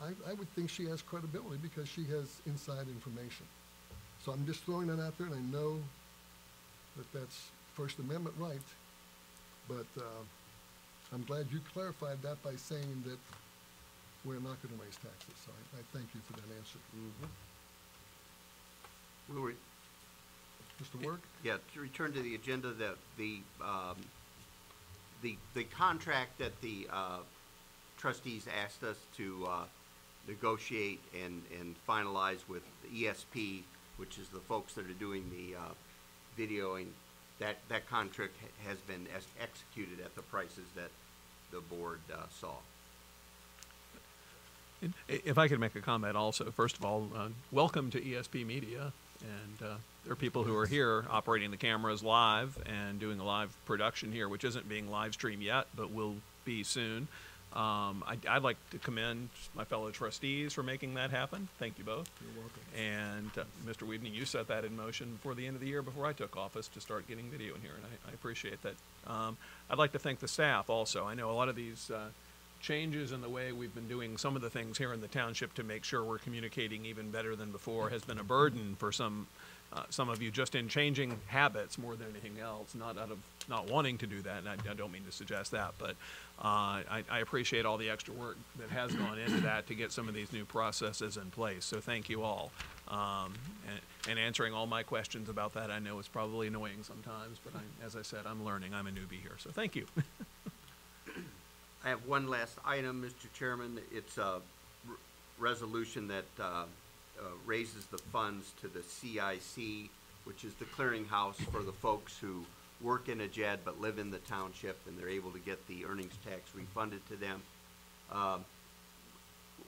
[0.02, 3.46] I, I would think she has credibility because she has inside information.
[4.24, 5.80] So I'm just throwing that out there, and I know
[6.98, 8.60] that that's First Amendment right.
[9.68, 10.24] But, uh,
[11.14, 13.18] I'm glad you clarified that by saying that
[14.26, 16.80] we're not gonna raise taxes, so I, I thank you for that answer.
[19.30, 19.54] We'll re-
[20.82, 21.06] Mr.
[21.06, 21.22] Work?
[21.44, 23.96] Yeah, to return to the agenda, the, the, um,
[25.22, 27.20] the, the contract that the, uh,
[27.98, 29.64] trustees asked us to, uh,
[30.28, 32.64] negotiate and, and finalize with
[32.94, 33.64] ESP,
[33.96, 35.62] which is the folks that are doing the, uh,
[36.38, 36.88] videoing,
[37.40, 40.90] that, that contract ha- has been ex- executed at the prices that
[41.52, 42.54] the board, uh, saw.
[45.08, 48.92] If I could make a comment also, first of all, uh, welcome to ESP Media.
[49.22, 53.24] And uh, there are people who are here operating the cameras live and doing a
[53.24, 56.16] live production here, which isn't being live streamed yet, but will
[56.46, 57.08] be soon.
[57.54, 61.48] Um, I'd, I'd like to commend my fellow trustees for making that happen.
[61.58, 62.10] Thank you both.
[62.22, 62.62] You're welcome.
[62.78, 63.88] And uh, Mr.
[63.88, 66.38] Weidman, you set that in motion before the end of the year, before I took
[66.38, 68.76] office, to start getting video in here, and I, I appreciate that.
[69.08, 69.38] Um,
[69.70, 71.06] I'd like to thank the staff also.
[71.06, 72.10] I know a lot of these uh,
[72.60, 75.54] changes in the way we've been doing some of the things here in the township
[75.56, 79.28] to make sure we're communicating even better than before has been a burden for some,
[79.74, 83.18] uh, some of you, just in changing habits more than anything else, not out of
[83.50, 85.96] not wanting to do that, and I, I don't mean to suggest that, but
[86.40, 89.92] uh, I, I appreciate all the extra work that has gone into that to get
[89.92, 91.66] some of these new processes in place.
[91.66, 92.52] So thank you all.
[92.90, 93.34] Um,
[93.68, 97.54] and, and answering all my questions about that, I know it's probably annoying sometimes, but
[97.56, 98.74] I, as I said, I'm learning.
[98.76, 99.88] I'm a newbie here, so thank you.
[101.84, 103.32] I have one last item, Mr.
[103.34, 103.80] Chairman.
[103.92, 104.40] It's a
[105.40, 109.90] resolution that uh, uh, raises the funds to the CIC,
[110.26, 112.46] which is the clearinghouse for the folks who
[112.82, 115.86] work in a JED but live in the township, and they're able to get the
[115.86, 117.42] earnings tax refunded to them.
[118.12, 118.46] Um,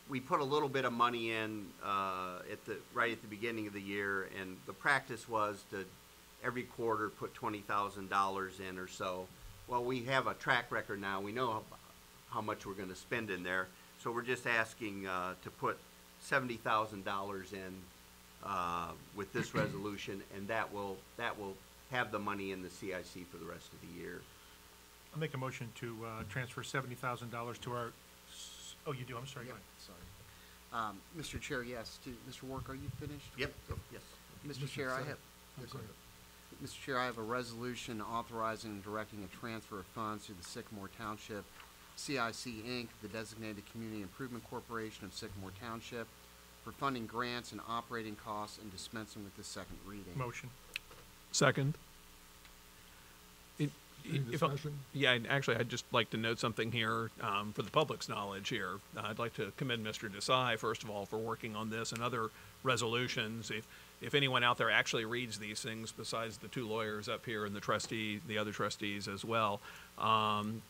[0.09, 3.67] We put a little bit of money in uh, at the, right at the beginning
[3.67, 5.85] of the year, and the practice was to
[6.43, 9.27] every quarter put twenty thousand dollars in or so.
[9.67, 11.21] Well, we have a track record now.
[11.21, 11.61] We know
[12.31, 13.67] how, much we're gonna spend in there.
[14.01, 15.77] So we're just asking, uh, to put
[16.21, 17.73] seventy thousand dollars in,
[18.43, 21.55] uh, with this resolution, and that will, that will
[21.91, 24.21] have the money in the CIC for the rest of the year.
[25.13, 27.87] I'll make a motion to, uh, transfer seventy thousand dollars to our,
[28.31, 29.63] s- oh, you do, I'm sorry, go ahead.
[29.79, 29.97] Sorry.
[30.71, 31.41] Um, Mr.
[31.41, 32.43] Chair, yes, to, Mr.
[32.43, 33.25] Work, are you finished?
[33.37, 33.51] Yep,
[33.91, 34.01] yes.
[34.47, 34.69] Mr.
[34.69, 35.17] Chair, I have,
[35.59, 35.89] Yeah, go ahead.
[36.63, 36.79] Mr.
[36.85, 40.89] Chair, I have a resolution authorizing and directing a transfer of funds to the Sycamore
[40.97, 41.43] Township
[41.95, 46.07] CIC Inc., the designated Community Improvement Corporation of Sycamore Township,
[46.63, 50.13] for funding grants and operating costs and dispensing with the second reading.
[50.15, 50.49] Motion.
[51.31, 51.75] Second.
[53.59, 53.71] It-
[54.05, 54.79] Any If I- discussion?
[54.93, 58.49] Yeah, and actually, I'd just like to note something here um, for the public's knowledge
[58.49, 58.79] here.
[58.97, 60.09] Uh, I'd like to commend Mr.
[60.09, 62.29] Desai, first of all, for working on this and other
[62.63, 63.51] resolutions.
[63.51, 63.67] If,
[64.01, 67.55] if anyone out there actually reads these things, besides the two lawyers up here and
[67.55, 69.59] the trustee, the other trustees as well,
[69.97, 70.61] um,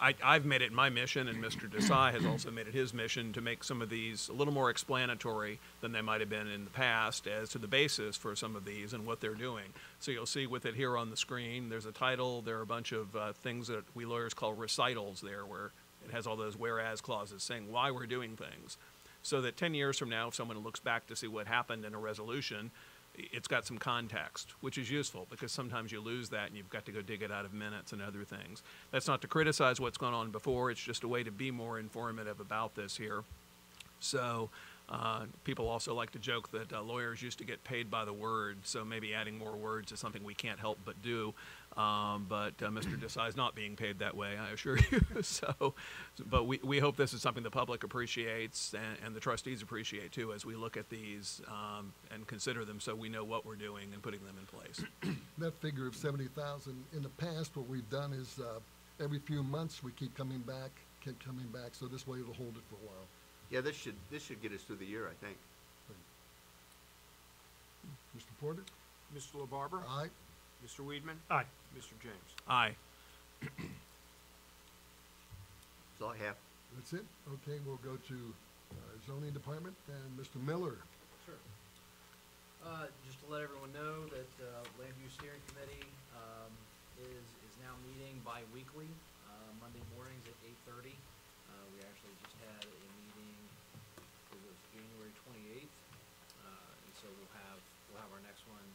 [0.00, 1.70] I, I've made it my mission, and Mr.
[1.70, 4.70] Desai has also made it his mission to make some of these a little more
[4.70, 8.56] explanatory than they might have been in the past as to the basis for some
[8.56, 9.66] of these and what they're doing.
[10.00, 12.66] So you'll see with it here on the screen, there's a title, there are a
[12.66, 15.70] bunch of uh, things that we lawyers call recitals there, where
[16.04, 18.76] it has all those whereas clauses saying why we're doing things.
[19.22, 21.94] So that 10 years from now, if someone looks back to see what happened in
[21.94, 22.70] a resolution,
[23.14, 26.84] it's got some context, which is useful because sometimes you lose that and you've got
[26.86, 28.62] to go dig it out of minutes and other things.
[28.90, 31.78] That's not to criticize what's gone on before, it's just a way to be more
[31.78, 33.24] informative about this here.
[34.00, 34.50] So,
[34.88, 38.12] uh, people also like to joke that uh, lawyers used to get paid by the
[38.12, 41.32] word, so maybe adding more words is something we can't help but do.
[41.76, 42.98] Um, but uh, Mr.
[43.00, 45.00] Desai is not being paid that way, I assure you.
[45.22, 45.74] so,
[46.28, 50.10] but we, we hope this is something the public appreciates and, and the trustees appreciate
[50.10, 53.54] too as we look at these um, and consider them so we know what we're
[53.54, 54.84] doing and putting them in place.
[55.38, 58.58] That figure of seventy thousand, in the past, what we've done is, uh,
[59.02, 60.70] every few months, we keep coming back,
[61.02, 63.06] keep coming back, so this way it'll hold it for a while.
[63.50, 65.38] Yeah, this should, this should get us through the year, I think.
[68.16, 68.26] Mr.
[68.38, 68.62] Porter?
[69.16, 69.46] Mr.
[69.46, 69.82] LaBarbera?
[69.88, 70.08] Aye.
[70.66, 70.84] Mr.
[70.84, 71.16] Weidman?
[71.30, 71.44] Aye.
[71.76, 71.94] Mr.
[72.02, 72.30] James?
[72.48, 72.74] Aye.
[73.40, 73.52] That's
[76.02, 76.36] all I have.
[76.76, 77.04] That's it?
[77.40, 78.16] Okay, we'll go to
[78.72, 78.74] uh,
[79.06, 80.36] zoning department and Mr.
[80.42, 80.76] Miller.
[81.26, 81.34] Sure.
[82.64, 85.86] Uh, just to let everyone know that, uh, Land Use Steering Committee,
[86.16, 86.52] um,
[87.00, 88.88] is, is now meeting bi-weekly,
[89.28, 90.92] uh, Monday mornings at eight thirty.
[91.48, 93.40] Uh, we actually just had a meeting,
[94.36, 95.72] it was January twenty-eighth,
[96.44, 96.50] uh,
[96.84, 97.56] and so we'll have,
[97.90, 98.68] we'll have our next one,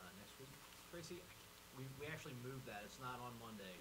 [0.00, 0.48] uh, next week.
[0.90, 1.20] Tracy,
[1.76, 3.76] we, we actually moved that, it's not on Monday.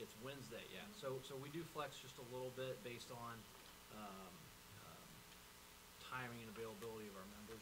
[0.00, 0.84] It's Wednesday, yeah.
[0.96, 3.36] So, so we do flex just a little bit based on,
[3.92, 4.32] um,
[4.80, 5.08] um,
[6.00, 7.60] timing and availability of our members.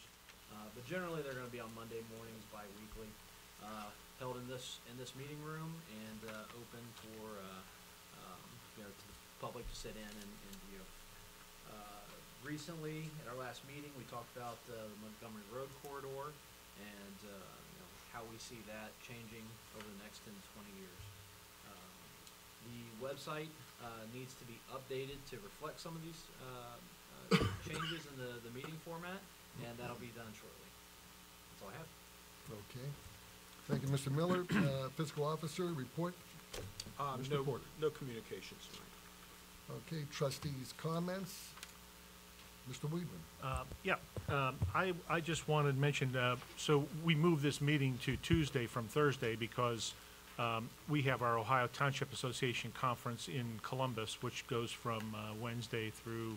[0.54, 3.10] Uh, but generally, they're gonna be on Monday mornings bi-weekly,
[3.60, 3.90] uh,
[4.22, 7.62] held in this, in this meeting room and, uh, open for, uh,
[8.22, 8.46] um,
[8.78, 10.82] you know, to the public to sit in and, and view.
[11.74, 12.06] Uh,
[12.46, 16.30] recently, at our last meeting, we talked about, uh, the Montgomery Road corridor
[16.78, 17.57] and, uh,
[18.18, 19.46] how we see that changing
[19.78, 21.02] over the next ten to twenty years.
[21.70, 21.94] Um,
[22.66, 28.02] The website, uh, needs to be updated to reflect some of these, uh, uh, changes
[28.10, 29.22] in the, the meeting format,
[29.62, 30.66] and that'll be done shortly.
[31.54, 31.90] That's all I have.
[32.66, 32.88] Okay.
[33.70, 34.10] Thank you, Mr.
[34.10, 34.42] Miller.
[34.50, 36.14] Uh, Fiscal officer, report.
[36.98, 37.30] Um, Mr.
[37.38, 37.64] no, Porter.
[37.80, 39.78] no communications tonight.
[39.86, 41.54] Okay, trustees' comments.
[42.70, 42.88] Mr.
[42.90, 43.06] Weidman.
[43.42, 43.94] Uh, Yeah,
[44.28, 48.66] um, I, I just wanted to mention, uh, so we moved this meeting to Tuesday
[48.66, 49.94] from Thursday because
[50.38, 55.90] um, we have our Ohio Township Association Conference in Columbus, which goes from uh, Wednesday
[55.90, 56.36] through,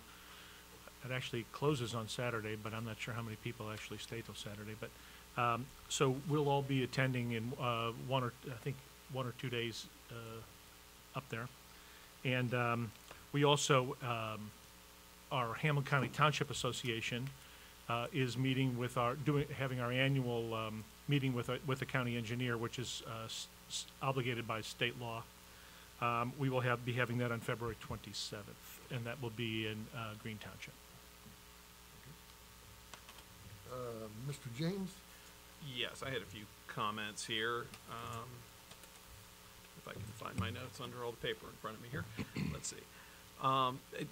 [1.05, 4.35] it actually closes on Saturday, but I'm not sure how many people actually stay till
[4.35, 4.75] Saturday.
[4.79, 8.75] But, um, so we'll all be attending in uh, one or, I think,
[9.13, 11.47] one or two days uh, up there.
[12.23, 12.91] And um,
[13.33, 14.51] we also, um,
[15.31, 17.27] our Hamilton County Township Association
[17.89, 21.85] uh, is meeting with our, doing, having our annual um, meeting with, a- with the
[21.85, 25.23] county engineer, which is uh, s- s- obligated by state law.
[26.01, 28.43] Um, We will have, be having that on February 27th,
[28.91, 30.73] and that will be in uh, Green Township.
[33.71, 33.75] Uh,
[34.29, 34.47] Mr.
[34.57, 34.91] James?
[35.77, 37.65] Yes, I had a few comments here.
[37.89, 38.27] Um,
[39.77, 42.03] if I can find my notes under all the paper in front of me here.
[42.53, 42.75] Let's see.
[43.41, 44.07] Um, it-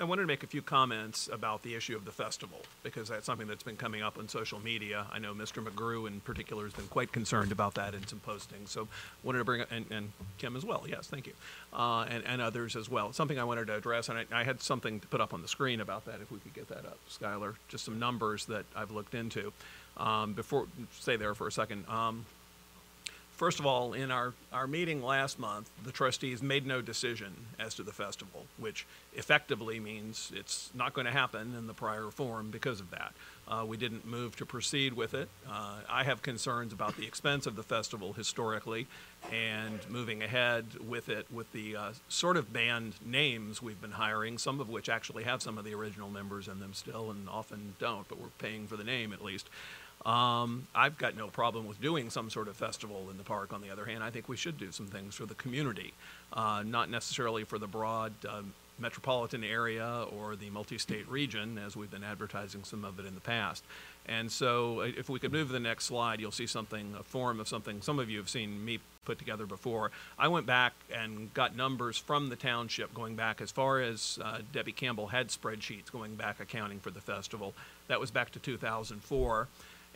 [0.00, 3.26] I wanted to make a few comments about the issue of the festival, because that's
[3.26, 5.06] something that's been coming up on social media.
[5.12, 5.62] I know Mr.
[5.62, 8.88] McGrew in particular has been quite concerned about that in some postings, so
[9.22, 11.34] wanted to bring, up, and, and Kim as well, yes, thank you.
[11.72, 13.12] Uh, and, and others as well.
[13.12, 15.48] Something I wanted to address, and I, I had something to put up on the
[15.48, 18.90] screen about that, if we could get that up, Skylar, just some numbers that I've
[18.90, 19.52] looked into.
[19.98, 21.86] Um, before, stay there for a second.
[21.88, 22.24] Um,
[23.36, 27.74] First of all, in our, our meeting last month, the trustees made no decision as
[27.74, 32.50] to the festival, which effectively means it's not going to happen in the prior form
[32.52, 33.12] because of that.
[33.48, 35.28] Uh, we didn't move to proceed with it.
[35.50, 38.86] Uh, I have concerns about the expense of the festival historically
[39.32, 44.38] and moving ahead with it with the uh, sort of band names we've been hiring,
[44.38, 47.74] some of which actually have some of the original members in them still and often
[47.80, 49.50] don't, but we're paying for the name at least.
[50.06, 53.52] Um, I've got no problem with doing some sort of festival in the park.
[53.52, 55.94] On the other hand, I think we should do some things for the community,
[56.32, 61.90] uh, not necessarily for the broad um, metropolitan area or the multi-state region, as we've
[61.90, 63.62] been advertising some of it in the past.
[64.06, 67.02] And so uh, if we could move to the next slide, you'll see something, a
[67.02, 69.90] form of something some of you have seen me put together before.
[70.18, 74.38] I went back and got numbers from the township going back as far as uh,
[74.52, 77.54] Debbie Campbell had spreadsheets going back accounting for the festival.
[77.88, 79.48] That was back to 2004.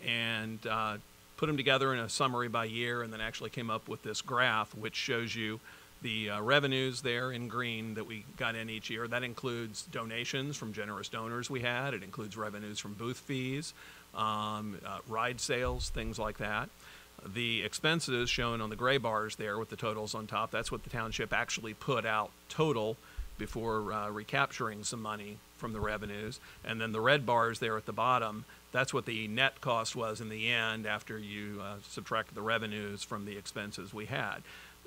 [0.06, 0.98] And uh,
[1.36, 4.20] put them together in a summary by year and then actually came up with this
[4.20, 5.60] graph which shows you
[6.02, 9.08] the uh, revenues there in green that we got in each year.
[9.08, 11.94] That includes donations from generous donors we had.
[11.94, 13.74] It includes revenues from booth fees,
[14.14, 16.68] um, uh, ride sales, things like that.
[17.34, 20.84] The expenses shown on the gray bars there with the totals on top, that's what
[20.84, 22.96] the township actually put out total
[23.38, 26.40] before uh, recapturing some money from the revenues.
[26.64, 30.20] And then the red bars there at the bottom, that's what the net cost was
[30.20, 34.42] in the end after you uh, subtracted the revenues from the expenses we had.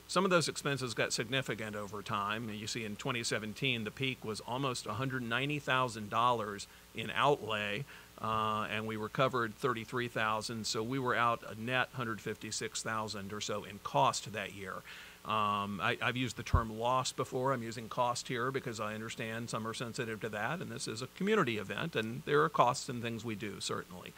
[0.07, 2.49] Some of those expenses got significant over time.
[2.53, 7.85] You see, in 2017, the peak was almost $190,000 in outlay,
[8.21, 13.79] uh, and we recovered 33,000, So we were out a net 156,000 or so in
[13.83, 14.83] cost that year.
[15.25, 17.53] Um, I, have used the term loss before.
[17.53, 21.03] I'm using cost here because I understand some are sensitive to that, and this is
[21.03, 24.13] a community event, and there are costs and things we do certainly.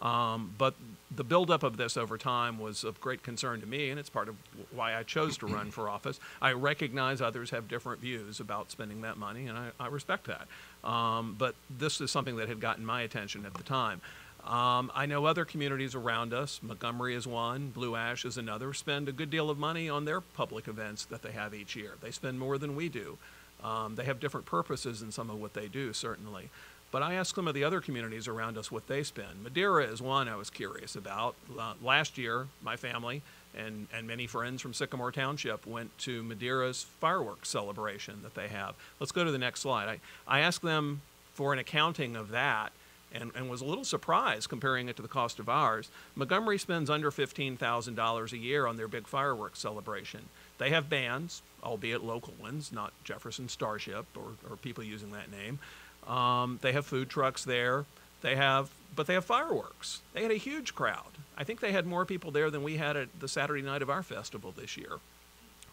[0.00, 0.74] Um, but
[1.14, 4.28] the buildup of this over time was of great concern to me, and it's part
[4.28, 4.36] of
[4.74, 6.20] why I chose to run for office.
[6.42, 10.48] I recognize others have different views about spending that money, and I, I respect that.
[10.88, 14.02] Um, but this is something that had gotten my attention at the time.
[14.46, 19.08] Um, I know other communities around us, Montgomery is one, Blue Ash is another, spend
[19.08, 21.94] a good deal of money on their public events that they have each year.
[22.00, 23.18] They spend more than we do.
[23.64, 26.50] Um, they have different purposes in some of what they do, certainly.
[26.92, 29.42] But I asked some of the other communities around us what they spend.
[29.42, 31.34] Madeira is one I was curious about.
[31.82, 33.22] Last year, my family
[33.56, 38.76] and, and many friends from Sycamore Township went to Madeira's fireworks celebration that they have.
[39.00, 39.88] Let's go to the next slide.
[39.88, 41.00] I, I asked them
[41.34, 42.70] for an accounting of that
[43.12, 45.90] and, and was a little surprised comparing it to the cost of ours.
[46.14, 50.28] Montgomery spends under $15,000 a year on their big fireworks celebration.
[50.58, 55.58] They have bands, albeit local ones, not Jefferson Starship or, or people using that name.
[56.06, 57.84] Um, they have food trucks there.
[58.22, 60.02] They have, but they have fireworks.
[60.12, 61.18] They had a huge crowd.
[61.36, 63.90] I think they had more people there than we had at the Saturday night of
[63.90, 64.98] our festival this year.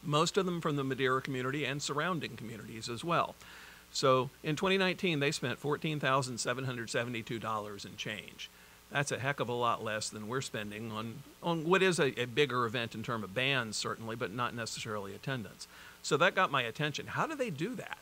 [0.04, 3.36] Most of them from the Madeira community and surrounding communities as well.
[3.94, 8.50] So in 2019, they spent $14,772 in change.
[8.92, 12.20] That's a heck of a lot less than we're spending on, on what is a,
[12.20, 15.68] a bigger event in terms of bands, certainly, but not necessarily attendance.
[16.02, 17.08] So that got my attention.
[17.08, 17.98] How do they do that?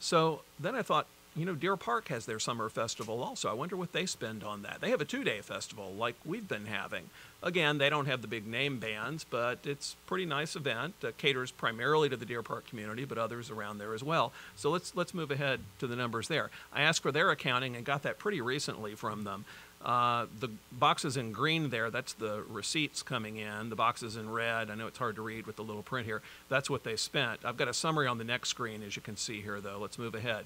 [0.00, 1.06] So then I thought,
[1.40, 3.48] you know, Deer Park has their summer festival also.
[3.48, 4.82] I wonder what they spend on that.
[4.82, 7.08] They have a two day festival like we've been having.
[7.42, 10.96] Again, they don't have the big name bands, but it's pretty nice event.
[11.02, 14.34] Uh, caters primarily to the Deer Park community, but others around there as well.
[14.54, 16.50] So let's let's move ahead to the numbers there.
[16.74, 19.46] I asked for their accounting and got that pretty recently from them.
[19.82, 23.70] Uh, the boxes in green there, that's the receipts coming in.
[23.70, 26.20] The boxes in red, I know it's hard to read with the little print here,
[26.50, 27.46] that's what they spent.
[27.46, 29.78] I've got a summary on the next screen, as you can see here, though.
[29.80, 30.44] Let's move ahead.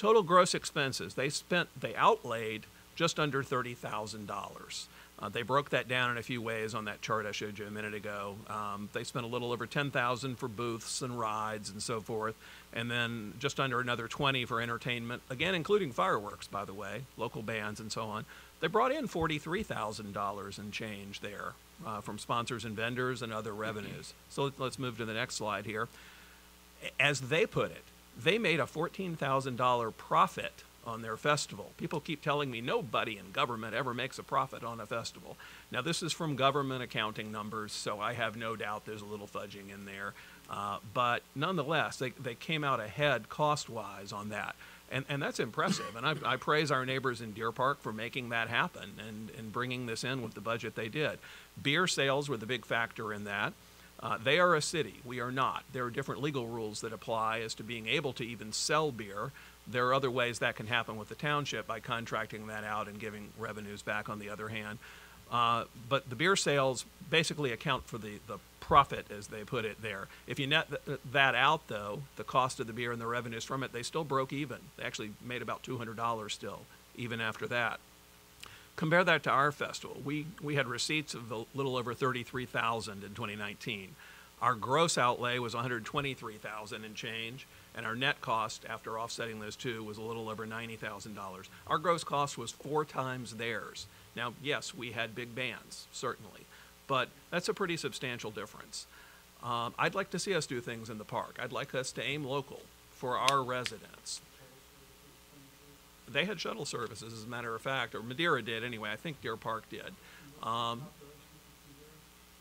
[0.00, 2.64] Total gross expenses, they spent, they outlaid
[2.96, 4.86] just under $30,000.
[5.18, 7.66] Uh, they broke that down in a few ways on that chart I showed you
[7.66, 8.36] a minute ago.
[8.48, 12.34] Um, they spent a little over 10,000 for booths and rides and so forth,
[12.72, 17.42] and then just under another 20 for entertainment, again including fireworks, by the way, local
[17.42, 18.24] bands and so on.
[18.60, 21.52] They brought in $43,000 in change there
[21.86, 24.14] uh, from sponsors and vendors and other revenues.
[24.30, 25.88] So let's move to the next slide here.
[26.98, 27.84] As they put it,
[28.18, 31.72] they made a $14,000 profit on their festival.
[31.76, 35.36] People keep telling me nobody in government ever makes a profit on a festival.
[35.70, 39.26] Now, this is from government accounting numbers, so I have no doubt there's a little
[39.26, 40.14] fudging in there.
[40.50, 44.56] Uh, but nonetheless, they, they came out ahead cost wise on that.
[44.90, 45.94] And, and that's impressive.
[45.96, 49.52] And I, I praise our neighbors in Deer Park for making that happen and, and
[49.52, 51.18] bringing this in with the budget they did.
[51.62, 53.52] Beer sales were the big factor in that.
[54.02, 54.94] Uh, they are a city.
[55.04, 55.64] We are not.
[55.72, 59.30] There are different legal rules that apply as to being able to even sell beer.
[59.66, 62.98] There are other ways that can happen with the township by contracting that out and
[62.98, 64.78] giving revenues back on the other hand.
[65.30, 69.80] Uh, but the beer sales basically account for the, the profit, as they put it
[69.82, 70.08] there.
[70.26, 73.44] If you net th- that out, though, the cost of the beer and the revenues
[73.44, 74.58] from it, they still broke even.
[74.76, 76.62] They actually made about $200 still,
[76.96, 77.78] even after that.
[78.80, 80.00] Compare that to our festival.
[80.06, 83.94] We, we had receipts of a little over 33000 in 2019.
[84.40, 87.46] Our gross outlay was 123,000 and change,
[87.76, 91.48] and our net cost after offsetting those two was a little over $90,000.
[91.66, 93.86] Our gross cost was four times theirs.
[94.16, 96.46] Now, yes, we had big bands, certainly,
[96.86, 98.86] but that's a pretty substantial difference.
[99.42, 101.38] Um, I'd like to see us do things in the park.
[101.38, 102.62] I'd like us to aim local
[102.92, 104.22] for our residents.
[106.12, 108.90] They had shuttle services, as a matter of fact, or Madeira did anyway.
[108.90, 109.92] I think Deer Park did.
[110.42, 110.82] Um,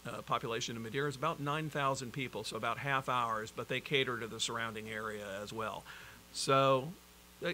[0.07, 4.19] uh, population in Madeira is about 9,000 people, so about half hours, but they cater
[4.19, 5.83] to the surrounding area as well.
[6.31, 6.89] So,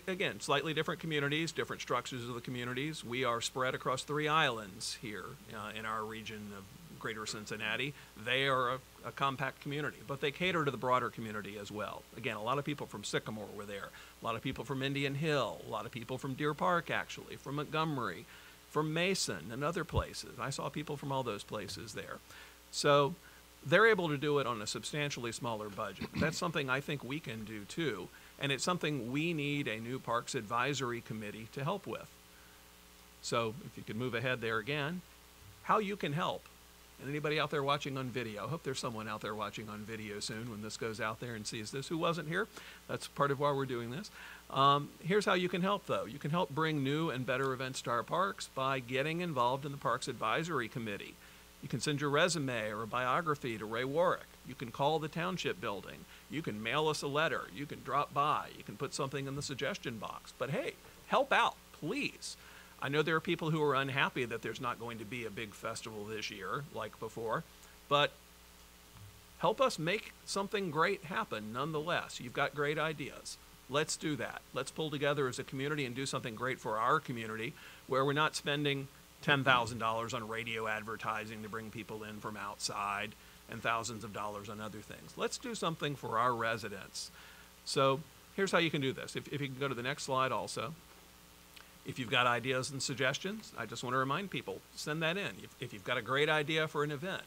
[0.08, 3.04] again, slightly different communities, different structures of the communities.
[3.04, 6.64] We are spread across three islands here uh, in our region of
[7.00, 7.94] greater Cincinnati.
[8.26, 12.02] They are a, a compact community, but they cater to the broader community as well.
[12.18, 13.90] Again, a lot of people from Sycamore were there,
[14.26, 17.36] a lot of people from Indian Hill, a lot of people from Deer Park, actually,
[17.36, 18.26] from Montgomery,
[18.72, 20.40] from Mason and other places.
[20.40, 22.18] I saw people from all those places there.
[22.72, 23.14] So
[23.64, 26.08] they're able to do it on a substantially smaller budget.
[26.16, 28.08] That's something I think we can do too,
[28.40, 32.10] and it's something we need a new Parks Advisory Committee to help with.
[33.22, 35.02] So if you could move ahead there again,
[35.62, 36.42] how you can help.
[37.00, 39.80] And anybody out there watching on video, I hope there's someone out there watching on
[39.80, 42.48] video soon when this goes out there and sees this who wasn't here.
[42.88, 44.10] That's part of why we're doing this.
[44.50, 46.06] Um, here's how you can help, though.
[46.06, 49.72] You can help bring new and better events to our parks by getting involved in
[49.72, 51.16] the Parks Advisory Committee.
[51.62, 54.28] You can send your resume or a biography to Ray Warrick.
[54.48, 56.06] You can call the township building.
[56.30, 57.46] You can mail us a letter.
[57.56, 58.50] You can drop by.
[58.56, 60.32] You can put something in the suggestion box.
[60.38, 60.74] But hey,
[61.08, 62.38] help out, please.
[62.86, 65.32] I know there are people who are unhappy that there's not going to be a
[65.32, 67.44] big festival this year like before,
[67.90, 68.12] but
[69.40, 72.20] help us make something great happen nonetheless.
[72.20, 73.40] You've got great ideas.
[73.72, 74.44] Let's do that.
[74.54, 77.54] Let's pull together as a community and do something great for our community
[77.88, 78.88] where we're not spending
[79.24, 83.16] $10,000 on radio advertising to bring people in from outside
[83.50, 85.12] and thousands of dollars on other things.
[85.18, 87.10] Let's do something for our residents.
[87.66, 88.02] So
[88.36, 89.16] here's how you can do this.
[89.16, 90.76] If, if you can go to the next slide also.
[91.86, 95.32] If you've got ideas and suggestions, I just want to remind people, send that in.
[95.44, 97.22] If, if you've got a great idea for an event,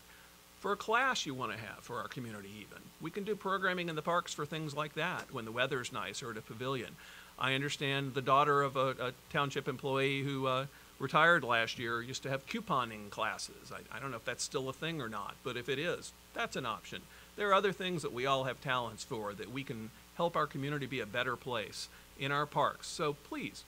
[0.59, 2.83] for a class you want to have for our community even.
[3.01, 6.23] We can do programming in the parks for things like that when the weather's nice
[6.23, 6.97] or at a pavilion.
[7.39, 10.67] I understand the daughter of a, a township employee who uh,
[10.99, 13.73] retired last year used to have couponing classes.
[13.73, 16.13] I, I don't know if that's still a thing or not, but if it is,
[16.35, 17.03] that's an option.
[17.37, 20.49] There are other things that we all have talents for that we can help our
[20.49, 22.89] community be a better place in our parks.
[22.89, 23.63] So please,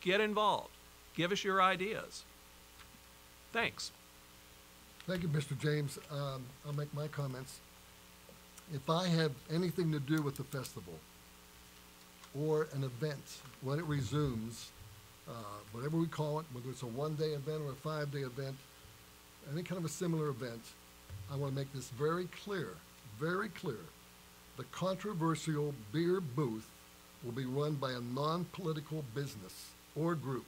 [0.00, 0.70] get involved.
[1.14, 2.24] Give us your ideas.
[3.52, 3.92] Thanks.
[5.06, 5.58] Thank you, Mr.
[5.58, 5.98] James.
[6.10, 7.60] Um, I'll make my comments.
[8.74, 10.94] If I have anything to do with the festival
[12.38, 14.70] or an event, when it resumes,
[15.28, 15.32] uh,
[15.72, 18.56] whatever we call it, whether it's a one-day event or a five-day event,
[19.50, 20.60] any kind of a similar event,
[21.32, 22.68] I want to make this very clear,
[23.18, 23.80] very clear.
[24.58, 26.68] The controversial beer booth
[27.24, 30.46] will be run by a non-political business or group.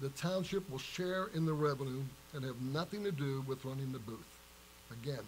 [0.00, 2.02] The township will share in the revenue
[2.34, 4.18] and have nothing to do with running the booth.
[5.02, 5.24] Again,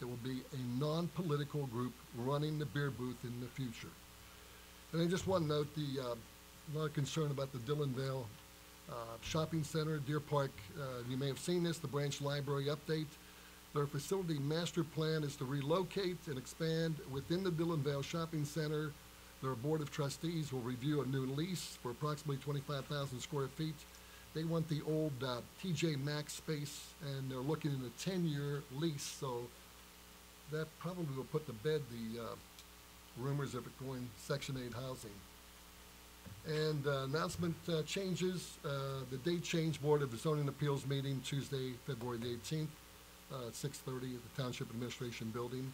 [0.00, 3.92] it will be a non-political group running the beer booth in the future.
[4.92, 8.24] And I just want to note the, uh, a lot of concern about the Dillonvale
[8.88, 10.52] uh, Shopping Center, Deer Park.
[10.78, 13.06] Uh, you may have seen this, the branch library update.
[13.74, 18.92] Their facility master plan is to relocate and expand within the Dillonvale Shopping Center.
[19.42, 23.76] Their board of trustees will review a new lease for approximately twenty-five thousand square feet.
[24.34, 29.02] They want the old uh, TJ Maxx space, and they're looking at a ten-year lease,
[29.02, 29.42] so
[30.52, 32.24] that probably will put to bed the uh,
[33.18, 35.10] rumors of it going Section 8 housing.
[36.46, 38.68] And uh, announcement uh, changes, uh,
[39.10, 42.68] the date change Board of Zoning Appeals meeting Tuesday, February the 18th,
[43.32, 45.70] uh, at 6:30 at the Township Administration Building.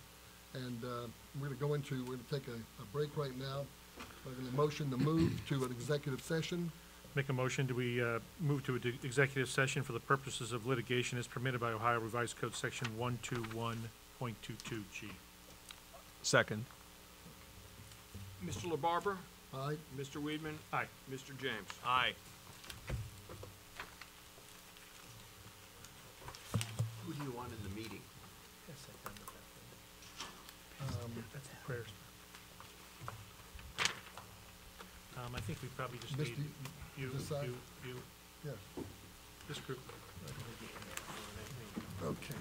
[0.54, 1.06] And uh,
[1.40, 3.64] we're going to go into, we're going to take a a break right now.
[4.24, 6.70] We're going to motion to move to an executive session.
[7.14, 10.66] Make a motion, do we uh, move to an executive session for the purposes of
[10.66, 15.10] litigation as permitted by Ohio Revised Code Section 121.22G?
[16.22, 16.64] Second.
[18.44, 18.76] Mr.
[18.76, 19.16] LaBarber?
[19.54, 19.76] Aye.
[19.96, 20.20] Mr.
[20.20, 20.54] Weidman?
[20.72, 20.86] Aye.
[21.10, 21.36] Mr.
[21.38, 21.68] James?
[21.86, 22.12] Aye.
[27.06, 28.00] Who do you want in the meeting?
[31.64, 31.86] prayers.
[35.16, 36.36] Um, I think we probably just need
[36.98, 37.54] you, this you,
[37.86, 37.94] you,
[38.44, 38.84] Yes,
[39.48, 39.80] this group.
[42.02, 42.34] okay.